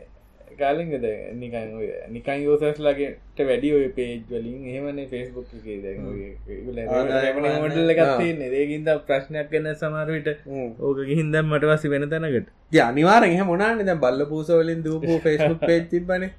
[0.62, 1.06] කාලින්ගද
[1.36, 1.74] නිකන්
[2.10, 5.48] නිකන් යෝසස්ලාගේට වැඩි ඔය පේජ් වලින් එහෙමන ෆෙස්බුක්
[7.58, 10.30] මොටල්ල ගත්තන්නේ ඒකින්ද ප්‍රශ්නයක් කන්න සමරවිට
[10.82, 12.54] ඕක ගිහින්දම් මට වසි වෙන තැනකට.
[12.84, 16.32] අනිවාර එහ මොනාන්න දැ බල්ල පූසවලින් දූපු ෆෙස්බුක් පේජ් තිබන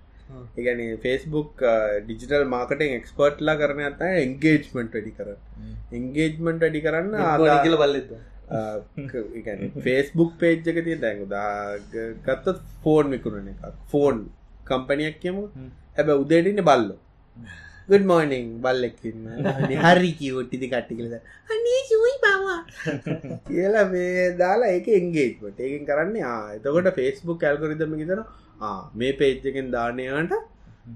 [0.56, 1.64] එකන ෆෙස්බුක්
[2.02, 5.32] ඩිජිටල් මාර්කටෙන් එක්ස්පර්ට්ලා කරන අත එන්ගේජ්මන්ට් වැඩි කර
[5.92, 8.12] එන්ගේජ්මන්ට් වැඩි කරන්න ආදාගල බල්ලෙද
[9.80, 11.24] ෆේස්බුක් පේජ්ජක තිය දැන්
[12.26, 13.64] ගත්තත් ෆෝන් විකුණන එකක්.
[13.88, 14.26] ෆෝන්
[14.64, 15.48] කම්පනයක් කියමු
[15.96, 16.98] හැබ උදේටන්න බල්ලෝ.
[17.88, 19.24] ගඩ මෝනිං බල්ලෙක්කින්න
[19.84, 21.14] හරි කිවට්ටිති කට්ටි කලද
[21.50, 22.58] අනේ සුයි පවා
[23.48, 26.16] කියලා මේ දාලා ඒක එන්ගේජ්මට ඒකින් කරන්න
[26.56, 28.22] එතකොට ෆේස්බුක් කැල්කොරිදම තන
[28.94, 30.34] මේ පේජ්ජකෙන් දානයාට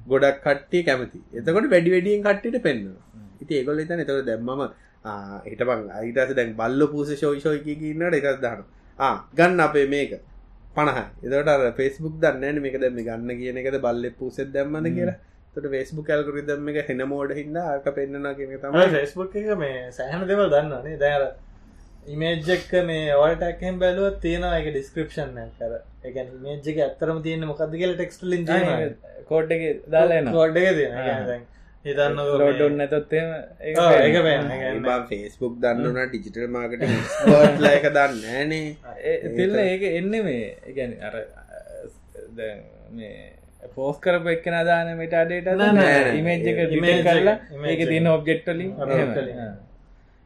[0.06, 1.20] ගොඩක් කට්ටිය කැමති.
[1.32, 2.86] එතකොට වැඩි වැඩියෙන් කට්ටිට පෙන්න්න
[3.42, 4.62] ඉති ඒගොල තන එතකොට දැම්මම
[5.44, 5.84] හිටපන්.
[5.92, 8.64] අයිටස දැන් බල්ල පූස ශෝෂෝයක ඉන්නට එකක් දාන
[9.34, 10.18] ගන්න අපේ මේක.
[10.74, 15.18] පණහ එදට පෙස්බුක් දන්න මේක දැම ගන්න කියන එකද බල්ල පූසෙත් දැම්මන කියලා.
[15.54, 19.82] තට ෆෙස්බුක් කල්කර දම එක හෙන මෝඩ හින්න ආක පෙන්න්න කියන තම ෆෙස්බුක් එක මේ
[19.92, 21.22] සෑහන දෙවල් දන්නනේ දැර
[22.06, 28.26] ඉමේජ්ජක්ක මේ ඔවල්ටක්හෙන් බැලුව තියෙනවා එක ඩිස්ක්‍රපෂන් කර එක මේජ්ක ඇත්තරම තියෙන මොකද කියල ටෙක්ස්ට
[28.26, 28.44] ලින්
[29.30, 31.46] කෝඩ් එක දාලන ගොඩ්ඩ තියෙන
[31.84, 33.28] හිතන්න ලෝඩුන් නැතොත්තේම
[33.62, 36.82] ඒක බා ෆේස්බුක් දන්නන ඩිජිටල් මාකට
[37.60, 38.66] ලයක දන්න ෑනේ
[39.34, 41.20] තිල්ල ඒක එන්න මේ ගැන අර
[42.32, 43.14] දැන් මේ
[43.74, 48.74] පෝස් කරප එක්ක දාන මටඩේට ඉමේජ් එක ඉමේ කරලා ඒක තියන ඔබ්ජෙක්ටලින්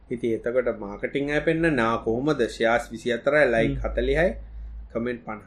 [0.09, 2.41] ඉති එතකොට මාකටිං ඇපෙන්න්න නා කොහොමද?
[2.49, 4.29] ශයාස් විසි අතරයි ලයි හතලිහයි
[4.91, 5.41] කමෙන්ට් පණ.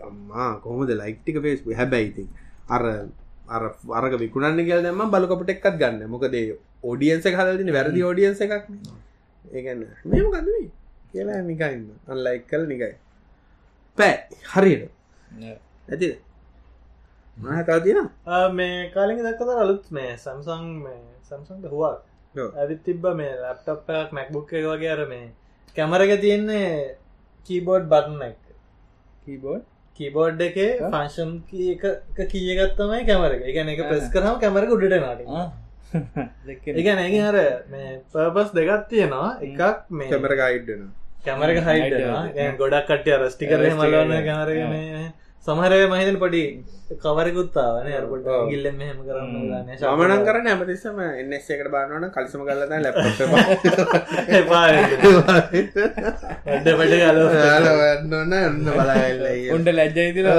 [0.08, 2.24] අම්මා කොහොමද ලයික්ටික පේස් හැබැයිති
[2.68, 2.84] අර
[3.48, 6.06] අර අරක විකුණන්න කියල දෙම බලකොට එක්කත් ගන්න.
[6.08, 8.52] මොකදේ ෝඩියන්ස හලතින වැරදි ෝඩියන්ස එකක්
[9.52, 10.68] ඒගන්න මෙම ගදවී
[11.12, 12.94] කියලා නිකයින්න අල්ලයික් කල් නිකයි.
[13.98, 14.14] පෑ
[14.52, 14.90] හරියට.
[15.88, 16.08] ඇති
[17.36, 17.98] මහතාව තින
[18.58, 21.96] මේ කාලින් දක්කත අලුත් මේ සම්සං මේ සම්සන්ට හවා.
[22.34, 25.26] ඇවිත් තිබ්බ මේ ලැප්ටප්පයක් මැක්බුක් එක වගේ අර මේ
[25.76, 26.96] කැමරක තියෙන්නේ
[27.46, 28.40] කීබෝඩ් බටන එක.
[29.24, 29.64] කීබෝඩ්
[29.98, 30.56] කීබෝඩ් එක
[30.92, 31.30] ෆංශන්
[31.74, 31.82] එක
[32.30, 33.42] කියගත්තමයි කැමර එක.
[33.74, 35.20] එක ප්‍රෙස් කරම කැමරක උඩට නාට
[36.48, 37.38] එක නැග හර
[37.70, 39.30] මේ පර්පස් දෙගත් තියෙනවා.
[39.46, 40.86] එකක් මේ කැමර ගයිඩ්න
[41.26, 46.64] කැමරක හයිට ගොඩක් කට්ටිය රස්ටිකර මලවන්න කැමරගන සමහරය මහිතන පොඩි
[46.96, 52.96] කවරකුත්තාවන අරකොට ගිල්ලෙම මෙහම කරන්න සමනන් කරන ඇමතිස්සම එන්නස් එකට බානවන කලිසම කලත ලැප
[54.50, 54.88] වැඩ
[56.72, 57.18] පට ගල
[57.72, 59.22] වන්න ඔන්න බලාල්ල
[59.56, 60.28] උන්ට ලැජ්ජයිතිල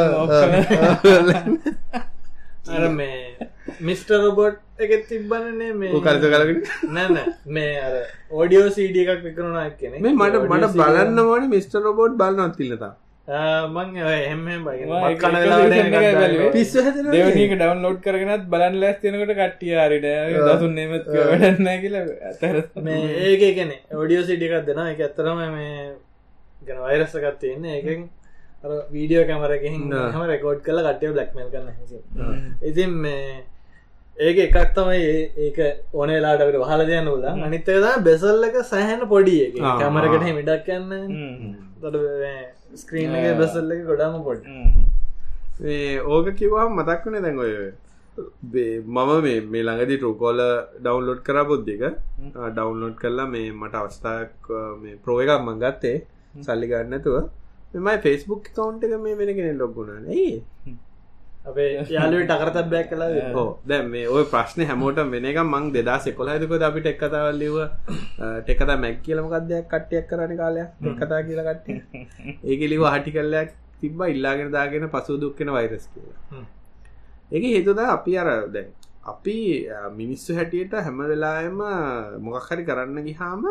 [2.73, 3.35] අර මේ
[3.81, 5.91] මිස්ට රොබොට් එක තිබ්බනනේ මේ.
[6.01, 7.17] කල්ත කලගෙන නැන
[7.49, 7.93] මේ අර
[8.31, 12.95] ඕඩියෝ සීඩිය එකක් විකරුණා කෙනෙ මට මට බලන්න ඕන මිස්ට රොබෝට් බලන්නත් තිලතා
[13.27, 14.47] මං එහම
[16.51, 20.07] පිස්ස දෙවනක ඩවන්ලෝඩ් කරගෙනත් බලන් ලැස් තියනකට කට්ටිය අරිට
[20.47, 22.97] දසුන් නෙමත් වැඩන්න කියල ඇතර මේ
[23.27, 25.77] ඒක කෙනෙ ඔඩියෝ සිටිකක් දෙෙන එක ඇත්තරම මේ
[26.67, 27.79] ගැන වෛරස්සකත් තියන්නේ.
[27.79, 28.01] එකෙන්
[28.91, 31.69] වීඩියෝ කැමරකින් හම රෙකෝඩ් කල කට්ටිය බ්ලක්මල් කරන්න
[32.61, 33.45] ඉතින් මේ
[34.17, 35.05] ඒක එකක් තමයි
[35.45, 35.57] ඒක
[35.93, 37.71] ඕනේලාට වහල දයන්න ල අනිත්තද
[38.09, 39.55] බෙසල්ලක සෑහන පොඩි එක.
[39.81, 41.97] කැමරකට මිඩක් කන්න තොට
[42.75, 44.45] ස්ක්‍රීන් එක බෙසල්ල ගොඩාම පොඩ්
[46.07, 47.53] ඕක කිවවා මතක් වනේ දැන් ඔය
[48.87, 50.41] මම මේ මේ ළඟදි ටරුකෝල
[50.79, 51.83] ඩවන්ලෝඩ් කර බොද්ධික
[52.49, 54.51] ඩවන්ලෝඩ් කරලා මේ මට අවස්ථාවක්
[54.81, 55.97] මේ ප්‍රෝ එකක් මංගත්තේ
[56.41, 57.15] සල්ලි ගන්නතුව
[57.75, 60.33] මෙමයි ෆෙස්බුක් කවන්් එක මේ වෙන කෙනෙ ලොක්ගුණන ඒ
[61.43, 66.59] අපේ යාලුවට අකරතබැක් කලා හෝ දැ මේ ඔය ප්‍රශ්න හැමෝට වෙන එක මං දෙදා සෙකොලයිදකො
[66.67, 67.57] අපිට එක්කතාවල් ලිව
[68.45, 70.69] ටෙකත මැක් කියලමකක්දයක් කට්ටියක් කරන කාලයක්?
[70.99, 71.79] කතා කියලා කට්ටිය?
[72.43, 76.45] ඒක ලිව හටි කල්ලයක් තිබ ඉල්ලාගෙන දාගෙන පසු දුක්කෙන වෛරස් කියලා.
[77.31, 78.69] ඒක හේතුද අපි අර දැන්
[79.05, 79.37] අපි
[79.99, 81.59] මිනිස්සු හැටියට හැම වෙලායම
[82.21, 83.43] මොකක්හරි කරන්න ගිහාම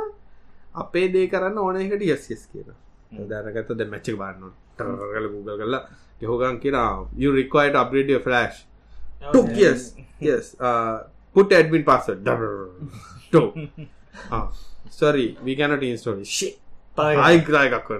[0.74, 2.78] අපේ දේ කරන්න ඕනයකට යස්යස් කියලා
[3.12, 5.82] දැනගත ද මැච්චි බන්න කල Google කරලා.
[6.22, 8.64] යහෝගන් කියෙන you required to upgrade your flash.
[9.32, 10.56] Took yes yes.
[10.60, 11.04] Uh,
[11.34, 12.24] put admin password.
[13.32, 13.42] To
[14.30, 14.48] uh,
[15.00, 16.26] sorry we cannot install it.
[16.26, 16.58] Shit.
[16.98, 17.90] ආයිග්‍රායකක්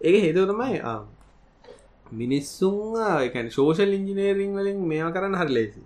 [0.00, 0.80] ඒක හේතුව තමයි
[2.12, 2.96] මිනිස්සුන්
[3.28, 5.82] එකන් සෝෂල් ඉංජිනේරිං වලින් මේවා කරන්න හරි ලේසි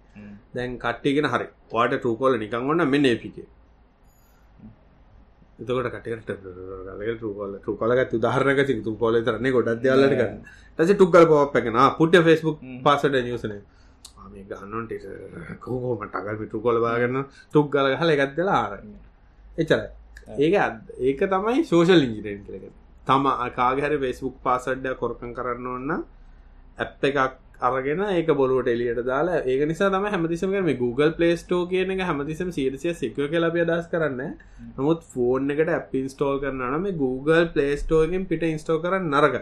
[0.54, 1.46] දැන් කට්ටිගෙන හරි.
[1.72, 3.46] වාට ටරූකෝල නිකං ඔන්න මෙන්න පිකේ
[5.58, 10.38] එතකොට කටකට ටරකෝල ටරකලගත් උදාහරනක ති තු කොල තරන්නේ ගොඩක් දයාලට ගන්න.
[10.78, 13.54] ටස ටුක්කල් පොප්පැකෙන පුට ෆෙස්බුක් පාසට නියසන
[14.30, 14.92] මේ ගන්නට
[15.60, 18.80] කෝම ටකල් පිටු කොල බාගන්න තුක් ගල හල එකත්දලා ආර
[19.56, 19.80] එචර
[20.38, 20.54] ඒක
[21.00, 22.70] ඒක තමයි සෝෂල් ඉංජිනයෙන් කරක
[23.06, 25.90] තම කාගහරි ෆෙස්බුක් පාසඩ්ඩ කොරකන් කරන්න ඔන්න
[26.78, 31.90] ඇප් එකක් අරගෙන ඒක බොලුවට එලියට දාලා ඒක නිසා තම හැමතිසම මේ Google පලේස්ටෝ කියන
[31.90, 34.34] එක හැමතිසම සිරසිය සිකව කලපිය දස් කරන්න
[34.72, 39.36] නමුත් ෆෝන් එකට ඇප් ඉන්ස්ටෝල් කරන්න මේ Google පලේස්ටෝගෙන් පිට ඉන්ස්ටෝ කරන්න නරක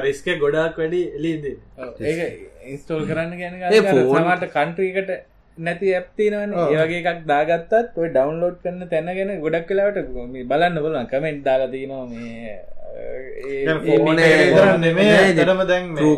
[0.00, 2.20] රිස්ක ගොඩක් වැඩි එලිද ඒක
[2.66, 5.14] ඉන්ස්ටෝල් කරන්න ගැන ෆෝනට කන්ට්‍රීකට
[5.60, 12.04] නැති ඇප්තිනවන ඒවගේ එකක් දාගත්තත් ඔය ඩවන්ලෝඩ් කරන්න තැනගෙන ගොඩක් කලාවට බලන්න බලන්න කමෙන්ට් දාලතිනවා
[12.08, 12.58] මේ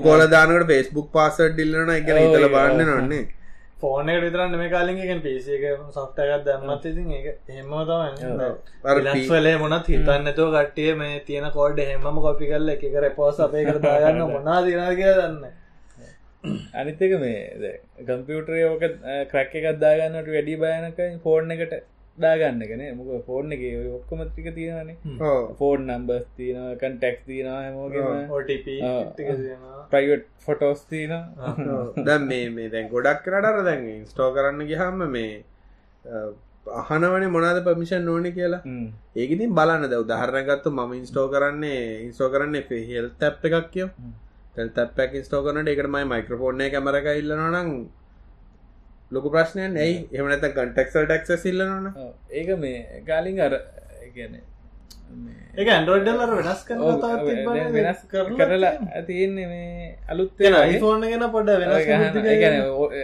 [0.00, 3.22] කෝල දානකට ෆෙස්බුක් පාසට ඩිල්ලන එක ඉතල බන්න නොන්නේ.
[3.78, 10.94] ෆෝනකට විතරන්න මේ කාලින්ගෙන් පිසික සොෆ්ටකත් දම්මත් ඉතින් ඒ හෙම තම ලස්වලේ මොනත් හිතන්නතෝ කට්ටිය
[10.96, 15.42] මේ තියෙන කෝඩ් හෙමම කොපි කරල එක රෙපෝස් අපේ කරදාගන්න මොනා දිනා කිය දන්න
[16.74, 17.72] අනිත්තක මේ
[18.02, 18.84] කම්පියුටරය ඕක
[19.30, 21.74] ක්‍රැක්ක එකක්දාගන්නට වැඩි බයනක ෆෝර්න් එකට
[22.18, 23.62] දාගන්නගෙන මොක ෆෝර්න් එක
[23.92, 24.96] ඔක්කොමත්තික තියෙනනේ
[25.58, 28.30] ෆෝර්න් නම්බස් තියන කන්ටෙක්ස් තියන හැමෝගේම
[29.92, 31.14] ප්‍රයිවට් ෆොටෝස් තියන
[32.04, 35.30] දැන් මේ මේ දැන් ගොඩක් කරටර දැන් ස්ටෝ කරන්න ගිහම මේ
[36.72, 38.62] අහනවනේ මොනාද පමිෂන් ඕන කියලා.
[39.16, 39.88] ඒකඉතින් බලන්න.
[39.90, 42.56] ද උදාහරණගත්තු මම ඉන්ස්ටෝ කරන්නේ ඉන්ස්ටෝ කරන්න
[42.90, 43.88] හෙල් තැප් එකක් කියෝ
[45.14, 47.70] ඉස්ටෝ කරනට එකටමයි මයික්‍රෆෝර්ණය කැමරක ඉල්ලනනම්
[49.10, 51.86] ලොකු ප්‍රශ්නයන් ඇයි එමනත කන්ටෙක්සල් ටක්ස ඉල්ලනන.
[52.30, 53.54] ඒක මේ ගාලින් අර
[54.14, 54.34] ගැන
[55.54, 56.78] එක ඇන්ඩරෝඩ්ඩල්ලර වෙනස් කරන
[57.74, 60.30] වෙනස් කරලා තියෙන්නේ මේ අලුත්
[60.80, 61.90] ෆෝන් ගෙන පොඩ වෙනස්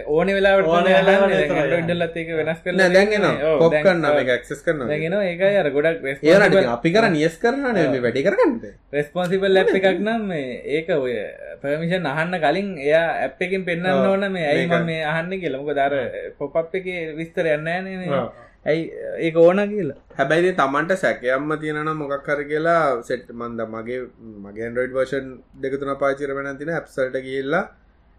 [0.07, 3.27] ඕන වෙලාට ඕන වෙලාවට ඩල්ලත් ඒක වෙනස් කරල දැන්ගෙන
[3.61, 8.25] පොප් කරන්න එක ඇක්සස් කරන දැගෙන ඒක අර ගොඩක් අපි කර නියස් කරන මේ වැඩි
[8.25, 8.57] කරගන්න
[8.91, 11.15] රෙස්පොන්සිබල් ලැප් එකක් නම් මේ ඒක ඔය
[11.61, 13.85] පමිෂන් අහන්න කලින් එයා ඇප් එකින් පෙන්න්න.
[13.85, 15.95] ඕන මේ ඇයි මේ අහන්න කියලමක දර
[16.39, 18.21] පොප් එක විස්තර යන්න නේ
[18.69, 18.83] ඇයි
[19.25, 19.97] ඒක ඕන කියලා?
[20.17, 23.99] හැබැයි තමන්ට සැකයම්ම තියෙනන මොකක් කර කියලා සෙට් මන්ද මගේ
[24.45, 25.27] මගේ න්ඩරෝඩ් වර්ෂන්
[25.63, 27.65] දෙකතුන පාචිර වෙන තින ඇප්සල්ට කියල්ලා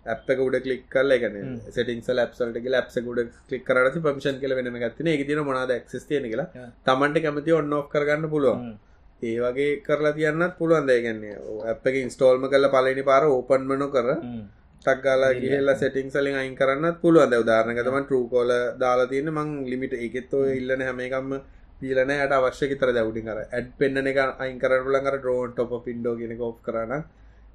[0.06, 1.34] ඇප් එක උඩ කලික් කරල එකන
[1.68, 6.06] සටිංසල් ඇප්සල්ට කියල ඇප්ස ගුඩ කලික් කරට පමිෂන් කල වෙන ගත්තින එක තින මොනාද ක්ස්
[6.08, 6.48] තියෙන කියලා.
[6.86, 8.70] තමන්ට කැමති ඔන්න ඔ් කරගන්න පුළුවන්.
[9.22, 11.36] ඒ වගේ කරලා තියන්නත් පුළුවන් දෙගන්නේ
[11.70, 14.08] ඇප් එක ඉන්ස්ටෝල්ම කල පලනි පාර ඕපන්මනු කර
[14.80, 14.82] හ්ම්.
[14.82, 17.34] ටක්ගාලා කියල්ලා සෙටිං සලින් අයින් කරන්නත් පුළුවන්.
[17.36, 21.32] උදාරනකතම ටරූකෝල දාලා තියෙන මං ලිමිට එකෙත්තෝ ඉල්ලන හැමකම්ම
[21.80, 26.36] දීලන යට අවශ්‍ය තර දැවටි කර ඇඩ් පෙන්න්න එක අයින් කරලඟ ඩ්‍රෝන් ටොප පින්ඩෝ ගෙන
[26.38, 26.92] කෝ් කරන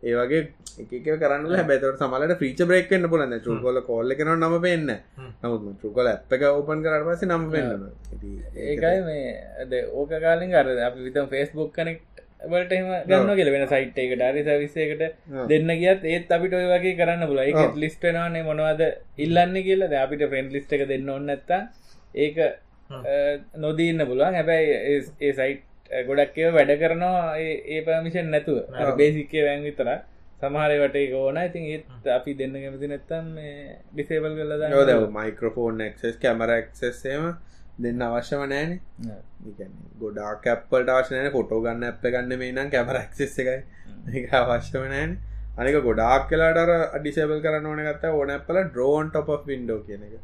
[0.03, 0.39] ඒවගේ
[0.79, 4.91] එක කරන්න බැතවට සමලට ්‍රීච බ්‍රේක්න්න පුලන්න ටරූකෝල කොල්ල කෙන නම පෙන්න්න
[5.43, 7.85] නමුත් ටරූකෝල ඇප් එක ඕපන් කරට පස නම් පෙන්න්න
[8.65, 12.01] ඒකයි මේ ඕක කාලින් අර අපි විතම් ෆෙස්බුක් කනෙක්
[12.49, 15.03] වලට එම ගන්න කියල වෙන සයිට් එකට අරි සවිස්සයකට
[15.47, 17.75] දෙන්න ගියත් ඒත් අපිට ඔය වගේ කරන්න පුල එක ඔව්.
[17.75, 18.81] ලිස්ටනවානේ මොනවද
[19.17, 19.87] ඉල්ලන්න කියලා.
[19.87, 21.61] දැන් අපිට ෆ්‍රෙන්ඩ් ලිස්ට එක දෙන්න ඔන්න ඇත්තා
[22.15, 22.37] ඒක
[23.57, 24.33] නොදීන්න පුළුවන්.
[24.33, 24.75] හැබැයි
[25.21, 25.63] ඒ- සයිට්
[26.07, 27.37] ගොඩක් ඒව වැඩ කරනවා.
[27.37, 28.59] ඒ- පමිෂන් නැතුව.
[28.97, 29.89] බේසික්කේ වැන් විතර
[30.41, 31.37] සමහරවට ඕන.
[31.37, 37.25] ඉතින් ඒත් අපි දෙන්න කැමති නැත්තම් මේ ඩිසේබල් කල්ලද යෝද මයිකරෆෝන් ක්සස් කැමර ක්සේම
[37.77, 38.71] දෙන්න අවශ්‍යම නෑන
[40.01, 43.57] ගොඩා කැප්පල්ට අවශනය ෆොටෝ ගන්න ඇප ගන්න මේ නම් කැමර ක්සෙස් එකයි.
[44.19, 45.17] එක අවශ්‍යම නෑන
[45.57, 50.15] අනික ගොඩාක් කලාට අඩිසේබල් කරන්න ඕන ගත්ත ඕන ඇපල ඩ්‍රෝන් ටොප් වින්ඩෝ කියන එක.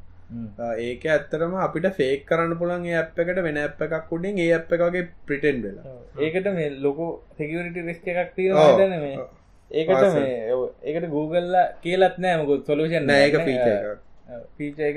[0.85, 4.71] ඒක ඇත්තරම අපිට ෆේක් කරන්න පුළන් ඒ අප් එකට වෙන අප් එකක් උඩින් ඒ අප්
[4.77, 5.95] එකගේ ප්‍රිටෙන්් වෙලා.
[6.19, 8.31] ඒකට මේ ලොකු සෙකියරිට රිස්ක එකක්.
[8.37, 9.19] තියෙන මේ.
[9.71, 10.07] ඒකට.
[10.15, 10.55] මේ.
[10.87, 13.67] ඒකට Googleල කියලත් නෑ මොකුත් සොලූෂන් ඒක පීච
[14.57, 14.95] feature එක.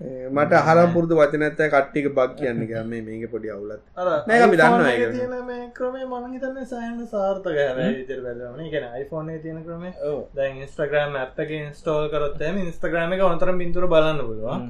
[0.00, 5.12] මට අහලම් පුරදු වචනඇත කට්ටික බක් කියන්න එක මේ මේක පොඩි අවුලත් නෑ, දන්නවා ඒක.
[5.12, 9.92] තියෙන මේ ක්‍රමේ මනහිතන්න සෑහන සාර්ථක හැර ඉතර බැලවන ගැන iPhone තියෙන ක්‍රමේ
[10.34, 14.64] දැන් ඉස්ටග්‍රම් ඇප් එක ඉන්ස්ටෝල් කරොත්තම ඉස්ටග්‍රම එක ඔන්තරම් බින්තුර බලන්න පුළුවන්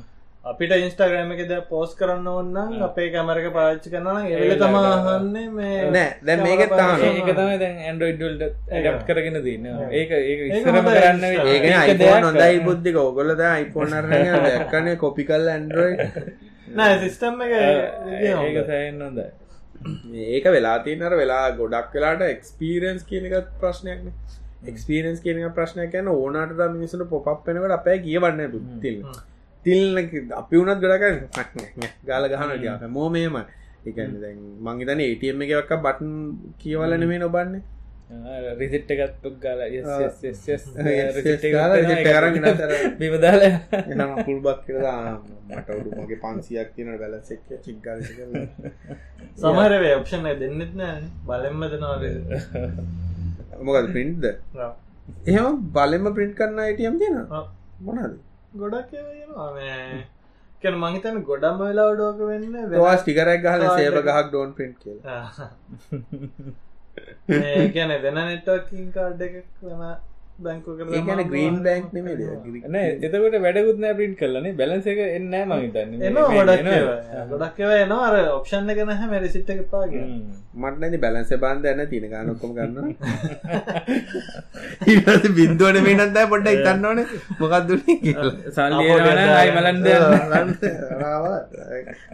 [0.44, 6.14] අපිට ඉන්ස්ටග්‍රම එක ද පෝස් කරන්න ඔන්න අපේ කැමරක පාච්චි කරන්න ඒල තමාහන්නේ මේ නෑ
[6.22, 10.96] දැන් මේකත් තාන ඒක තමයි දැන් ඇන්ඩරෝයිඩ්වල්ට ඇඩප් කරගෙන තින්න ඒක ඒක ඒක ඉස්සරම හොඳයි.
[10.96, 12.24] කරන්න ඒක දෙයක්.
[12.24, 12.96] හොඳයි බුද්ධික.
[13.58, 16.02] iPhone අරගෙන දැක්කනේ කොපි කරලා Android.
[16.72, 18.58] නෑ සිිස්ටම් එක ඒක
[19.04, 19.22] හොඳ
[20.30, 24.08] ඒක වෙලා තියනර වෙලා ගොඩක් වෙලාට එක්ස්පීරන්ස් කියනකත් ප්‍රශ්නයක්න
[24.66, 25.42] එක්ස්පීරන්ස් කියන
[26.10, 29.04] ඕනට මිනිසුට පොප් වෙනකට අපෑ කියවන්න බුත්තිල්
[29.64, 29.98] තිල්න
[30.34, 31.04] අපි වුණත් ගොඩක
[32.06, 33.36] ගාල ගහන ග මෝ මේම
[33.86, 36.10] එකන දැන් මංගේතන ඒටම එකක් බටන්
[36.58, 37.62] කියවලන මේ නොබන්නේ
[38.58, 39.60] රිසිට් එකත් ගාල.
[42.98, 44.96] බිමදාල එනම් පුල් බක් කියලා
[45.48, 48.00] මට උඩු මගේ පන්සියක් තියන බැලස් එක්ක චික්ගල
[49.36, 52.04] සමහරවේ ඔප්ෂන් දෙන්නෙත් නෑ බලෙන්ම දෙනවාද
[53.62, 54.24] මොකද පින්ට්ද
[55.26, 57.16] එහෙම බලෙම පින්ට් කරන්න අයිටියම් තියෙන
[57.84, 58.18] මොනද
[58.54, 58.90] ගොඩක්
[60.62, 65.22] කැන මහිතන ගොඩම් වෙලාවඩෝක වෙන්න වා ටිකරක් ගහල සේව ගහක් ඩෝන් පින්ට් කියලා.
[67.70, 69.84] ගැන වෙන නෙට්වකින් කාඩ් එකක් වෙන
[70.46, 70.70] බැංකු
[71.30, 71.86] ග්‍රීන් බැංක්
[72.74, 75.90] නෑ එතකොට වැඩකුත්න පින්ට කලන බැලස එක එන්න මහිතන්න
[76.36, 76.98] ගොඩක් ඒවා.
[77.32, 78.08] ගොඩක් ඒවා එනවා.
[78.08, 80.04] අර ඔප්ෂන් එක නැහැ මේ රිසිට් එක පාගේ
[80.62, 82.76] මටනැති බැලන්ස බන්ධ ඇන්න තින ගනොක්කොම ගන්න
[85.38, 86.98] බින්දුවන මේනත්දෑ පොඩ්ඩ ඉතන්න ඕන.
[87.40, 88.34] මොකක්දුන කියලා.
[88.56, 89.86] සල්ලියන අයි මලන්ද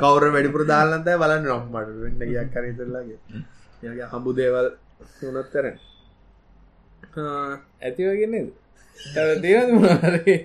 [0.01, 1.45] කවර වැඩිපුර දාලන්තය බලන්න.
[1.47, 3.19] නොම්මට වෙන්න ගයක් කරීතුරලාගේ
[4.13, 4.67] හම්බු දේවල්
[5.19, 5.65] සුනත්තර
[7.17, 8.51] ඇතිවගෙනද
[9.41, 10.39] දේවද මොනාරේ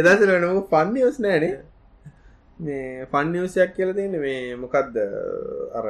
[0.00, 1.54] එදසර වෙනම පන්නිියස් නෑනේ
[2.60, 4.98] මේ පන්නිියසයක් කියල තින්න මේ මොකක්ද
[5.74, 5.86] අර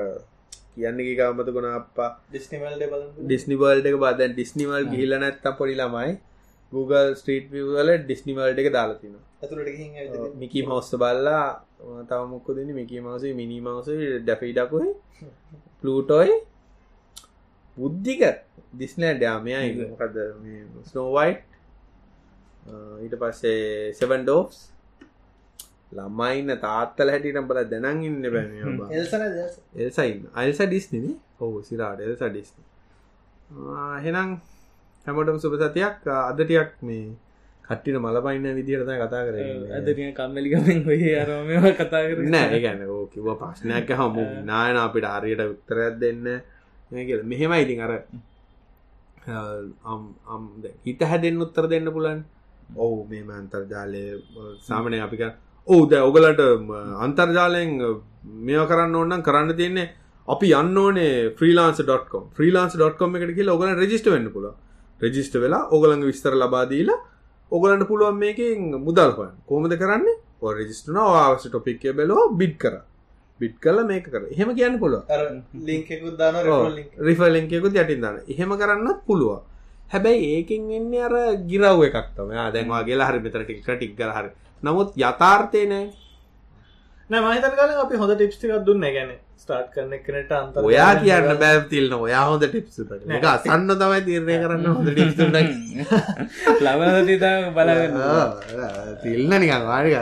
[0.75, 6.17] කියන්න ගමත ගුණ අපා ඩිස්නිවල්ඩ බල ඩිස්නිවල්ඩ එක බදැන් ඩිස්නිවල් ගිහිල නැත්ත පොඩි ළමයි
[6.73, 11.45] Google ස්ට්‍රීට් වල ඩිස්නිවල්ඩ එක දාලතින ඇතුළට මිකි මවස්ස බල්ලා
[12.09, 13.89] තව මොක්ක දෙන මිකි මවස මිනි මවස
[14.23, 14.91] ඩැෆයිඩකුයි
[15.81, 16.37] පලූටෝයි
[17.77, 18.23] බුද්ධික
[18.79, 20.17] දිස්නෑ ඩාමයයි මොකද
[20.85, 21.43] ස්නෝවයිට්
[23.03, 24.63] ඊට පස්සේ සෙවන් ඩෝස්
[25.93, 28.51] ළමයින්න තාත්තල හැටිට බල දැනන් ඉන්න බැන
[29.81, 31.07] එල්සයින් අල්ස ඩිස්නන
[31.41, 32.59] ඔහු සිරාට එල්ස ඩිස්න
[34.03, 34.41] හෙනම්
[35.07, 36.01] හැමටම සුප සතියක්.
[36.07, 37.13] අදටයක් මේ
[37.65, 39.37] කට්ටිට මලපයින්න විදිහරත කතා කර
[39.79, 40.79] අදරිය කම්මලිකමෙන්
[41.23, 46.25] අරම කතා කර නෑ ගැන කිව ප්‍රශ්නයක් හමු නායන අපිට ආරයට වික්තරයක් දෙන්න.
[47.25, 47.93] මෙහෙම ඉතින් අර
[50.85, 52.25] හිත හැදෙන් උත්තර දෙන්න පුලන්
[52.77, 54.05] ඔවු මේම අන්තර්ජාලය
[54.61, 55.23] සාමනය අපික
[55.67, 56.43] ඔවු ද ඔගලට
[57.07, 57.71] අන්තර්ජාලයෙන්
[58.47, 59.89] මෙය කරන්න ඕන්නම් කරන්න තියන්නේ
[60.29, 64.47] අපි යන්න ඕනේ ්‍රීලාන්ස්.කොම් ්‍රීලාන්ස්.කොම් එකට කියල ඔගල රජිස්ට වෙන්න පුල
[65.01, 67.01] රජිස්ට වෙලා ඔගලඟ විස්තර ලබාදීලා
[67.53, 70.07] ඔගලන්ට පුළුවන් මේකින් මුදල් හොයන් කොමද කරන්න?
[70.53, 72.75] රජිස්ටන අවශ්‍ය ටොපික්ය බැලෝ බිඩ් කර
[73.45, 75.03] බිට් කල මේක කර එහෙම කියන්න පුළුව
[75.67, 76.37] ලිංකෙකුත් දාන
[77.09, 79.43] රිෆලින්කෙකුත් යටින් දන්න එහෙම කරන්නත් පුළුව
[79.93, 81.15] හැබැයි ඒකින් එන්නේ අර
[81.51, 84.31] ගිරව් එකක් තම දැන්වා ගෙලා හරි මෙතර ටික් කර හරි.
[84.63, 85.87] නමුත් යථාර්ථය නෑ
[87.15, 88.91] නෑ මහිතන කාල අපි හොඳ ටිප්ටිකක් දුන්න.
[88.91, 92.79] ගැන ස්ටාර්ට් කරන කෙනට අන්ත ඔයා කියන්න බෑ තිල්න ඔයා හොඳ ටිප්ස්
[93.17, 95.17] එක අසන්න තමයි තීරණය කරන්න හොඳ ටිප්ස්
[96.63, 97.99] ලබනතිතා බලගන්න
[99.05, 99.93] තිල්න්න නිකන් වාරි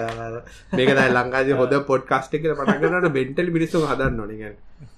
[0.72, 4.42] මේක දයි ලංකාජ හොද පොඩ් කාස්ට එක පටගන්නට බෙන්ටල් මිනිස්සු හදන්න නොනිග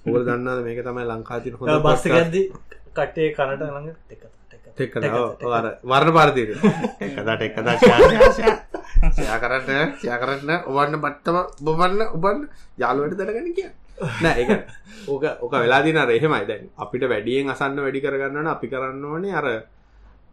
[0.09, 2.39] ඔල දන්න මේක තමයි ලංකාති හොඳ බස්ස ඇද
[2.95, 4.21] කටේ කනට ළඟ එක
[5.85, 6.49] වර්ණ පාරතිර
[7.01, 7.67] එකදට එකද
[9.13, 13.69] සයා කරන්න සයා කරන්න ඔවන්න බට්ටම බොබන්න ඔබන්න යාලුවට දැනගන කිය.
[14.23, 14.49] නෑ එක
[15.07, 19.47] ඕක ඕක වෙලාදින රහෙමයි දැන් අපිට වැඩියෙන් අසන්න වැඩි කරගන්නන අපි කරන්න ඕනේ අර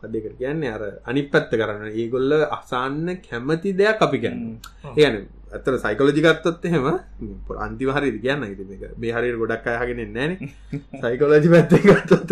[0.02, 0.72] දෙකට කියන්නේ?
[0.76, 4.58] අර අනි පැත්ත කරන්න ඒගොල්ල අසන්න කැමති දෙයක් අපි ගැන්න
[4.96, 5.16] ඒන
[5.52, 6.86] ඇතර සයිකලජිකත්තොත් එහෙම
[7.58, 10.32] අන්තිවහරි කියන්න ඉති එක බේහරි ගොඩක් අයහගෙන නෑන
[10.98, 12.30] සයිකලජි පැත්ත ගත්තොත්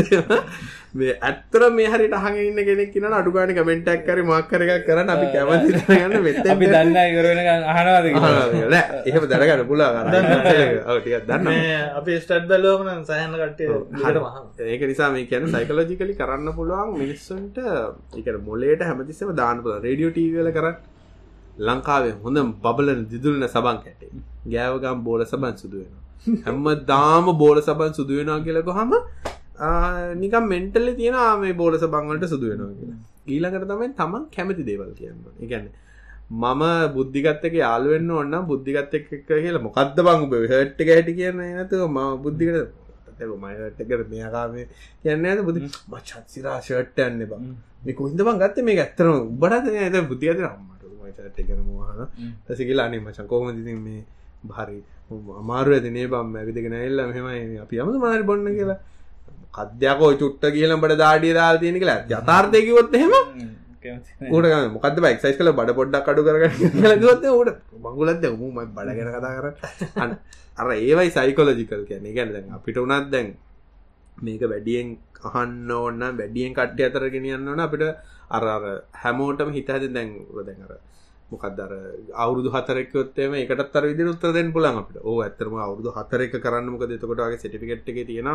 [0.92, 5.10] මේ ඇත්තර මේ හරිට හඟන්න කෙනෙක් කියන අඩුගාන කමෙන්ටක් කර මක්කර එකක් කරන්න.
[5.10, 6.96] අපි කැමති ගන්න මෙත අපි දන්න.
[7.10, 8.06] ඉවරෙන අහනවාද
[9.06, 11.50] එහෙම දරගන්න පුලා දන්න
[11.94, 17.60] අපි ස්ටඩ් බැලෝමන සහන්න කට්ටේ ඒක නිසා මේ කියන සයිකලෝජිකලි කරන්න පුළුවන් මිනිස්සුන්ට
[18.18, 20.80] එක මොලේට හැමතිස්සම දාන්න පුළ රඩියෝ ටීවල කරන්න
[21.58, 24.12] ලංකාවේ හොඳ බබලන දිදුලන සබන් කැටේ.
[24.52, 25.92] ගෑවගම් බෝල සබන් සුදුවෙන
[26.46, 28.92] හැම්ම දාම බෝල සබන් සුදුවෙනවා කියලක හම
[30.22, 32.98] නිකම් මෙන්ටල්ල තියෙන මේ බෝල සබංවලට සුදුවෙනවා කියලා.
[33.28, 35.66] ඊළඟට තමයි තමන් කැමති දේවල් කියන්න එකන්න
[36.42, 36.62] මම
[36.96, 42.78] බුද්ධිගත්තක යාලුවෙන්න්න ඔන්න බුද්ධිගත්ත එක් කියලා මොකක්ද බං උබ හට්ට ගැටි කියන්න නතු ම බුද්ධිකට
[43.42, 44.66] මයටකට මෙයාකාමේ
[45.02, 45.60] කියන්න ඇත බුදි
[45.92, 47.44] මචත් සිරා ෂට් යන්න බං
[47.84, 48.64] මේ කොහිද බං ගත්ත?
[48.68, 50.40] මේ ඇත්තරම උබට ඇත බුද්ධිගත
[51.10, 52.00] අම්මට මචට ගැන මහන
[52.46, 54.02] තැසිකිලා අනේ මචන් කොහම දිති මේ
[54.50, 54.78] භාරි?
[55.42, 57.58] අමාරුව ඇතිනේ බම් ඇවිදගෙන එල්ල මෙහෙමයි.
[57.64, 58.78] අපි අමද මනරි බොන්න කියලා.
[59.56, 62.00] කද්‍යකෝ චුට්ට කියලට දාඩිය දාල් තියෙන කියලා.
[62.12, 63.14] යථාර්ථයකිවොත් එහෙම?
[63.82, 69.46] ට මොකද බයික්සයිස් කල බඩ පොඩ්ඩක් අඩු කරගන්න ලගොත් ට මංගුලත් උම බඩගෙන කතා කර
[70.60, 73.28] අර ඒවයි සයිකොලජිකල් කියන ගැන අපිට උනත් දැන්
[74.20, 74.88] මේක වැඩියෙන්
[75.24, 77.84] අහන්න ඕන්න වැඩියෙන් කට්ටය අතර ගෙනියන්න ඕන අපිට
[78.30, 78.44] අර
[79.02, 80.10] හැමෝටම හිත හැති දැන්
[80.48, 80.76] දැන්ර
[81.30, 81.72] මොකක්දර
[82.14, 84.96] අවුදු හතරක්කොත්තේම එකටත් අර විදි උත්තර දෙන්න පුලන් අපට.
[85.02, 88.28] ඕ ඇතරම අවුදු හතරක කරන්න මොක දෙතකොටගේ සටිකට් එක තියෙන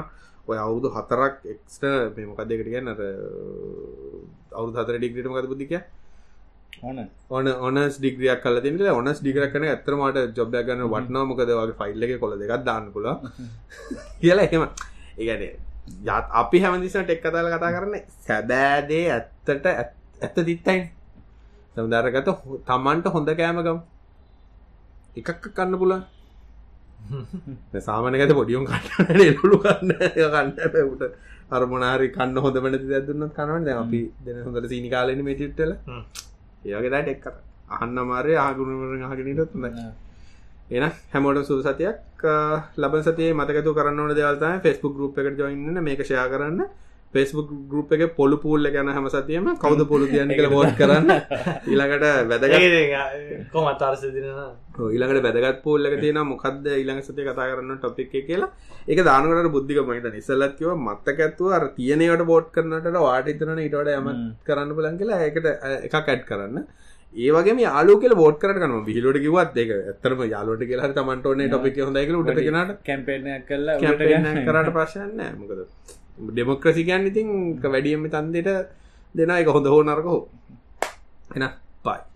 [0.47, 1.84] ඔය අවුදු හතරක් එක්ස්ට
[2.15, 2.89] මේ මොකක් දෙකට කියන්න?
[4.53, 5.73] අවුදු හතර ඩිග්‍රීට මොකද බුද්ධික
[7.30, 12.19] ඕන ඕනස් ඩිග්‍රියක් කල තිට ඔනස් ඩිගරක්න ඇතරමට ජොබ්ය ගන්න වටනා මොකද වගේ ෆයිල්ල එක
[12.19, 13.07] කොල දෙකක් දාන්න පුල
[14.22, 14.67] කියලා එහෙම.
[15.17, 15.43] ඒගැන
[16.09, 19.65] යත් අපි හැමදිසට එක් කතාල කතා කරන්න සැබෑදේ ඇත්තට
[20.22, 20.80] ඇත්ත දිත්තයි
[21.77, 22.30] සමුදාරගත
[22.65, 23.80] තමන්ට හොඳ කෑමගම්
[25.18, 26.02] එකක් කන්න පුලා
[27.81, 29.91] සාමනකත පොඩියුම් කන්න එලුළු කන්න
[30.27, 31.11] කන්න ට
[31.52, 35.73] අරමනාරි කන්න හොඳ මනති දැදුන්න කනවන්න අපි දෙන හොඳට සීනි කාලන මේටිට්ටල
[36.65, 37.35] ඒවගේදට එක් කර.
[37.69, 39.56] අහන්න මාරය ආගුණුවර හගෙනටත්
[40.72, 42.23] එන හැමෝට සුද සතියක්.
[42.77, 46.61] ලබ සතිය මතකතු කරන්න දෙවල්තම ෆෙස්බුක් ගරුප් එකට ජොයින්න මේක ෂයා කරන්න
[47.15, 51.11] ෆෙස්බුක් ගරුප් එක පොළු පූල්ල ගැන හැම සතියම කවද පොළු තියන්න කළ බෝඩ් කරන්න.
[51.71, 52.53] ඊළඟට වැදග
[53.53, 54.29] කොමත් අර්සදින
[54.87, 58.51] ඊළඟට වැදගත් පූල්ලක තියෙන මොකක්ද ඊළඟ සතිය කතා කරන්න ටොපික් කියලා.
[58.91, 64.09] එක දානකට බුද්ධික මහිත නිසල්ලත්කව මත්තක ඇත්තුව අර තියනයට බෝඩ් කරනට වාට ඉතන ඉටට යම
[64.47, 65.21] කරන්න පුලන් කියලා.
[65.29, 65.47] එකට
[65.87, 66.65] එකක් ඇඩ් කරන්න.
[67.15, 72.09] ඒවගේ යාලු කියල බෝඩ් කරන විහිලට කිවත් එක ඇතරම යාලට කියලා තමන්ට ඕනේ ටොපික් හොඳයික
[72.21, 73.77] උට කෙනට කැම්පේන කල්ලා
[74.47, 75.61] කරට ප්‍රශ්යන්න මොකද
[76.17, 77.29] ඩෙමොක්‍රසි කියන්න ඉතින්
[77.63, 78.49] වැඩියම තන්දට
[79.15, 80.23] දෙන එක හොඳ හෝ නරක හෝ.
[81.35, 81.43] එන
[81.85, 82.14] පයි